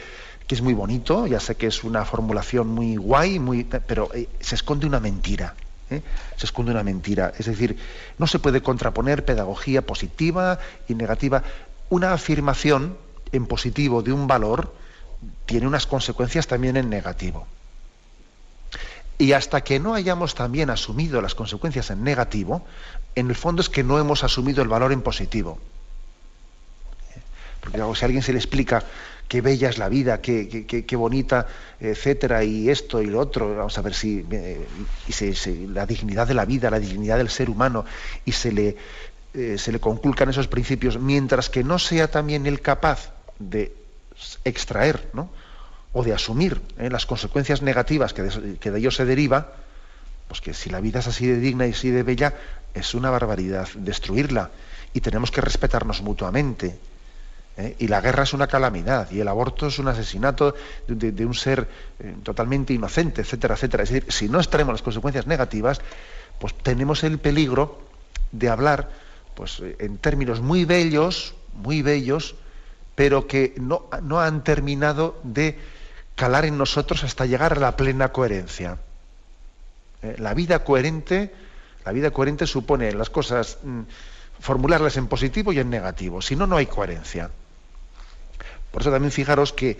es 0.48 0.62
muy 0.62 0.72
bonito, 0.72 1.26
ya 1.26 1.40
sé 1.40 1.56
que 1.56 1.66
es 1.66 1.84
una 1.84 2.06
formulación 2.06 2.68
muy 2.68 2.96
guay, 2.96 3.38
muy, 3.38 3.64
pero 3.64 4.08
eh, 4.14 4.30
se 4.40 4.54
esconde 4.54 4.86
una 4.86 4.98
mentira. 4.98 5.54
¿eh? 5.90 6.00
Se 6.36 6.46
esconde 6.46 6.72
una 6.72 6.82
mentira. 6.82 7.34
Es 7.38 7.44
decir, 7.44 7.76
no 8.16 8.26
se 8.26 8.38
puede 8.38 8.62
contraponer 8.62 9.26
pedagogía 9.26 9.82
positiva 9.82 10.58
y 10.88 10.94
negativa. 10.94 11.42
Una 11.90 12.14
afirmación 12.14 12.96
en 13.32 13.46
positivo 13.46 14.02
de 14.02 14.12
un 14.12 14.26
valor 14.26 14.74
tiene 15.46 15.66
unas 15.66 15.86
consecuencias 15.86 16.46
también 16.46 16.76
en 16.76 16.88
negativo. 16.88 17.46
Y 19.18 19.32
hasta 19.32 19.62
que 19.62 19.80
no 19.80 19.94
hayamos 19.94 20.34
también 20.34 20.70
asumido 20.70 21.20
las 21.20 21.34
consecuencias 21.34 21.90
en 21.90 22.04
negativo, 22.04 22.64
en 23.16 23.28
el 23.28 23.34
fondo 23.34 23.62
es 23.62 23.68
que 23.68 23.82
no 23.82 23.98
hemos 23.98 24.22
asumido 24.22 24.62
el 24.62 24.68
valor 24.68 24.92
en 24.92 25.02
positivo. 25.02 25.58
Porque 27.60 27.78
si 27.78 28.04
a 28.04 28.06
alguien 28.06 28.22
se 28.22 28.32
le 28.32 28.38
explica 28.38 28.84
qué 29.26 29.40
bella 29.40 29.68
es 29.68 29.78
la 29.78 29.88
vida, 29.88 30.20
qué, 30.20 30.66
qué, 30.66 30.96
bonita, 30.96 31.48
etcétera, 31.80 32.44
y 32.44 32.70
esto 32.70 33.02
y 33.02 33.06
lo 33.06 33.18
otro, 33.18 33.56
vamos 33.56 33.76
a 33.76 33.82
ver 33.82 33.92
si 33.92 34.24
eh, 34.30 34.66
la 35.72 35.84
dignidad 35.84 36.28
de 36.28 36.34
la 36.34 36.44
vida, 36.44 36.70
la 36.70 36.78
dignidad 36.78 37.18
del 37.18 37.28
ser 37.28 37.50
humano, 37.50 37.84
y 38.24 38.32
se 38.32 38.52
le, 38.52 38.76
eh, 39.34 39.58
se 39.58 39.72
le 39.72 39.80
conculcan 39.80 40.30
esos 40.30 40.46
principios, 40.46 40.98
mientras 40.98 41.50
que 41.50 41.64
no 41.64 41.80
sea 41.80 42.08
también 42.08 42.46
el 42.46 42.60
capaz 42.60 43.17
de 43.38 43.74
extraer 44.44 45.10
o 45.92 46.02
de 46.02 46.12
asumir 46.12 46.60
¿eh? 46.78 46.90
las 46.90 47.06
consecuencias 47.06 47.62
negativas 47.62 48.12
que 48.12 48.22
de, 48.22 48.56
que 48.58 48.70
de 48.70 48.78
ello 48.78 48.90
se 48.90 49.04
deriva, 49.04 49.52
pues 50.28 50.40
que 50.40 50.54
si 50.54 50.70
la 50.70 50.80
vida 50.80 51.00
es 51.00 51.06
así 51.06 51.26
de 51.26 51.38
digna 51.38 51.66
y 51.66 51.72
así 51.72 51.90
de 51.90 52.02
bella, 52.02 52.34
es 52.74 52.94
una 52.94 53.10
barbaridad 53.10 53.68
destruirla. 53.74 54.50
Y 54.92 55.00
tenemos 55.00 55.30
que 55.30 55.40
respetarnos 55.40 56.02
mutuamente. 56.02 56.78
¿eh? 57.56 57.76
Y 57.78 57.88
la 57.88 58.00
guerra 58.00 58.22
es 58.22 58.32
una 58.32 58.46
calamidad, 58.46 59.10
y 59.10 59.20
el 59.20 59.28
aborto 59.28 59.66
es 59.66 59.78
un 59.78 59.88
asesinato 59.88 60.54
de, 60.86 61.26
un 61.26 61.34
ser 61.34 61.68
eh, 61.98 62.14
totalmente 62.22 62.72
inocente, 62.72 63.22
etcétera, 63.22 63.54
etcétera. 63.54 63.82
Es 63.82 63.90
decir, 63.90 64.12
si 64.12 64.28
no 64.28 64.38
extraemos 64.38 64.72
las 64.72 64.82
consecuencias 64.82 65.26
negativas, 65.26 65.80
pues 66.38 66.54
tenemos 66.54 67.04
el 67.04 67.18
peligro 67.18 67.80
de 68.32 68.48
hablar 68.48 68.90
pues, 69.34 69.62
en 69.78 69.98
términos 69.98 70.40
muy 70.40 70.64
bellos, 70.64 71.34
muy 71.54 71.82
bellos, 71.82 72.34
pero 72.98 73.28
que 73.28 73.54
no, 73.60 73.86
no 74.02 74.20
han 74.20 74.42
terminado 74.42 75.20
de 75.22 75.56
calar 76.16 76.44
en 76.46 76.58
nosotros 76.58 77.04
hasta 77.04 77.26
llegar 77.26 77.52
a 77.52 77.60
la 77.60 77.76
plena 77.76 78.10
coherencia. 78.10 78.78
Eh, 80.02 80.16
la 80.18 80.34
vida 80.34 80.64
coherente, 80.64 81.32
la 81.84 81.92
vida 81.92 82.10
coherente 82.10 82.48
supone 82.48 82.90
las 82.90 83.08
cosas 83.08 83.58
mm, 83.62 83.82
formularlas 84.40 84.96
en 84.96 85.06
positivo 85.06 85.52
y 85.52 85.60
en 85.60 85.70
negativo, 85.70 86.20
si 86.20 86.34
no, 86.34 86.48
no 86.48 86.56
hay 86.56 86.66
coherencia. 86.66 87.30
Por 88.72 88.82
eso 88.82 88.90
también 88.90 89.12
fijaros 89.12 89.52
que 89.52 89.78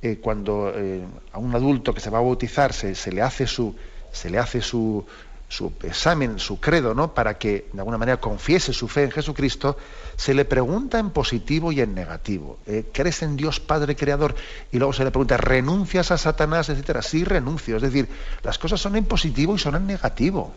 eh, 0.00 0.18
cuando 0.22 0.72
eh, 0.72 1.02
a 1.32 1.40
un 1.40 1.52
adulto 1.56 1.92
que 1.92 2.00
se 2.00 2.10
va 2.10 2.18
a 2.18 2.22
bautizar 2.22 2.72
se, 2.72 2.94
le 3.10 3.22
hace 3.22 3.48
su, 3.48 3.74
se 4.12 4.30
le 4.30 4.38
hace 4.38 4.60
su, 4.60 5.04
su 5.52 5.70
examen, 5.82 6.38
su 6.38 6.58
credo, 6.60 6.94
¿no? 6.94 7.12
Para 7.12 7.36
que 7.36 7.68
de 7.70 7.78
alguna 7.78 7.98
manera 7.98 8.18
confiese 8.18 8.72
su 8.72 8.88
fe 8.88 9.04
en 9.04 9.10
Jesucristo, 9.10 9.76
se 10.16 10.32
le 10.32 10.46
pregunta 10.46 10.98
en 10.98 11.10
positivo 11.10 11.72
y 11.72 11.82
en 11.82 11.94
negativo. 11.94 12.58
Eh, 12.66 12.86
¿Crees 12.90 13.20
en 13.20 13.36
Dios 13.36 13.60
Padre 13.60 13.94
Creador? 13.94 14.34
Y 14.72 14.78
luego 14.78 14.94
se 14.94 15.04
le 15.04 15.10
pregunta, 15.10 15.36
¿renuncias 15.36 16.10
a 16.10 16.16
Satanás, 16.16 16.70
etcétera? 16.70 17.02
Sí, 17.02 17.24
renuncio. 17.24 17.76
Es 17.76 17.82
decir, 17.82 18.08
las 18.42 18.58
cosas 18.58 18.80
son 18.80 18.96
en 18.96 19.04
positivo 19.04 19.54
y 19.54 19.58
son 19.58 19.74
en 19.74 19.86
negativo. 19.86 20.54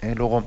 luego, 0.00 0.46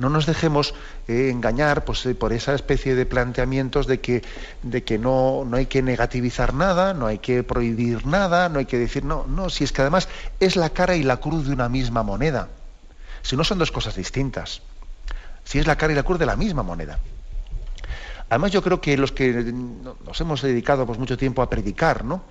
no 0.00 0.08
nos 0.08 0.24
dejemos 0.24 0.74
eh, 1.08 1.28
engañar 1.30 1.84
pues, 1.84 2.06
eh, 2.06 2.14
por 2.14 2.32
esa 2.32 2.54
especie 2.54 2.94
de 2.94 3.04
planteamientos 3.04 3.86
de 3.86 4.00
que, 4.00 4.22
de 4.62 4.82
que 4.82 4.98
no, 4.98 5.44
no, 5.44 5.58
hay 5.58 5.66
que 5.66 5.82
negativizar 5.82 6.54
nada, 6.54 6.94
no 6.94 7.06
hay 7.06 7.18
que 7.18 7.42
prohibir 7.42 8.06
nada, 8.06 8.48
no 8.48 8.60
hay 8.60 8.64
que 8.64 8.78
decir, 8.78 9.04
no, 9.04 9.26
no, 9.28 9.50
si 9.50 9.62
es 9.64 9.72
que 9.72 9.82
además 9.82 10.08
es 10.40 10.56
la 10.56 10.70
cara 10.70 10.96
y 10.96 11.02
la 11.02 11.18
cruz 11.18 11.46
de 11.46 11.52
una 11.52 11.68
misma 11.68 12.02
moneda. 12.02 12.48
Si 13.20 13.36
no 13.36 13.44
son 13.44 13.58
dos 13.58 13.70
cosas 13.70 13.94
distintas. 13.94 14.62
Si 15.44 15.58
es 15.58 15.66
la 15.66 15.76
cara 15.76 15.92
y 15.92 15.96
la 15.96 16.02
cruz 16.02 16.18
de 16.18 16.24
la 16.24 16.36
misma 16.36 16.62
moneda. 16.62 16.98
Además 18.30 18.52
yo 18.52 18.62
creo 18.62 18.80
que 18.80 18.96
los 18.96 19.12
que 19.12 19.52
nos 19.52 20.18
hemos 20.18 20.40
dedicado 20.40 20.86
pues, 20.86 20.98
mucho 20.98 21.18
tiempo 21.18 21.42
a 21.42 21.50
predicar, 21.50 22.06
¿no? 22.06 22.22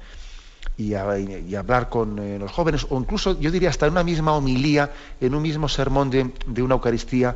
Y, 0.80 1.56
hablar 1.56 1.90
con 1.90 2.18
eh, 2.20 2.40
los 2.40 2.52
jóvenes, 2.52 2.88
o 2.90 2.98
incluso 2.98 3.38
yo 3.38 3.52
diría 3.52 3.70
hasta 3.70 3.86
en 3.86 3.92
una 3.92 4.04
misma 4.04 4.32
homilía, 4.32 4.92
en 5.20 5.36
un 5.36 5.42
mismo 5.42 5.68
sermón 5.68 6.10
de, 6.10 6.62
una 6.62 6.76
Eucaristía, 6.76 7.36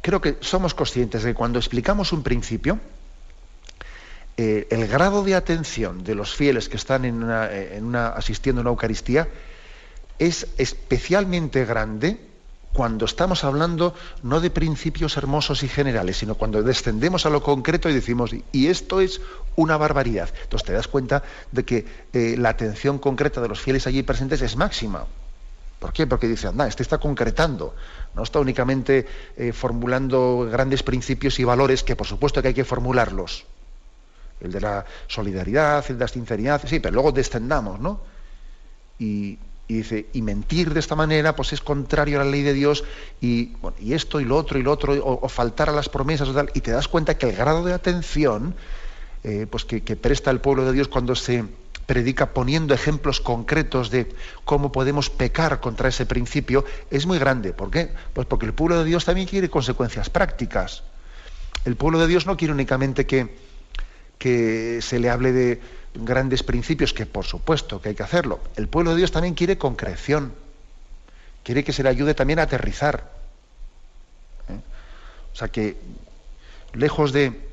creo 0.00 0.20
que 0.20 0.36
somos 0.40 0.72
conscientes 0.72 1.24
de 1.24 1.30
que 1.30 1.34
cuando 1.34 1.58
explicamos 1.58 2.12
un 2.12 2.22
principio, 2.22 2.78
eh, 4.36 4.68
el 4.70 4.86
grado 4.86 5.24
de 5.24 5.34
atención 5.34 6.04
de 6.04 6.14
los 6.14 6.34
fieles 6.34 6.68
que 6.68 6.76
están 6.76 7.04
en 7.04 7.24
una, 7.24 8.08
asistiendo 8.10 8.60
a 8.60 8.62
una 8.62 8.70
Eucaristía 8.70 9.28
es 10.20 10.46
especialmente 10.56 11.64
grande 11.64 12.20
cuando 12.74 13.04
estamos 13.04 13.44
hablando 13.44 13.94
no 14.24 14.40
de 14.40 14.50
principios 14.50 15.16
hermosos 15.16 15.62
y 15.62 15.68
generales, 15.68 16.18
sino 16.18 16.34
cuando 16.34 16.60
descendemos 16.60 17.24
a 17.24 17.30
lo 17.30 17.40
concreto 17.40 17.88
y 17.88 17.94
decimos, 17.94 18.32
y 18.50 18.66
esto 18.66 19.00
es 19.00 19.20
una 19.54 19.76
barbaridad. 19.76 20.28
Entonces 20.42 20.66
te 20.66 20.72
das 20.72 20.88
cuenta 20.88 21.22
de 21.52 21.64
que 21.64 21.86
eh, 22.12 22.34
la 22.36 22.48
atención 22.48 22.98
concreta 22.98 23.40
de 23.40 23.46
los 23.46 23.60
fieles 23.60 23.86
allí 23.86 24.02
presentes 24.02 24.42
es 24.42 24.56
máxima. 24.56 25.06
¿Por 25.78 25.92
qué? 25.92 26.08
Porque 26.08 26.26
dice, 26.26 26.48
anda, 26.48 26.66
este 26.66 26.82
está 26.82 26.98
concretando, 26.98 27.76
no 28.12 28.24
está 28.24 28.40
únicamente 28.40 29.06
eh, 29.36 29.52
formulando 29.52 30.48
grandes 30.50 30.82
principios 30.82 31.38
y 31.38 31.44
valores 31.44 31.84
que 31.84 31.94
por 31.94 32.08
supuesto 32.08 32.42
que 32.42 32.48
hay 32.48 32.54
que 32.54 32.64
formularlos. 32.64 33.44
El 34.40 34.50
de 34.50 34.60
la 34.60 34.84
solidaridad, 35.06 35.84
el 35.90 35.96
de 35.96 36.04
la 36.04 36.08
sinceridad, 36.08 36.60
sí, 36.66 36.80
pero 36.80 36.94
luego 36.94 37.12
descendamos, 37.12 37.78
¿no? 37.78 38.00
Y, 38.98 39.38
dice, 39.68 40.06
y 40.12 40.22
mentir 40.22 40.74
de 40.74 40.80
esta 40.80 40.94
manera, 40.94 41.34
pues 41.34 41.52
es 41.52 41.60
contrario 41.60 42.20
a 42.20 42.24
la 42.24 42.30
ley 42.30 42.42
de 42.42 42.52
Dios, 42.52 42.84
y, 43.20 43.52
y 43.80 43.94
esto 43.94 44.20
y 44.20 44.24
lo 44.24 44.36
otro 44.36 44.58
y 44.58 44.62
lo 44.62 44.72
otro, 44.72 44.92
o, 45.02 45.28
faltar 45.28 45.70
a 45.70 45.72
las 45.72 45.88
promesas, 45.88 46.28
o 46.28 46.34
tal, 46.34 46.50
y 46.54 46.60
te 46.60 46.70
das 46.70 46.88
cuenta 46.88 47.16
que 47.16 47.30
el 47.30 47.36
grado 47.36 47.64
de 47.64 47.72
atención 47.72 48.54
eh, 49.22 49.46
pues 49.48 49.64
que 49.64 49.80
presta 49.96 50.30
el 50.30 50.40
pueblo 50.40 50.66
de 50.66 50.72
Dios 50.72 50.88
cuando 50.88 51.14
se 51.14 51.44
predica 51.86 52.32
poniendo 52.32 52.74
ejemplos 52.74 53.20
concretos 53.20 53.90
de 53.90 54.08
cómo 54.44 54.72
podemos 54.72 55.10
pecar 55.10 55.60
contra 55.60 55.88
ese 55.88 56.06
principio, 56.06 56.64
es 56.90 57.06
muy 57.06 57.18
grande. 57.18 57.52
¿Por 57.52 57.70
qué? 57.70 57.90
Pues 58.12 58.26
porque 58.26 58.46
el 58.46 58.54
pueblo 58.54 58.78
de 58.78 58.84
Dios 58.84 59.04
también 59.04 59.26
quiere 59.26 59.50
consecuencias 59.50 60.10
prácticas. 60.10 60.82
El 61.64 61.76
pueblo 61.76 61.98
de 61.98 62.06
Dios 62.06 62.26
no 62.26 62.36
quiere 62.36 62.52
únicamente 62.52 63.06
que, 63.06 63.36
que 64.18 64.80
se 64.82 64.98
le 64.98 65.10
hable 65.10 65.32
de 65.32 65.60
grandes 65.94 66.42
principios, 66.42 66.92
que 66.92 67.06
por 67.06 67.24
supuesto 67.24 67.80
que 67.80 67.90
hay 67.90 67.94
que 67.94 68.02
hacerlo. 68.02 68.40
El 68.56 68.68
pueblo 68.68 68.90
de 68.90 68.98
Dios 68.98 69.12
también 69.12 69.34
quiere 69.34 69.58
concreción. 69.58 70.32
Quiere 71.42 71.62
que 71.64 71.72
se 71.72 71.82
le 71.82 71.88
ayude 71.88 72.14
también 72.14 72.38
a 72.38 72.42
aterrizar. 72.42 73.10
¿Eh? 74.48 74.58
O 75.32 75.36
sea 75.36 75.48
que, 75.48 75.76
lejos 76.72 77.12
de, 77.12 77.44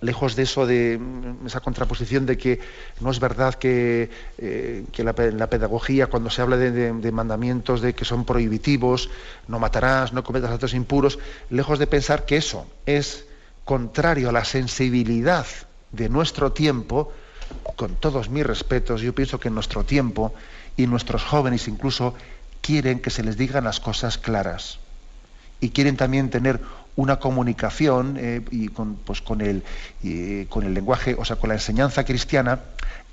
lejos 0.00 0.36
de 0.36 0.42
eso, 0.42 0.66
de 0.66 0.98
mm, 0.98 1.46
esa 1.46 1.60
contraposición 1.60 2.26
de 2.26 2.36
que 2.36 2.60
no 3.00 3.10
es 3.10 3.20
verdad 3.20 3.54
que, 3.54 4.10
eh, 4.38 4.84
la, 4.98 5.48
pedagogía, 5.48 6.06
cuando 6.08 6.30
se 6.30 6.42
habla 6.42 6.56
de, 6.56 7.12
mandamientos 7.12 7.80
de 7.80 7.94
que 7.94 8.04
son 8.04 8.24
prohibitivos, 8.24 9.10
no 9.48 9.58
matarás, 9.58 10.12
no 10.12 10.24
cometas 10.24 10.50
actos 10.50 10.74
impuros, 10.74 11.18
lejos 11.50 11.78
de 11.78 11.86
pensar 11.86 12.24
que 12.24 12.36
eso 12.36 12.66
es 12.86 13.26
contrario 13.64 14.30
a 14.30 14.32
la 14.32 14.44
sensibilidad 14.44 15.46
de 15.92 16.08
nuestro 16.08 16.52
tiempo, 16.52 17.12
con 17.76 17.94
todos 17.96 18.28
mis 18.30 18.46
respetos, 18.46 19.00
yo 19.00 19.14
pienso 19.14 19.40
que 19.40 19.48
en 19.48 19.54
nuestro 19.54 19.84
tiempo 19.84 20.34
y 20.76 20.86
nuestros 20.86 21.22
jóvenes 21.22 21.68
incluso 21.68 22.14
quieren 22.60 23.00
que 23.00 23.10
se 23.10 23.22
les 23.22 23.36
digan 23.36 23.64
las 23.64 23.80
cosas 23.80 24.18
claras 24.18 24.78
y 25.60 25.70
quieren 25.70 25.96
también 25.96 26.30
tener 26.30 26.60
una 26.96 27.18
comunicación 27.18 28.16
eh, 28.18 28.42
y 28.50 28.68
con, 28.68 28.96
pues 28.96 29.20
con, 29.20 29.40
el, 29.40 29.62
con 30.48 30.64
el 30.64 30.74
lenguaje, 30.74 31.14
o 31.18 31.24
sea, 31.24 31.36
con 31.36 31.48
la 31.48 31.54
enseñanza 31.54 32.04
cristiana, 32.04 32.60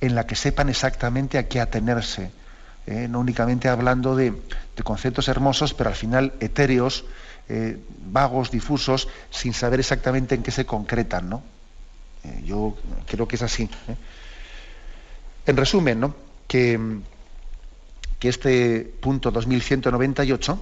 en 0.02 0.16
la 0.16 0.26
que 0.26 0.36
sepan 0.36 0.70
exactamente 0.70 1.38
a 1.38 1.48
qué 1.48 1.60
atenerse. 1.60 2.32
Eh, 2.86 3.08
no 3.10 3.20
únicamente 3.20 3.68
hablando 3.68 4.16
de, 4.16 4.34
conceptos 4.84 5.28
hermosos, 5.28 5.74
pero 5.74 5.90
al 5.90 5.96
final 5.96 6.34
etéreos, 6.40 7.06
eh, 7.50 7.78
vagos, 8.06 8.52
difusos, 8.52 9.10
sin 9.30 9.54
saber 9.54 9.80
exactamente 9.80 10.36
en 10.36 10.44
qué 10.44 10.52
se 10.52 10.66
concretan. 10.66 11.30
¿no? 11.30 11.44
yo 12.44 12.76
creo 13.06 13.28
que 13.28 13.38
es 13.38 13.42
así. 13.42 13.70
En 15.48 15.56
resumen, 15.56 16.14
que, 16.46 16.78
este 18.20 18.82
punto 19.00 19.32
2198 19.32 20.60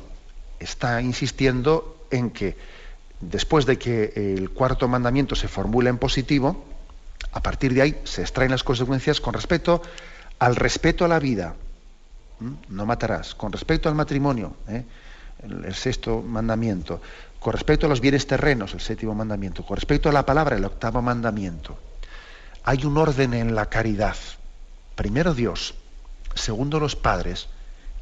está 0.60 1.02
insistiendo 1.02 2.06
en 2.12 2.30
que 2.30 2.56
después 3.20 3.66
de 3.66 3.80
que 3.80 4.14
el 4.16 4.52
cuarto 4.52 4.88
mandamiento 4.88 5.34
se 5.34 5.48
formula 5.48 5.90
en 5.90 5.98
positivo, 5.98 6.64
a 7.32 7.42
partir 7.42 7.74
de 7.74 7.82
ahí 7.82 8.02
se 8.04 8.22
extraen 8.22 8.52
las 8.52 8.64
consecuencias 8.64 9.20
con 9.20 9.34
respecto 9.34 9.82
al 10.38 10.56
respeto 10.56 11.04
a 11.04 11.08
la 11.08 11.18
vida, 11.18 11.56
no 12.70 12.86
matarás, 12.86 13.34
con 13.34 13.52
respecto 13.52 13.90
al 13.90 13.96
matrimonio, 13.96 14.56
¿eh? 14.68 14.84
el, 15.42 15.74
sexto 15.74 16.22
mandamiento, 16.22 17.02
con 17.40 17.54
respecto 17.54 17.88
a 17.88 17.90
los 17.90 18.02
bienes 18.02 18.28
terrenos, 18.28 18.76
el 18.76 18.82
séptimo 18.82 19.16
mandamiento, 19.16 19.66
con 19.66 19.78
respecto 19.78 20.10
a 20.10 20.12
la 20.12 20.28
palabra, 20.28 20.56
el 20.56 20.66
octavo 20.66 21.02
mandamiento. 21.02 21.76
Hay 22.66 22.86
un 22.86 22.98
orden 22.98 23.34
en 23.34 23.56
la 23.56 23.66
caridad. 23.66 24.16
Primero 24.96 25.34
Dios, 25.34 25.76
segundo 26.34 26.80
los 26.80 26.96
padres, 26.96 27.48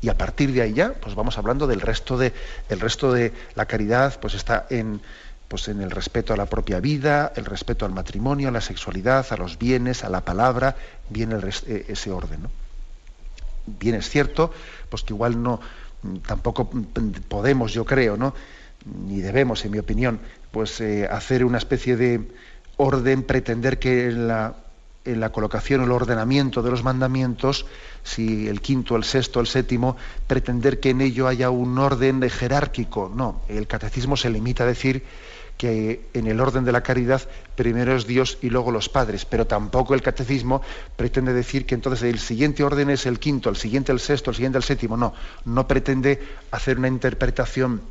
y 0.01 0.09
a 0.09 0.17
partir 0.17 0.51
de 0.51 0.61
ahí 0.61 0.73
ya, 0.73 0.93
pues 0.93 1.15
vamos 1.15 1.37
hablando 1.37 1.65
del 1.65 1.81
resto 1.81 2.17
de, 2.17 2.33
el 2.69 2.79
resto 2.79 3.13
de 3.13 3.31
la 3.55 3.65
caridad, 3.65 4.19
pues 4.19 4.33
está 4.33 4.67
en, 4.69 5.01
pues 5.47 5.67
en 5.69 5.81
el 5.81 5.91
respeto 5.91 6.33
a 6.33 6.37
la 6.37 6.45
propia 6.45 6.79
vida, 6.79 7.31
el 7.35 7.45
respeto 7.45 7.85
al 7.85 7.93
matrimonio, 7.93 8.49
a 8.49 8.51
la 8.51 8.61
sexualidad, 8.61 9.25
a 9.29 9.37
los 9.37 9.57
bienes, 9.57 10.03
a 10.03 10.09
la 10.09 10.21
palabra, 10.21 10.75
viene 11.09 11.35
eh, 11.67 11.85
ese 11.87 12.11
orden. 12.11 12.47
Bien 13.65 13.95
es 13.95 14.09
cierto, 14.09 14.51
pues 14.89 15.03
que 15.03 15.13
igual 15.13 15.41
no, 15.41 15.61
tampoco 16.27 16.69
podemos, 17.29 17.71
yo 17.71 17.85
creo, 17.85 18.17
¿no? 18.17 18.33
ni 18.85 19.21
debemos, 19.21 19.63
en 19.65 19.71
mi 19.71 19.79
opinión, 19.79 20.19
pues 20.51 20.81
eh, 20.81 21.07
hacer 21.09 21.45
una 21.45 21.57
especie 21.57 21.95
de 21.95 22.27
orden, 22.77 23.23
pretender 23.23 23.79
que 23.79 24.11
la, 24.11 24.55
en 25.05 25.19
la 25.19 25.31
colocación 25.31 25.81
o 25.81 25.83
el 25.85 25.91
ordenamiento 25.91 26.61
de 26.61 26.71
los 26.71 26.83
mandamientos, 26.83 27.65
si 28.03 28.47
el 28.47 28.61
quinto, 28.61 28.95
el 28.95 29.03
sexto, 29.03 29.39
el 29.39 29.47
séptimo, 29.47 29.97
pretender 30.27 30.79
que 30.79 30.91
en 30.91 31.01
ello 31.01 31.27
haya 31.27 31.49
un 31.49 31.77
orden 31.77 32.21
jerárquico. 32.29 33.11
No, 33.13 33.41
el 33.47 33.67
catecismo 33.67 34.17
se 34.17 34.29
limita 34.29 34.63
a 34.63 34.67
decir 34.67 35.03
que 35.57 36.09
en 36.13 36.27
el 36.27 36.39
orden 36.39 36.65
de 36.65 36.71
la 36.71 36.81
caridad 36.81 37.21
primero 37.55 37.95
es 37.95 38.07
Dios 38.07 38.39
y 38.41 38.49
luego 38.49 38.71
los 38.71 38.89
padres, 38.89 39.25
pero 39.25 39.45
tampoco 39.45 39.93
el 39.93 40.01
catecismo 40.01 40.61
pretende 40.95 41.33
decir 41.33 41.65
que 41.65 41.75
entonces 41.75 42.03
el 42.03 42.19
siguiente 42.19 42.63
orden 42.63 42.89
es 42.89 43.05
el 43.05 43.19
quinto, 43.19 43.49
el 43.49 43.55
siguiente 43.55 43.91
el 43.91 43.99
sexto, 43.99 44.31
el 44.31 44.35
siguiente 44.35 44.57
el 44.57 44.63
séptimo. 44.63 44.97
No, 44.97 45.13
no 45.45 45.67
pretende 45.67 46.21
hacer 46.51 46.79
una 46.79 46.87
interpretación 46.87 47.81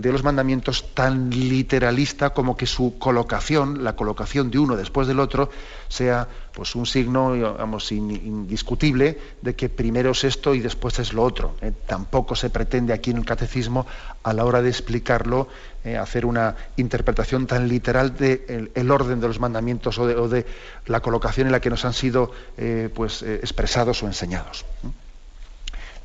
de 0.00 0.12
los 0.12 0.22
mandamientos 0.22 0.94
tan 0.94 1.30
literalista 1.30 2.30
como 2.30 2.56
que 2.56 2.66
su 2.66 2.98
colocación, 2.98 3.84
la 3.84 3.96
colocación 3.96 4.50
de 4.50 4.58
uno 4.58 4.76
después 4.76 5.06
del 5.06 5.20
otro, 5.20 5.50
sea 5.88 6.28
pues 6.52 6.74
un 6.74 6.86
signo 6.86 7.34
digamos, 7.34 7.92
indiscutible 7.92 9.18
de 9.42 9.54
que 9.54 9.68
primero 9.68 10.12
es 10.12 10.24
esto 10.24 10.54
y 10.54 10.60
después 10.60 10.98
es 10.98 11.12
lo 11.12 11.22
otro. 11.22 11.54
¿eh? 11.60 11.72
tampoco 11.86 12.34
se 12.34 12.50
pretende 12.50 12.92
aquí 12.92 13.10
en 13.10 13.18
el 13.18 13.24
catecismo, 13.24 13.86
a 14.22 14.32
la 14.32 14.44
hora 14.44 14.62
de 14.62 14.70
explicarlo, 14.70 15.48
eh, 15.84 15.96
hacer 15.96 16.24
una 16.24 16.56
interpretación 16.76 17.46
tan 17.46 17.68
literal 17.68 18.16
del 18.16 18.70
el 18.74 18.90
orden 18.90 19.20
de 19.20 19.28
los 19.28 19.40
mandamientos 19.40 19.98
o 19.98 20.28
de, 20.28 20.46
la 20.86 21.00
colocación 21.00 21.46
en 21.46 21.52
la 21.52 21.60
que 21.60 21.70
nos 21.70 21.84
han 21.84 21.92
sido 21.92 22.32
eh, 22.56 22.88
pues, 22.94 23.22
expresados 23.22 24.02
o 24.02 24.06
enseñados. 24.06 24.64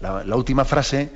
la 0.01 0.35
última 0.35 0.65
frase 0.65 1.09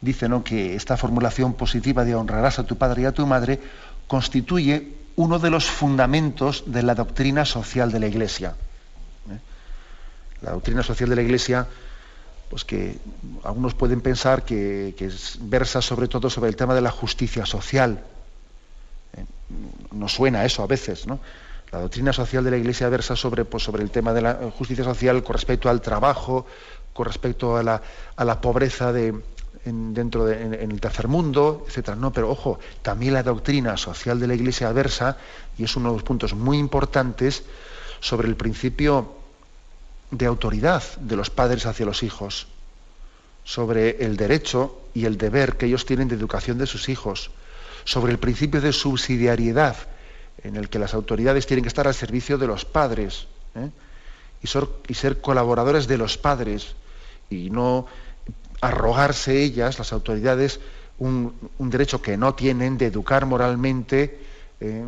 dice 0.00 0.28
¿no? 0.28 0.44
que 0.44 0.74
esta 0.74 0.96
formulación 0.96 1.54
positiva 1.54 2.04
de 2.04 2.14
honrarás 2.14 2.58
a 2.58 2.66
tu 2.66 2.76
padre 2.76 3.02
y 3.02 3.04
a 3.06 3.12
tu 3.12 3.26
madre 3.26 3.60
constituye 4.06 4.94
uno 5.16 5.38
de 5.38 5.50
los 5.50 5.64
fundamentos 5.64 6.64
de 6.66 6.82
la 6.82 6.94
doctrina 6.94 7.44
social 7.44 7.90
de 7.90 8.00
la 8.00 8.06
Iglesia. 8.06 8.54
¿eh? 9.30 9.38
La 10.42 10.52
doctrina 10.52 10.82
social 10.82 11.08
de 11.08 11.16
la 11.16 11.22
Iglesia, 11.22 11.66
pues 12.50 12.64
que 12.64 12.98
algunos 13.42 13.74
pueden 13.74 14.02
pensar 14.02 14.44
que, 14.44 14.94
versa 15.40 15.80
sobre 15.80 16.08
todo 16.08 16.28
sobre 16.28 16.50
el 16.50 16.56
tema 16.56 16.74
de 16.74 16.82
la 16.82 16.90
justicia 16.90 17.46
social. 17.46 18.04
¿eh? 19.16 19.24
Nos 19.92 20.12
suena 20.12 20.44
eso 20.44 20.62
a 20.62 20.66
veces, 20.66 21.06
¿no? 21.06 21.18
La 21.72 21.80
doctrina 21.80 22.12
social 22.12 22.44
de 22.44 22.52
la 22.52 22.58
Iglesia 22.58 22.88
versa 22.88 23.16
sobre, 23.16 23.44
pues, 23.44 23.64
sobre 23.64 23.82
el 23.82 23.90
tema 23.90 24.12
de 24.12 24.22
la 24.22 24.34
justicia 24.56 24.84
social 24.84 25.24
con 25.24 25.34
respecto 25.34 25.68
al 25.68 25.80
trabajo, 25.80 26.46
con 26.92 27.06
respecto 27.06 27.56
a 27.56 27.62
la, 27.64 27.82
a 28.14 28.24
la 28.24 28.40
pobreza 28.40 28.92
de, 28.92 29.20
dentro 29.66 30.24
de, 30.24 30.42
en, 30.42 30.70
el 30.70 30.80
tercer 30.80 31.08
mundo, 31.08 31.64
etcétera. 31.66 31.96
No, 31.96 32.12
pero 32.12 32.30
ojo, 32.30 32.58
también 32.82 33.14
la 33.14 33.22
doctrina 33.22 33.76
social 33.76 34.20
de 34.20 34.26
la 34.26 34.34
Iglesia 34.34 34.70
versa, 34.72 35.16
y 35.58 35.64
es 35.64 35.76
uno 35.76 35.90
de 35.90 35.96
los 35.96 36.02
puntos 36.04 36.34
muy 36.34 36.58
importantes, 36.58 37.42
sobre 38.00 38.28
el 38.28 38.36
principio 38.36 39.14
de 40.10 40.26
autoridad 40.26 40.82
de 40.98 41.16
los 41.16 41.30
padres 41.30 41.66
hacia 41.66 41.86
los 41.86 42.02
hijos, 42.02 42.46
sobre 43.44 44.04
el 44.04 44.16
derecho 44.16 44.80
y 44.94 45.04
el 45.04 45.18
deber 45.18 45.56
que 45.56 45.66
ellos 45.66 45.86
tienen 45.86 46.08
de 46.08 46.14
educación 46.14 46.58
de 46.58 46.66
sus 46.66 46.88
hijos, 46.88 47.30
sobre 47.84 48.12
el 48.12 48.18
principio 48.18 48.60
de 48.60 48.72
subsidiariedad, 48.72 49.76
en 50.42 50.56
el 50.56 50.68
que 50.68 50.78
las 50.78 50.94
autoridades 50.94 51.46
tienen 51.46 51.64
que 51.64 51.68
estar 51.68 51.88
al 51.88 51.94
servicio 51.94 52.38
de 52.38 52.46
los 52.46 52.64
padres 52.64 53.26
¿eh? 53.54 53.70
y, 54.42 54.48
y 54.88 54.94
ser 54.94 55.20
colaboradores 55.20 55.86
de 55.88 55.98
los 55.98 56.18
padres 56.18 56.74
y 57.30 57.50
no 57.50 57.86
arrogarse 58.60 59.42
ellas, 59.42 59.78
las 59.78 59.92
autoridades, 59.92 60.60
un, 60.98 61.34
derecho 61.58 62.00
que 62.00 62.16
no 62.16 62.34
tienen 62.34 62.78
de 62.78 62.86
educar 62.86 63.26
moralmente 63.26 64.20
eh, 64.60 64.84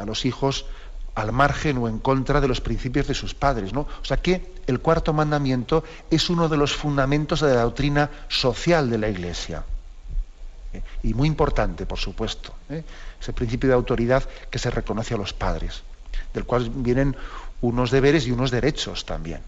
a 0.00 0.04
los 0.04 0.24
hijos 0.24 0.66
al 1.14 1.32
margen 1.32 1.78
o 1.78 1.88
en 1.88 1.98
contra 1.98 2.40
de 2.40 2.48
los 2.48 2.60
principios 2.60 3.06
de 3.06 3.14
sus 3.14 3.34
padres. 3.34 3.72
¿no? 3.72 3.82
O 3.82 4.04
sea 4.04 4.16
que 4.16 4.54
el 4.66 4.80
cuarto 4.80 5.12
mandamiento 5.12 5.84
es 6.10 6.28
uno 6.30 6.48
de 6.48 6.56
los 6.56 6.74
fundamentos 6.74 7.40
de 7.40 7.54
la 7.54 7.62
doctrina 7.62 8.10
social 8.28 8.90
de 8.90 8.98
la 8.98 9.08
Iglesia. 9.08 9.64
¿eh? 10.72 10.82
Y 11.02 11.14
muy 11.14 11.28
importante, 11.28 11.86
por 11.86 11.98
supuesto, 11.98 12.52
¿eh? 12.68 12.82
ese 13.20 13.32
principio 13.32 13.68
de 13.68 13.74
autoridad 13.74 14.28
que 14.50 14.58
se 14.58 14.70
reconoce 14.70 15.14
a 15.14 15.18
los 15.18 15.32
padres, 15.32 15.82
del 16.32 16.44
cual 16.44 16.70
vienen 16.70 17.16
unos 17.60 17.90
deberes 17.90 18.26
y 18.26 18.32
unos 18.32 18.50
derechos 18.50 19.06
también. 19.06 19.40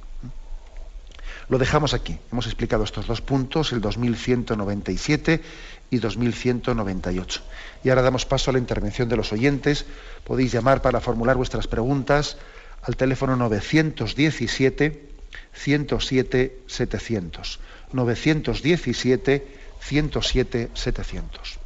Lo 1.48 1.58
dejamos 1.58 1.94
aquí. 1.94 2.18
Hemos 2.32 2.46
explicado 2.46 2.82
estos 2.82 3.06
dos 3.06 3.20
puntos, 3.20 3.72
el 3.72 3.80
2197 3.80 5.40
y 5.90 5.98
2198. 5.98 7.42
Y 7.84 7.88
ahora 7.90 8.02
damos 8.02 8.26
paso 8.26 8.50
a 8.50 8.52
la 8.52 8.58
intervención 8.58 9.08
de 9.08 9.16
los 9.16 9.32
oyentes. 9.32 9.86
Podéis 10.24 10.52
llamar 10.52 10.82
para 10.82 11.00
formular 11.00 11.36
vuestras 11.36 11.68
preguntas 11.68 12.36
al 12.82 12.96
teléfono 12.96 13.36
917 13.36 15.08
107 15.52 16.58
700. 16.66 17.60
917 17.92 19.46
107 19.80 20.70
700. 20.74 21.65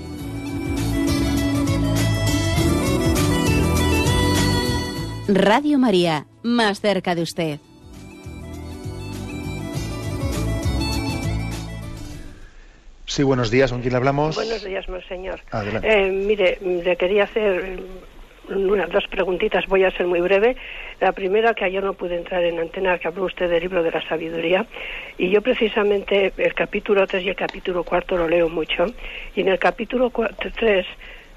Radio 5.33 5.79
María, 5.79 6.25
más 6.43 6.81
cerca 6.81 7.15
de 7.15 7.21
usted. 7.21 7.59
Sí, 13.05 13.23
buenos 13.23 13.49
días. 13.49 13.71
¿Con 13.71 13.81
quién 13.81 13.95
hablamos? 13.95 14.35
Buenos 14.35 14.61
días, 14.61 14.89
monseñor. 14.89 15.39
Eh, 15.83 16.09
mire, 16.11 16.57
le 16.61 16.97
quería 16.97 17.23
hacer 17.23 17.79
unas 18.49 18.89
dos 18.89 19.07
preguntitas. 19.07 19.65
Voy 19.67 19.85
a 19.85 19.91
ser 19.91 20.05
muy 20.05 20.19
breve. 20.19 20.57
La 20.99 21.13
primera, 21.13 21.53
que 21.53 21.63
ayer 21.63 21.81
no 21.81 21.93
pude 21.93 22.17
entrar 22.17 22.43
en 22.43 22.59
antena, 22.59 22.97
que 22.97 23.07
habló 23.07 23.23
usted 23.23 23.49
del 23.49 23.61
libro 23.61 23.83
de 23.83 23.91
la 23.91 24.05
sabiduría. 24.05 24.65
Y 25.17 25.29
yo 25.29 25.41
precisamente 25.41 26.33
el 26.35 26.53
capítulo 26.53 27.07
3 27.07 27.23
y 27.23 27.29
el 27.29 27.35
capítulo 27.37 27.85
4 27.85 28.17
lo 28.17 28.27
leo 28.27 28.49
mucho. 28.49 28.85
Y 29.33 29.41
en 29.41 29.47
el 29.47 29.59
capítulo 29.59 30.11
3 30.11 30.85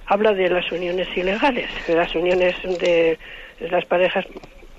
habla 0.07 0.33
de 0.33 0.49
las 0.49 0.71
uniones 0.73 1.09
ilegales, 1.17 1.71
de 1.87 1.95
las 1.95 2.13
uniones 2.17 2.57
de 2.81 3.19
las 3.61 3.85
parejas 3.85 4.27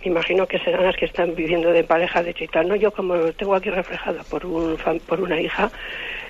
imagino 0.07 0.45
que 0.47 0.59
serán 0.59 0.84
las 0.84 0.95
que 0.95 1.05
están 1.05 1.36
viviendo 1.36 1.71
de 1.71 1.84
pareja 1.84 2.21
de 2.23 2.34
chitano. 2.34 2.76
Yo 2.76 2.91
como 2.91 3.15
lo 3.15 3.34
tengo 3.34 3.55
aquí 3.55 3.69
reflejada 3.69 4.23
por, 4.23 4.45
un, 4.45 4.78
por 5.07 5.21
una 5.21 5.39
hija, 5.39 5.71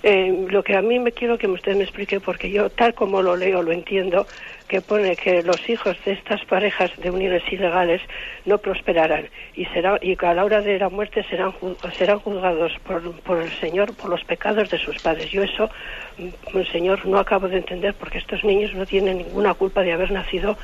eh, 0.03 0.45
lo 0.49 0.63
que 0.63 0.75
a 0.75 0.81
mí 0.81 0.99
me 0.99 1.11
quiero 1.11 1.37
que 1.37 1.47
usted 1.47 1.75
me 1.75 1.83
explique, 1.83 2.19
porque 2.19 2.49
yo 2.49 2.69
tal 2.69 2.93
como 2.93 3.21
lo 3.21 3.35
leo, 3.35 3.61
lo 3.61 3.71
entiendo, 3.71 4.27
que 4.67 4.81
pone 4.81 5.15
que 5.15 5.43
los 5.43 5.69
hijos 5.69 5.95
de 6.05 6.13
estas 6.13 6.43
parejas 6.45 6.91
de 6.97 7.11
uniones 7.11 7.43
ilegales 7.51 8.01
no 8.45 8.57
prosperarán 8.57 9.27
y 9.55 9.65
será 9.65 9.99
y 10.01 10.17
a 10.19 10.33
la 10.33 10.43
hora 10.43 10.61
de 10.61 10.79
la 10.79 10.89
muerte 10.89 11.23
serán 11.29 11.53
serán 11.97 12.19
juzgados 12.19 12.73
por, 12.83 13.19
por 13.21 13.41
el 13.41 13.51
Señor 13.59 13.95
por 13.95 14.09
los 14.09 14.23
pecados 14.23 14.69
de 14.69 14.79
sus 14.79 14.97
padres. 14.99 15.29
Yo 15.29 15.43
eso, 15.43 15.69
mm, 16.17 16.61
Señor, 16.71 17.05
no 17.05 17.19
acabo 17.19 17.47
de 17.47 17.57
entender 17.57 17.93
porque 17.93 18.17
estos 18.17 18.43
niños 18.43 18.73
no 18.73 18.85
tienen 18.85 19.19
ninguna 19.19 19.53
culpa 19.53 19.81
de 19.81 19.93
haber 19.93 20.11
nacido 20.11 20.57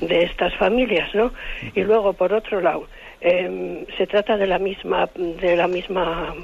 de 0.00 0.24
estas 0.24 0.54
familias, 0.56 1.14
¿no? 1.14 1.32
Y 1.74 1.82
luego 1.82 2.12
por 2.12 2.32
otro 2.32 2.60
lado 2.60 2.88
em, 3.20 3.86
se 3.96 4.06
trata 4.06 4.36
de 4.36 4.46
la 4.46 4.58
misma 4.58 5.08
de 5.14 5.56
la 5.56 5.68
misma 5.68 6.34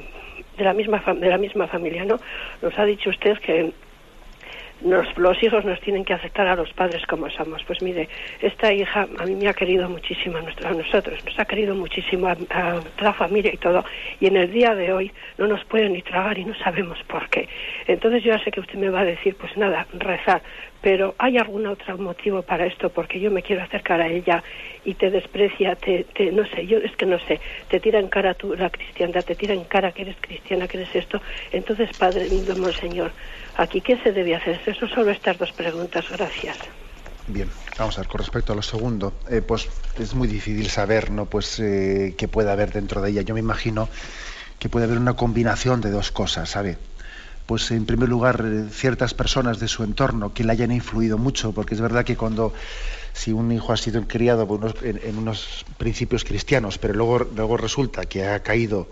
de 0.61 0.67
la 0.67 0.75
misma 0.75 1.03
de 1.17 1.29
la 1.29 1.39
misma 1.39 1.67
familia, 1.67 2.05
¿no? 2.05 2.17
Nos 2.63 2.79
ha 2.79 2.85
dicho 2.85 3.11
usted 3.11 3.39
que 3.39 3.73
los 4.83 5.43
hijos 5.43 5.65
nos 5.65 5.81
tienen 5.81 6.05
que 6.05 6.15
aceptar 6.15 6.47
a 6.47 6.57
los 6.57 6.73
padres 6.73 7.05
como 7.07 7.29
somos. 7.31 7.63
Pues 7.65 7.83
mire, 7.83 8.09
esta 8.41 8.73
hija 8.73 9.07
a 9.19 9.27
mí 9.27 9.35
me 9.35 9.49
ha 9.49 9.55
querido 9.55 9.89
muchísimo 9.89 10.39
a, 10.39 10.73
nosotros, 10.73 11.19
nos 11.25 11.39
ha 11.39 11.45
querido 11.45 11.75
muchísimo 11.75 12.29
a, 12.29 12.37
a, 12.51 12.83
la 13.01 13.13
familia 13.15 13.53
y 13.53 13.59
todo, 13.59 13.85
y 14.21 14.27
en 14.27 14.37
el 14.37 14.51
día 14.51 14.75
de 14.75 14.93
hoy 14.93 15.13
no 15.39 15.47
nos 15.47 15.65
puede 15.65 15.89
ni 15.89 16.03
tragar 16.03 16.39
y 16.39 16.45
no 16.45 16.55
sabemos 16.55 16.99
por 17.05 17.29
qué. 17.29 17.49
Entonces 17.87 18.23
yo 18.23 18.33
ya 18.33 18.43
sé 18.43 18.51
que 18.51 18.61
usted 18.61 18.79
me 18.79 18.91
va 18.91 19.01
a 19.01 19.05
decir, 19.05 19.37
pues 19.37 19.57
nada, 19.57 19.87
rezar, 19.93 20.43
pero 20.81 21.15
¿hay 21.19 21.37
algún 21.37 21.67
otro 21.67 21.99
motivo 21.99 22.43
para 22.43 22.67
esto? 22.67 22.89
Porque 22.91 23.21
yo 23.21 23.31
me 23.31 23.43
quiero 23.43 23.63
acercar 23.63 24.01
a 24.01 24.09
ella 24.09 24.43
y 24.85 24.95
te 24.95 25.11
desprecia, 25.11 25.77
te, 25.77 26.05
te 26.15 26.33
no 26.33 26.47
sé, 26.47 26.67
yo 26.67 26.79
es 26.79 26.95
que 26.97 27.07
no 27.07 27.19
sé, 27.21 27.39
te 27.69 27.81
tira 27.81 27.99
en 27.99 28.09
cara 28.09 28.35
tu, 28.35 28.55
la 28.55 28.71
cristiandad, 28.71 29.25
te 29.25 29.35
tira 29.35 29.53
en 29.53 29.65
cara 29.65 29.93
que 29.93 30.03
eres 30.03 30.17
cristiana, 30.21 30.67
que 30.67 30.79
eres 30.79 30.95
esto. 30.95 31.21
Entonces, 31.53 31.93
Padre, 31.93 32.29
Señor, 32.81 33.13
aquí 33.57 33.81
qué 33.81 33.99
se 34.03 34.13
debe 34.13 34.37
hacer. 34.37 34.61
Eso 34.67 34.87
solo 34.89 35.11
estas 35.11 35.39
dos 35.39 35.53
preguntas. 35.53 36.05
Gracias. 36.11 36.59
Bien, 37.27 37.49
vamos 37.79 37.97
a 37.97 38.01
ver, 38.01 38.09
con 38.09 38.19
respecto 38.19 38.53
a 38.53 38.57
lo 38.57 38.63
segundo, 38.63 39.13
eh, 39.29 39.41
pues 39.41 39.69
es 39.99 40.15
muy 40.15 40.27
difícil 40.27 40.69
saber, 40.69 41.11
¿no? 41.11 41.27
Pues 41.27 41.61
eh, 41.61 42.15
qué 42.19 42.29
puede 42.29 42.51
haber 42.51 42.73
dentro 42.73 43.01
de 43.01 43.11
ella. 43.11 43.23
Yo 43.23 43.35
me 43.35 43.41
imagino 43.41 43.89
que 44.59 44.69
puede 44.69 44.87
haber 44.87 44.99
una 44.99 45.15
combinación 45.15 45.81
de 45.81 45.91
dos 45.91 46.11
cosas, 46.11 46.51
¿sabe? 46.51 46.79
Pues 47.47 47.71
en 47.71 47.87
primer 47.87 48.09
lugar, 48.09 48.45
eh, 48.45 48.69
ciertas 48.71 49.15
personas 49.15 49.61
de 49.61 49.69
su 49.69 49.85
entorno 49.85 50.35
que 50.35 50.45
le 50.45 50.53
hayan 50.53 50.73
influido 50.73 51.19
mucho, 51.19 51.53
porque 51.53 51.75
es 51.75 51.81
verdad 51.81 52.05
que 52.05 52.17
cuando 52.17 52.53
si 53.13 53.33
un 53.33 53.51
hijo 53.53 53.73
ha 53.73 53.77
sido 53.77 54.07
criado 54.07 54.47
en, 54.83 55.19
unos 55.19 55.65
principios 55.77 56.25
cristianos, 56.25 56.79
pero 56.79 56.95
luego, 56.95 57.27
luego 57.35 57.57
resulta 57.57 58.07
que 58.07 58.27
ha 58.27 58.43
caído, 58.43 58.89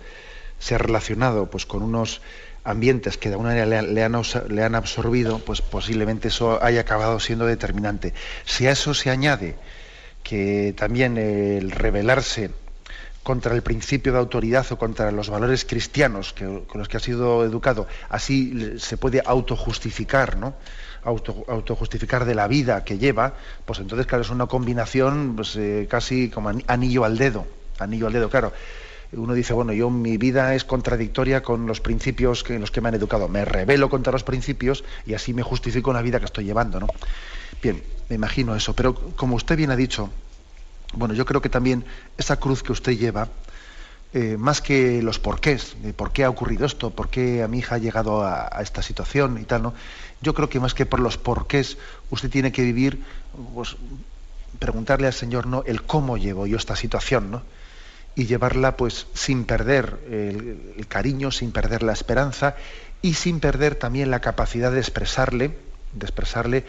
se 0.59 0.75
ha 0.75 0.79
relacionado 0.79 1.47
pues 1.47 1.67
con 1.67 1.83
unos 1.83 2.21
ambientes 2.69 3.17
que 3.17 3.29
de 3.29 3.35
alguna 3.35 3.51
manera 3.51 3.83
le, 3.83 4.05
han, 4.05 4.23
le 4.49 4.63
han 4.63 4.75
absorbido, 4.75 5.39
pues 5.39 5.63
posiblemente 5.63 6.29
eso 6.29 6.63
haya 6.63 6.83
acabado 6.83 7.19
siendo 7.19 7.47
determinante. 7.47 8.13
Si 8.45 8.67
a 8.67 8.73
eso 8.73 8.95
se 8.95 9.11
añade 9.11 9.57
que 10.23 10.75
también 10.77 11.17
el 11.17 11.71
rebelarse 11.71 12.51
contra 13.23 13.55
el 13.55 13.63
principio 13.63 14.13
de 14.13 14.19
autoridad 14.19 14.67
o 14.71 14.79
contra 14.79 15.11
los 15.11 15.31
valores 15.31 15.65
cristianos 15.65 16.35
con 16.35 16.79
los 16.79 16.89
que 16.89 16.97
ha 16.99 17.01
sido 17.01 17.45
educado, 17.45 17.87
así 18.09 18.79
se 18.79 18.97
puede 18.97 19.23
autojustificar, 19.25 20.37
¿no? 20.37 20.55
Auto, 21.05 21.45
autojustificar 21.49 22.25
de 22.25 22.35
la 22.35 22.49
vida 22.49 22.85
que 22.85 22.99
lleva, 22.99 23.35
pues 23.65 23.79
entonces, 23.79 24.07
claro, 24.07 24.23
es 24.23 24.31
una 24.31 24.47
combinación 24.47 25.35
pues, 25.37 25.57
eh, 25.57 25.87
casi 25.89 26.29
como 26.29 26.51
anillo 26.67 27.05
al 27.05 27.17
dedo, 27.17 27.47
anillo 27.79 28.09
al 28.09 28.13
dedo, 28.13 28.29
claro. 28.29 28.53
Uno 29.13 29.33
dice, 29.33 29.55
bueno, 29.55 29.73
yo 29.73 29.89
mi 29.89 30.19
vida 30.19 30.55
es 30.55 30.65
contradictoria 30.65 31.43
con 31.43 31.67
los 31.67 31.81
principios 31.81 32.45
que, 32.45 32.55
en 32.55 32.61
los 32.61 32.71
que 32.71 32.83
me 32.83 32.89
han 32.89 32.95
educado. 32.95 33.29
Me 33.29 33.45
rebelo 33.45 33.89
contra 33.89 34.13
los 34.13 34.23
principios 34.23 34.85
y 35.07 35.15
así 35.15 35.33
me 35.33 35.43
justifico 35.43 35.93
la 35.93 36.03
vida 36.03 36.19
que 36.19 36.27
estoy 36.27 36.45
llevando, 36.45 36.79
¿no? 36.79 36.89
Bien, 37.63 37.83
me 38.11 38.17
imagino 38.17 38.55
eso. 38.55 38.75
Pero 38.75 38.95
como 38.95 39.37
usted 39.37 39.57
bien 39.57 39.71
ha 39.71 39.77
dicho, 39.77 40.11
bueno, 40.93 41.15
yo 41.15 41.25
creo 41.25 41.41
que 41.41 41.49
también 41.49 41.85
esa 42.19 42.37
cruz 42.37 42.63
que 42.63 42.73
usted 42.73 42.99
lleva, 42.99 43.29
eh, 44.13 44.37
más 44.39 44.61
que 44.61 45.03
los 45.03 45.19
porqués, 45.19 45.77
por 45.97 46.13
qué 46.13 46.25
ha 46.25 46.31
ocurrido 46.31 46.67
esto, 46.67 46.91
por 46.91 47.09
qué 47.09 47.43
a 47.43 47.49
mi 47.49 47.59
hija 47.59 47.77
ha 47.77 47.79
llegado 47.79 48.25
a, 48.25 48.49
esta 48.61 48.83
situación 48.83 49.39
y 49.41 49.45
tal, 49.45 49.63
¿no? 49.63 49.75
Yo 50.21 50.35
creo 50.35 50.49
que 50.49 50.61
más 50.61 50.75
que 50.75 50.87
por 50.87 51.01
los 51.01 51.17
porqués, 51.17 51.79
usted 52.11 52.31
tiene 52.31 52.53
que 52.53 52.63
vivir, 52.63 53.03
pues, 53.55 53.77
preguntarle 54.59 55.07
al 55.07 55.13
Señor, 55.13 55.47
¿no? 55.47 55.63
El 55.67 55.83
cómo 55.83 56.17
llevo 56.17 56.47
yo 56.47 56.57
esta 56.57 56.77
situación, 56.77 57.31
¿no? 57.31 57.43
Y 58.19 58.27
llevarla, 58.27 58.77
pues, 58.77 59.07
sin 59.15 59.45
perder 59.45 59.97
el 60.11 60.87
cariño, 60.89 61.31
sin 61.31 61.53
perder 61.53 61.85
la 61.85 61.93
esperanza 61.93 62.57
y 63.01 63.15
sin 63.15 63.39
perder 63.39 63.77
también 63.77 64.11
la 64.11 64.19
capacidad 64.21 64.73
de 64.73 64.81
expresarle, 64.81 65.57
de 65.93 66.05
expresarle 66.05 66.65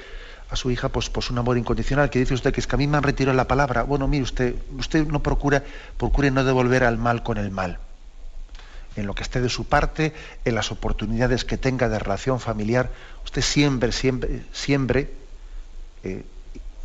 a 0.51 0.55
su 0.55 0.71
hija 0.71 0.89
pues, 0.89 1.09
pues 1.09 1.29
un 1.31 1.37
amor 1.37 1.57
incondicional, 1.57 2.09
que 2.09 2.19
dice 2.19 2.33
usted 2.33 2.53
que 2.53 2.59
es 2.59 2.67
que 2.67 2.75
a 2.75 2.77
mí 2.77 2.87
me 2.87 2.97
han 2.97 3.03
retirado 3.03 3.35
la 3.35 3.47
palabra. 3.47 3.83
Bueno, 3.83 4.07
mire 4.07 4.23
usted, 4.23 4.55
usted 4.77 5.07
no 5.07 5.21
procura, 5.23 5.63
procure 5.97 6.31
no 6.31 6.43
devolver 6.43 6.83
al 6.83 6.97
mal 6.97 7.23
con 7.23 7.37
el 7.37 7.51
mal. 7.51 7.79
En 8.95 9.07
lo 9.07 9.15
que 9.15 9.23
esté 9.23 9.41
de 9.41 9.49
su 9.49 9.65
parte, 9.65 10.13
en 10.45 10.55
las 10.55 10.71
oportunidades 10.71 11.45
que 11.45 11.57
tenga 11.57 11.89
de 11.89 11.99
relación 11.99 12.39
familiar, 12.39 12.91
usted 13.23 13.41
siempre, 13.41 13.91
siempre, 13.91 14.43
siempre, 14.51 15.11
eh, 16.03 16.23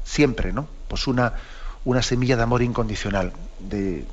siempre, 0.05 0.53
¿no? 0.53 0.69
Pues 0.89 1.07
una, 1.07 1.35
una 1.85 2.03
semilla 2.03 2.37
de 2.37 2.43
amor 2.43 2.62
incondicional, 2.62 3.33
de, 3.59 4.05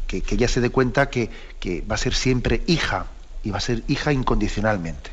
que, 0.00 0.36
ya 0.36 0.48
se 0.48 0.60
dé 0.60 0.70
cuenta 0.70 1.10
que, 1.10 1.30
va 1.90 1.94
a 1.94 1.98
ser 1.98 2.14
siempre 2.14 2.62
hija, 2.66 3.06
y 3.44 3.50
va 3.50 3.58
a 3.58 3.60
ser 3.60 3.82
hija 3.88 4.12
incondicionalmente 4.12 5.10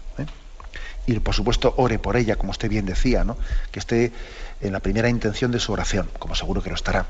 y 1.14 1.20
por 1.20 1.34
supuesto 1.34 1.74
ore 1.78 1.98
por 1.98 2.18
ella, 2.18 2.36
como 2.36 2.52
usted 2.52 2.70
bien 2.70 2.86
decía, 2.86 3.26
que 3.72 3.80
esté 3.80 4.12
en 4.62 4.74
la 4.74 4.80
primera 4.80 5.10
intención 5.10 5.52
de 5.52 5.60
su 5.60 5.72
oración, 5.72 6.10
como 6.20 6.36
seguro 6.36 6.62
que 6.62 6.70
lo 6.70 6.76
estará. 6.76 7.08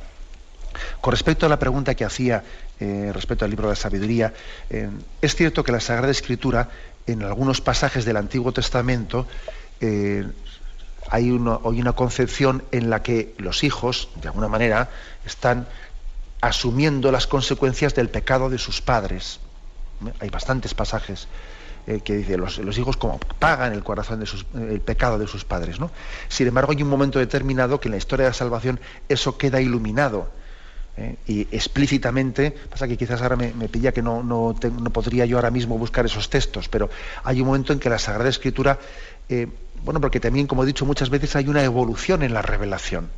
Con 1.01 1.11
respecto 1.11 1.45
a 1.45 1.49
la 1.49 1.59
pregunta 1.59 1.95
que 1.95 2.05
hacía 2.05 2.43
eh, 2.79 3.11
respecto 3.13 3.43
al 3.43 3.51
libro 3.51 3.67
de 3.67 3.73
la 3.73 3.75
sabiduría, 3.75 4.33
eh, 4.69 4.89
es 5.21 5.35
cierto 5.35 5.63
que 5.63 5.71
la 5.71 5.79
Sagrada 5.79 6.11
Escritura, 6.11 6.69
en 7.07 7.23
algunos 7.23 7.59
pasajes 7.59 8.05
del 8.05 8.17
Antiguo 8.17 8.53
Testamento, 8.53 9.27
eh, 9.81 10.25
hay, 11.09 11.25
hay 11.25 11.79
una 11.79 11.93
concepción 11.93 12.63
en 12.71 12.89
la 12.89 13.01
que 13.01 13.33
los 13.37 13.63
hijos, 13.63 14.09
de 14.21 14.27
alguna 14.27 14.47
manera, 14.47 14.89
están 15.25 15.67
asumiendo 16.41 17.11
las 17.11 17.27
consecuencias 17.27 17.95
del 17.95 18.09
pecado 18.09 18.49
de 18.49 18.57
sus 18.57 18.81
padres. 18.81 19.39
Hay 20.19 20.29
bastantes 20.29 20.73
pasajes 20.73 21.27
eh, 21.87 22.01
que 22.01 22.15
dice 22.15 22.37
los, 22.37 22.77
hijos 22.77 22.97
como 22.97 23.19
pagan 23.39 23.73
el 23.73 23.83
corazón 23.83 24.19
de 24.19 24.25
sus, 24.25 24.45
el 24.53 24.79
pecado 24.81 25.17
de 25.17 25.27
sus 25.27 25.43
padres. 25.43 25.79
¿no? 25.79 25.91
Sin 26.27 26.47
embargo, 26.47 26.71
hay 26.71 26.81
un 26.83 26.89
momento 26.89 27.19
determinado 27.19 27.79
que 27.79 27.87
en 27.87 27.93
la 27.93 27.97
historia 27.97 28.25
de 28.25 28.29
la 28.29 28.35
salvación 28.35 28.79
eso 29.09 29.37
queda 29.37 29.59
iluminado. 29.59 30.29
¿eh? 30.97 31.15
y 31.27 31.41
explícitamente, 31.51 32.51
pasa 32.51 32.87
que 32.87 32.97
quizás 32.97 33.21
ahora 33.21 33.35
me, 33.35 33.51
pilla 33.69 33.91
que 33.91 34.01
no, 34.01 34.23
no, 34.23 34.53
podría 34.91 35.25
yo 35.25 35.37
ahora 35.37 35.51
mismo 35.51 35.77
buscar 35.77 36.05
esos 36.05 36.29
textos, 36.29 36.69
pero 36.69 36.89
hay 37.23 37.41
un 37.41 37.47
momento 37.47 37.73
en 37.73 37.79
que 37.79 37.89
la 37.89 37.99
Sagrada 37.99 38.29
Escritura, 38.29 38.79
eh, 39.29 39.47
bueno, 39.83 40.01
porque 40.01 40.19
también, 40.19 40.47
como 40.47 40.63
he 40.63 40.67
dicho 40.67 40.85
muchas 40.85 41.09
veces, 41.09 41.35
hay 41.35 41.47
una 41.47 41.63
evolución 41.63 42.23
en 42.23 42.33
la 42.33 42.41
revelación. 42.41 43.09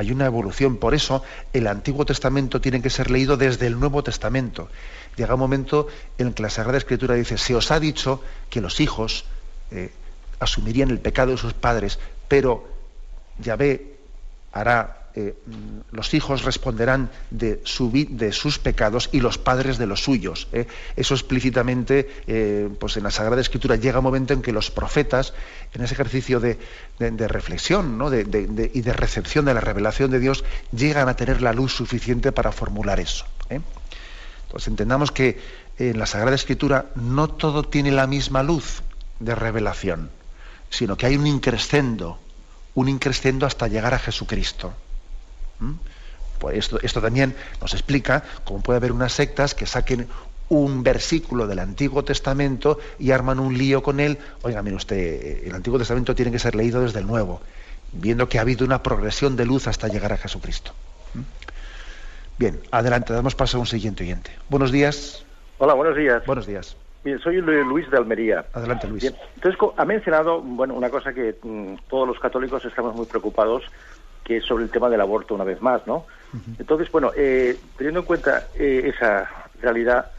Hay 0.00 0.12
una 0.12 0.24
evolución, 0.24 0.78
por 0.78 0.94
eso 0.94 1.22
el 1.52 1.66
Antiguo 1.66 2.06
Testamento 2.06 2.58
tiene 2.58 2.80
que 2.80 2.88
ser 2.88 3.10
leído 3.10 3.36
desde 3.36 3.66
el 3.66 3.78
Nuevo 3.78 4.02
Testamento. 4.02 4.70
Llega 5.14 5.34
un 5.34 5.40
momento 5.40 5.88
en 6.16 6.32
que 6.32 6.42
la 6.42 6.48
Sagrada 6.48 6.78
Escritura 6.78 7.16
dice, 7.16 7.36
se 7.36 7.54
os 7.54 7.70
ha 7.70 7.78
dicho 7.78 8.22
que 8.48 8.62
los 8.62 8.80
hijos 8.80 9.26
eh, 9.70 9.92
asumirían 10.38 10.88
el 10.88 11.00
pecado 11.00 11.32
de 11.32 11.36
sus 11.36 11.52
padres, 11.52 11.98
pero 12.28 12.66
Yahvé 13.40 13.98
hará, 14.52 14.99
eh, 15.14 15.34
mm, 15.46 15.94
los 15.96 16.14
hijos 16.14 16.44
responderán 16.44 17.10
de, 17.30 17.60
su, 17.64 17.90
de, 17.92 18.32
sus 18.32 18.58
pecados 18.58 19.08
y 19.12 19.20
los 19.20 19.38
padres 19.38 19.78
de 19.78 19.86
los 19.86 20.02
suyos. 20.02 20.48
Eh. 20.52 20.66
Eso 20.96 21.14
explícitamente, 21.14 22.08
pues 22.78 22.96
en 22.96 23.04
la 23.04 23.10
Sagrada 23.10 23.40
Escritura 23.40 23.76
llega 23.76 23.98
un 23.98 24.04
momento 24.04 24.34
en 24.34 24.42
que 24.42 24.52
los 24.52 24.70
profetas, 24.70 25.34
en 25.72 25.82
ese 25.82 25.94
ejercicio 25.94 26.40
de, 26.40 26.58
reflexión 26.98 27.98
y 28.72 28.80
de 28.80 28.92
recepción 28.92 29.44
de 29.44 29.54
la 29.54 29.60
revelación 29.60 30.10
de 30.10 30.18
Dios, 30.18 30.44
llegan 30.72 31.08
a 31.08 31.16
tener 31.16 31.42
la 31.42 31.52
luz 31.52 31.72
suficiente 31.74 32.32
para 32.32 32.52
formular 32.52 33.00
eso. 33.00 33.24
Pues 34.50 34.66
entendamos 34.66 35.12
que 35.12 35.38
en 35.78 35.98
la 35.98 36.06
Sagrada 36.06 36.34
Escritura 36.34 36.86
no 36.94 37.28
todo 37.28 37.62
tiene 37.62 37.90
la 37.90 38.06
misma 38.06 38.42
luz 38.42 38.82
de 39.18 39.34
revelación, 39.34 40.10
sino 40.68 40.96
que 40.96 41.06
hay 41.06 41.16
un 41.16 41.26
increscendo, 41.26 42.18
un 42.74 42.88
increscendo 42.88 43.46
hasta 43.46 43.68
llegar 43.68 43.94
a 43.94 43.98
Jesucristo. 43.98 44.72
¿Mm? 45.60 45.72
Pues 46.38 46.56
esto, 46.56 46.78
esto 46.82 47.00
también 47.02 47.34
nos 47.60 47.74
explica 47.74 48.24
cómo 48.44 48.62
puede 48.62 48.78
haber 48.78 48.92
unas 48.92 49.12
sectas 49.12 49.54
que 49.54 49.66
saquen 49.66 50.08
un 50.50 50.82
versículo 50.82 51.46
del 51.46 51.60
Antiguo 51.60 52.02
Testamento 52.02 52.78
y 52.98 53.12
arman 53.12 53.38
un 53.38 53.56
lío 53.56 53.82
con 53.82 54.00
él. 54.00 54.18
Oiga, 54.42 54.62
mire 54.62 54.76
usted, 54.76 55.46
el 55.46 55.54
Antiguo 55.54 55.78
Testamento 55.78 56.14
tiene 56.14 56.32
que 56.32 56.38
ser 56.38 56.54
leído 56.54 56.82
desde 56.82 56.98
el 56.98 57.06
Nuevo, 57.06 57.40
viendo 57.92 58.28
que 58.28 58.38
ha 58.38 58.42
habido 58.42 58.66
una 58.66 58.82
progresión 58.82 59.36
de 59.36 59.46
luz 59.46 59.68
hasta 59.68 59.88
llegar 59.88 60.12
a 60.12 60.16
Jesucristo. 60.16 60.72
Bien, 62.36 62.58
adelante, 62.70 63.12
damos 63.12 63.34
paso 63.34 63.58
a 63.58 63.60
un 63.60 63.66
siguiente 63.66 64.02
oyente. 64.02 64.30
Buenos 64.48 64.72
días. 64.72 65.24
Hola, 65.58 65.74
buenos 65.74 65.96
días. 65.96 66.24
Buenos 66.26 66.46
días. 66.46 66.76
Bien, 67.04 67.18
soy 67.20 67.36
Luis 67.40 67.88
de 67.90 67.96
Almería. 67.96 68.44
Adelante, 68.52 68.88
Luis. 68.88 69.02
Bien, 69.02 69.14
entonces, 69.36 69.60
ha 69.76 69.84
mencionado, 69.84 70.40
bueno, 70.40 70.74
una 70.74 70.90
cosa 70.90 71.12
que 71.12 71.36
mm, 71.42 71.74
todos 71.88 72.08
los 72.08 72.18
católicos 72.18 72.64
estamos 72.64 72.94
muy 72.94 73.06
preocupados, 73.06 73.64
que 74.30 74.36
es 74.36 74.44
sobre 74.44 74.62
el 74.62 74.70
tema 74.70 74.88
del 74.88 75.00
aborto 75.00 75.34
una 75.34 75.42
vez 75.42 75.60
más, 75.60 75.84
¿no? 75.88 76.06
Entonces, 76.56 76.88
bueno, 76.92 77.10
eh, 77.16 77.58
teniendo 77.76 77.98
en 77.98 78.06
cuenta 78.06 78.46
eh, 78.54 78.92
esa 78.94 79.28
realidad, 79.60 80.12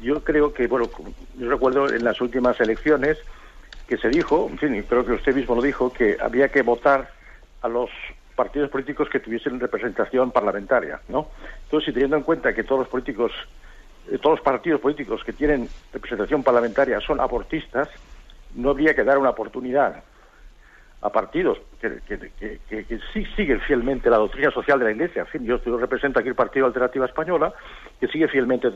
yo 0.00 0.24
creo 0.24 0.54
que, 0.54 0.66
bueno, 0.66 0.90
yo 1.36 1.50
recuerdo 1.50 1.92
en 1.92 2.02
las 2.02 2.18
últimas 2.22 2.58
elecciones 2.62 3.18
que 3.86 3.98
se 3.98 4.08
dijo, 4.08 4.48
en 4.50 4.56
fin, 4.56 4.74
y 4.74 4.82
creo 4.84 5.04
que 5.04 5.12
usted 5.12 5.34
mismo 5.34 5.54
lo 5.54 5.60
dijo, 5.60 5.92
que 5.92 6.16
había 6.18 6.48
que 6.48 6.62
votar 6.62 7.10
a 7.60 7.68
los 7.68 7.90
partidos 8.34 8.70
políticos 8.70 9.10
que 9.10 9.20
tuviesen 9.20 9.60
representación 9.60 10.30
parlamentaria, 10.30 11.02
¿no? 11.08 11.28
Entonces, 11.64 11.88
si 11.88 11.92
teniendo 11.92 12.16
en 12.16 12.22
cuenta 12.22 12.54
que 12.54 12.64
todos 12.64 12.78
los 12.78 12.88
políticos, 12.88 13.32
eh, 14.10 14.16
todos 14.16 14.38
los 14.38 14.44
partidos 14.44 14.80
políticos 14.80 15.22
que 15.26 15.34
tienen 15.34 15.68
representación 15.92 16.42
parlamentaria 16.42 17.00
son 17.00 17.20
abortistas, 17.20 17.90
no 18.54 18.70
habría 18.70 18.94
que 18.94 19.04
dar 19.04 19.18
una 19.18 19.28
oportunidad 19.28 20.04
a 21.02 21.10
partidos 21.10 21.58
que, 21.80 23.00
sí 23.12 23.26
siguen 23.36 23.60
fielmente 23.60 24.08
la 24.08 24.18
doctrina 24.18 24.52
social 24.52 24.78
de 24.78 24.84
la 24.84 24.90
Iglesia. 24.92 25.22
En 25.22 25.26
fin, 25.26 25.44
yo, 25.44 25.58
represento 25.76 26.20
aquí 26.20 26.28
el 26.28 26.36
Partido 26.36 26.66
Alternativa 26.66 27.06
Española, 27.06 27.52
que 27.98 28.06
sigue 28.06 28.28
fielmente 28.28 28.70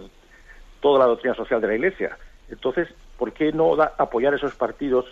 toda 0.80 0.98
la 0.98 1.06
doctrina 1.06 1.36
social 1.36 1.60
de 1.60 1.68
la 1.68 1.74
Iglesia. 1.76 2.18
Entonces, 2.50 2.88
¿por 3.16 3.32
qué 3.32 3.52
no 3.52 3.76
da, 3.76 3.92
apoyar 3.96 4.34
esos 4.34 4.54
partidos 4.56 5.06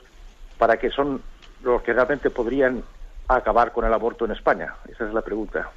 para 0.58 0.76
que 0.76 0.90
son 0.90 1.22
los 1.62 1.82
que 1.82 1.92
realmente 1.92 2.30
podrían 2.30 2.82
acabar 3.28 3.72
con 3.72 3.84
el 3.84 3.94
aborto 3.94 4.24
en 4.24 4.32
España? 4.32 4.74
Esa 4.88 5.06
es 5.06 5.14
la 5.14 5.22
pregunta. 5.22 5.70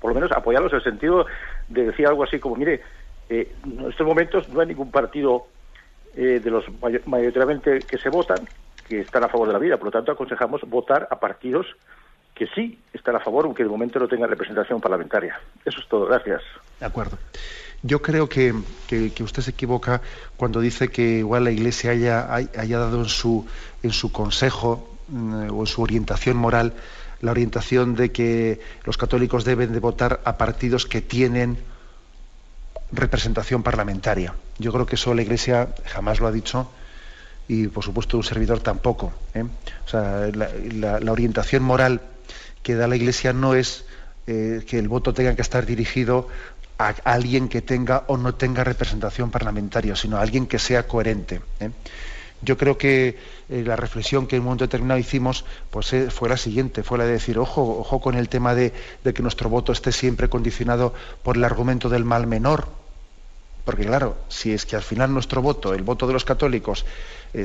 Por 0.00 0.10
lo 0.10 0.16
menos 0.16 0.32
apoyarlos 0.32 0.72
en 0.72 0.78
el 0.78 0.84
sentido 0.84 1.26
de 1.68 1.86
decir 1.86 2.08
algo 2.08 2.24
así 2.24 2.40
como, 2.40 2.56
mire, 2.56 2.82
eh, 3.28 3.54
en 3.64 3.88
estos 3.88 4.04
momentos 4.04 4.48
no 4.48 4.60
hay 4.60 4.66
ningún 4.66 4.90
partido 4.90 5.46
eh, 6.16 6.40
de 6.42 6.50
los 6.50 6.64
mayoritariamente 7.06 7.78
que 7.78 7.98
se 7.98 8.10
votan 8.10 8.48
que 8.92 9.00
están 9.00 9.24
a 9.24 9.28
favor 9.28 9.46
de 9.48 9.54
la 9.54 9.58
vida. 9.58 9.76
Por 9.76 9.86
lo 9.86 9.90
tanto, 9.92 10.12
aconsejamos 10.12 10.62
votar 10.62 11.08
a 11.10 11.18
partidos 11.18 11.66
que 12.34 12.46
sí 12.54 12.78
están 12.92 13.16
a 13.16 13.20
favor, 13.20 13.44
aunque 13.44 13.62
de 13.62 13.68
momento 13.68 13.98
no 13.98 14.08
tengan 14.08 14.28
representación 14.28 14.80
parlamentaria. 14.80 15.38
Eso 15.64 15.80
es 15.80 15.88
todo. 15.88 16.06
Gracias. 16.06 16.42
De 16.80 16.86
acuerdo. 16.86 17.18
Yo 17.82 18.00
creo 18.00 18.28
que, 18.28 18.54
que, 18.86 19.22
usted 19.22 19.42
se 19.42 19.50
equivoca 19.50 20.00
cuando 20.36 20.60
dice 20.60 20.88
que 20.88 21.18
igual 21.18 21.44
la 21.44 21.50
Iglesia 21.50 21.90
haya, 21.90 22.32
haya 22.32 22.78
dado 22.78 23.00
en 23.00 23.08
su, 23.08 23.46
en 23.82 23.90
su 23.90 24.12
consejo 24.12 24.92
Mm, 25.12 25.50
o 25.52 25.66
su 25.66 25.82
orientación 25.82 26.38
moral 26.38 26.72
la 27.20 27.32
orientación 27.32 27.94
de 27.94 28.12
que 28.12 28.60
los 28.84 28.96
católicos 28.96 29.44
deben 29.44 29.72
de 29.72 29.78
votar 29.78 30.20
a 30.24 30.38
partidos 30.38 30.86
que 30.86 31.02
tienen 31.02 31.58
representación 32.90 33.62
parlamentaria. 33.62 34.34
Yo 34.58 34.72
creo 34.72 34.86
que 34.86 34.94
eso 34.94 35.14
la 35.14 35.22
Iglesia 35.22 35.68
jamás 35.84 36.18
lo 36.18 36.26
ha 36.26 36.32
dicho 36.32 36.70
y 37.52 37.68
por 37.68 37.84
supuesto 37.84 38.16
un 38.16 38.24
servidor 38.24 38.60
tampoco. 38.60 39.12
¿eh? 39.34 39.42
O 39.42 39.88
sea, 39.88 40.30
la, 40.32 41.12
orientación 41.12 41.62
moral 41.62 42.00
que 42.62 42.74
da 42.74 42.86
la 42.86 42.96
Iglesia 42.96 43.34
no 43.34 43.54
es 43.54 43.84
eh, 44.26 44.64
que 44.66 44.78
el 44.78 44.88
voto 44.88 45.12
tenga 45.12 45.36
que 45.36 45.42
estar 45.42 45.66
dirigido 45.66 46.28
a 46.78 46.94
alguien 47.04 47.48
que 47.48 47.60
tenga 47.60 48.04
o 48.06 48.16
no 48.16 48.34
tenga 48.34 48.64
representación 48.64 49.30
parlamentaria, 49.30 49.94
sino 49.96 50.16
a 50.16 50.22
alguien 50.22 50.46
que 50.46 50.58
sea 50.58 50.86
coherente. 50.88 51.42
¿eh? 51.60 51.70
Yo 52.40 52.56
creo 52.56 52.78
que 52.78 53.18
la 53.48 53.76
reflexión 53.76 54.26
que 54.26 54.36
en 54.36 54.40
un 54.40 54.46
momento 54.46 54.64
determinado 54.64 54.98
hicimos 54.98 55.44
pues, 55.70 55.94
fue 56.08 56.28
la 56.28 56.36
siguiente, 56.36 56.82
fue 56.82 56.98
la 56.98 57.04
de 57.04 57.12
decir, 57.12 57.38
ojo, 57.38 57.78
ojo 57.78 58.00
con 58.00 58.16
el 58.16 58.28
tema 58.28 58.54
de, 58.54 58.72
que 59.04 59.22
nuestro 59.22 59.48
voto 59.48 59.70
esté 59.70 59.92
siempre 59.92 60.28
condicionado 60.28 60.92
por 61.22 61.36
el 61.36 61.44
argumento 61.44 61.88
del 61.88 62.04
mal 62.04 62.26
menor. 62.26 62.81
Porque 63.64 63.84
claro, 63.84 64.16
si 64.28 64.52
es 64.52 64.66
que 64.66 64.76
al 64.76 64.82
final 64.82 65.12
nuestro 65.12 65.40
voto, 65.40 65.74
el 65.74 65.82
voto 65.82 66.06
de 66.06 66.12
los 66.12 66.24
católicos, 66.24 66.84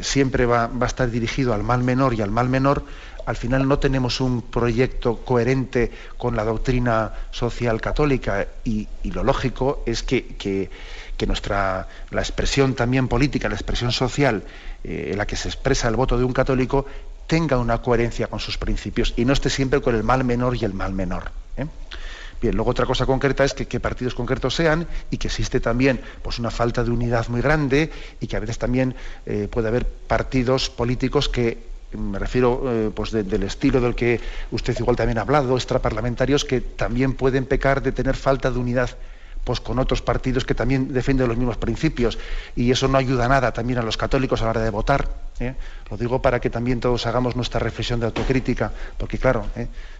siempre 0.01 0.45
va, 0.45 0.69
a 0.79 0.85
estar 0.85 1.09
dirigido 1.09 1.53
al 1.53 1.63
mal 1.63 1.83
menor 1.83 2.13
y 2.13 2.21
al 2.21 2.31
mal 2.31 2.49
menor, 2.49 2.83
al 3.27 3.35
final 3.35 3.67
no 3.67 3.77
tenemos 3.77 4.21
un 4.21 4.41
proyecto 4.41 5.17
coherente 5.17 5.91
con 6.17 6.37
la 6.37 6.45
doctrina 6.45 7.11
social 7.31 7.81
católica 7.81 8.47
y, 8.63 8.87
lo 9.03 9.21
lógico 9.23 9.83
es 9.85 10.01
que, 10.01 10.69
nuestra, 11.27 11.87
la 12.11 12.21
expresión 12.21 12.73
también 12.73 13.09
política, 13.09 13.49
la 13.49 13.55
expresión 13.55 13.91
social 13.91 14.43
eh, 14.83 15.09
en 15.11 15.17
la 15.17 15.27
que 15.27 15.35
se 15.35 15.49
expresa 15.49 15.89
el 15.89 15.97
voto 15.97 16.17
de 16.17 16.23
un 16.23 16.31
católico 16.31 16.85
tenga 17.27 17.57
una 17.57 17.81
coherencia 17.81 18.27
con 18.27 18.39
sus 18.39 18.57
principios 18.57 19.13
y 19.17 19.25
no 19.25 19.33
esté 19.33 19.49
siempre 19.49 19.81
con 19.81 19.93
el 19.95 20.03
mal 20.03 20.23
menor 20.23 20.55
y 20.55 20.63
el 20.63 20.73
mal 20.73 20.93
menor. 20.93 21.31
¿eh? 21.57 21.65
Bien, 22.41 22.55
luego 22.55 22.71
otra 22.71 22.85
cosa 22.85 23.05
concreta 23.05 23.43
es 23.43 23.53
que, 23.53 23.79
partidos 23.79 24.13
concretos 24.13 24.55
sean 24.55 24.87
y 25.09 25.17
que 25.17 25.27
existe 25.27 25.59
también 25.59 25.99
pues, 26.21 26.37
una 26.39 26.51
falta 26.51 26.83
de 26.83 26.91
unidad 26.91 27.27
muy 27.29 27.41
grande 27.41 27.91
y 28.19 28.27
que 28.27 28.37
a 28.37 28.39
veces 28.39 28.57
también 28.59 28.95
eh, 29.25 29.47
puede 29.49 29.69
haber 29.69 29.85
partidos 29.87 30.69
políticos 30.69 31.29
que 31.29 31.57
me 31.93 32.19
refiero 32.19 32.63
eh, 32.65 32.91
pues 32.93 33.11
del 33.11 33.43
estilo 33.43 33.79
del 33.79 33.95
que 33.95 34.19
usted 34.51 34.77
igual 34.77 34.95
también 34.95 35.17
ha 35.17 35.21
hablado, 35.21 35.55
extraparlamentarios 35.55 36.43
que 36.43 36.59
también 36.59 37.13
pueden 37.13 37.45
pecar 37.45 37.81
de 37.81 37.93
tener 37.93 38.15
falta 38.15 38.51
de 38.51 38.59
unidad 38.59 38.89
pues 39.45 39.61
con 39.61 39.79
otros 39.79 40.01
partidos 40.01 40.43
que 40.43 40.53
también 40.53 40.93
defienden 40.93 41.29
los 41.29 41.37
mismos 41.37 41.55
principios 41.55 42.19
y 42.55 42.69
eso 42.69 42.89
no 42.89 42.97
ayuda 42.97 43.29
nada 43.29 43.53
también 43.53 43.79
a 43.79 43.81
los 43.81 43.95
católicos 43.95 44.41
a 44.41 44.45
la 44.45 44.49
hora 44.51 44.61
de 44.61 44.69
votar. 44.69 45.09
¿eh? 45.39 45.55
Lo 45.89 45.95
digo 45.95 46.21
para 46.21 46.41
que 46.41 46.49
también 46.49 46.81
todos 46.81 47.07
hagamos 47.07 47.37
nuestra 47.37 47.61
reflexión 47.61 48.01
de 48.01 48.07
autocrítica, 48.07 48.73
porque 48.97 49.17
claro, 49.17 49.45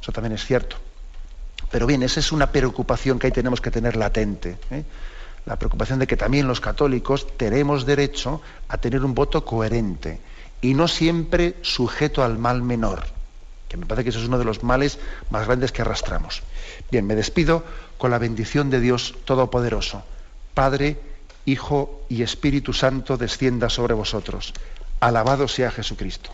eso 0.01 0.11
también 0.11 0.33
es 0.33 0.43
cierto. 0.43 0.75
Pero 1.72 1.86
bien, 1.86 2.03
esa 2.03 2.20
es 2.20 2.32
una 2.32 2.51
preocupación 2.51 3.20
que 3.20 3.28
ahí 3.28 3.34
tenemos 3.34 3.61
que 3.61 3.72
tener 3.72 3.95
latente. 3.95 4.57
La 5.45 5.57
preocupación 5.57 5.99
de 5.99 6.07
que 6.07 6.18
también 6.18 6.47
los 6.47 6.59
católicos 6.59 7.28
tenemos 7.38 7.86
derecho 7.86 8.41
a 8.68 8.78
tener 8.78 9.03
un 9.03 9.13
voto 9.13 9.45
coherente 9.45 10.20
y 10.61 10.74
no 10.74 10.88
siempre 10.88 11.55
sujeto 11.61 12.24
al 12.24 12.38
mal 12.38 12.61
menor, 12.61 13.05
que 13.70 13.78
me 13.78 13.86
parece 13.86 14.05
que 14.05 14.09
eso 14.09 14.20
es 14.20 14.28
uno 14.28 14.39
de 14.39 14.45
los 14.45 14.63
males 14.63 14.99
más 15.30 15.45
grandes 15.45 15.72
que 15.72 15.82
arrastramos. 15.82 16.41
Bien, 16.91 17.05
me 17.05 17.15
despido 17.15 17.63
con 17.97 18.11
la 18.11 18.18
bendición 18.18 18.70
de 18.70 18.80
Dios 18.80 19.15
Todopoderoso. 19.26 20.03
Padre, 20.53 20.99
Hijo 21.45 22.01
y 22.09 22.24
Espíritu 22.24 22.74
Santo 22.74 23.18
descienda 23.18 23.70
sobre 23.70 23.93
vosotros. 23.93 24.53
Alabado 24.99 25.47
sea 25.47 25.72
Jesucristo. 25.72 26.32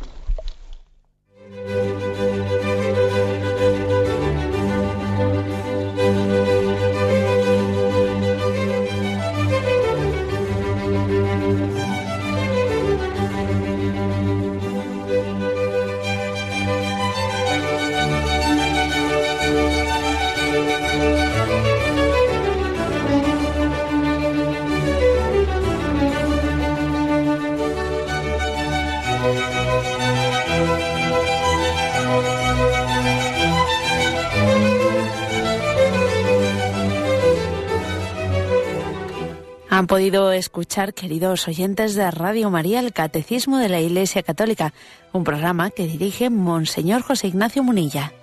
Han 39.74 39.88
podido 39.88 40.32
escuchar, 40.32 40.93
queridos 40.93 41.47
oyentes 41.47 41.95
de 41.95 42.11
Radio 42.11 42.51
María, 42.51 42.80
el 42.80 42.93
Catecismo 42.93 43.57
de 43.57 43.69
la 43.69 43.82
Iglesia 43.82 44.21
Católica, 44.21 44.71
un 45.13 45.24
programa 45.24 45.71
que 45.71 45.88
dirige 45.88 46.30
Monseñor 46.30 47.01
José 47.01 47.30
Ignacio 47.30 47.63
Munilla. 47.63 48.13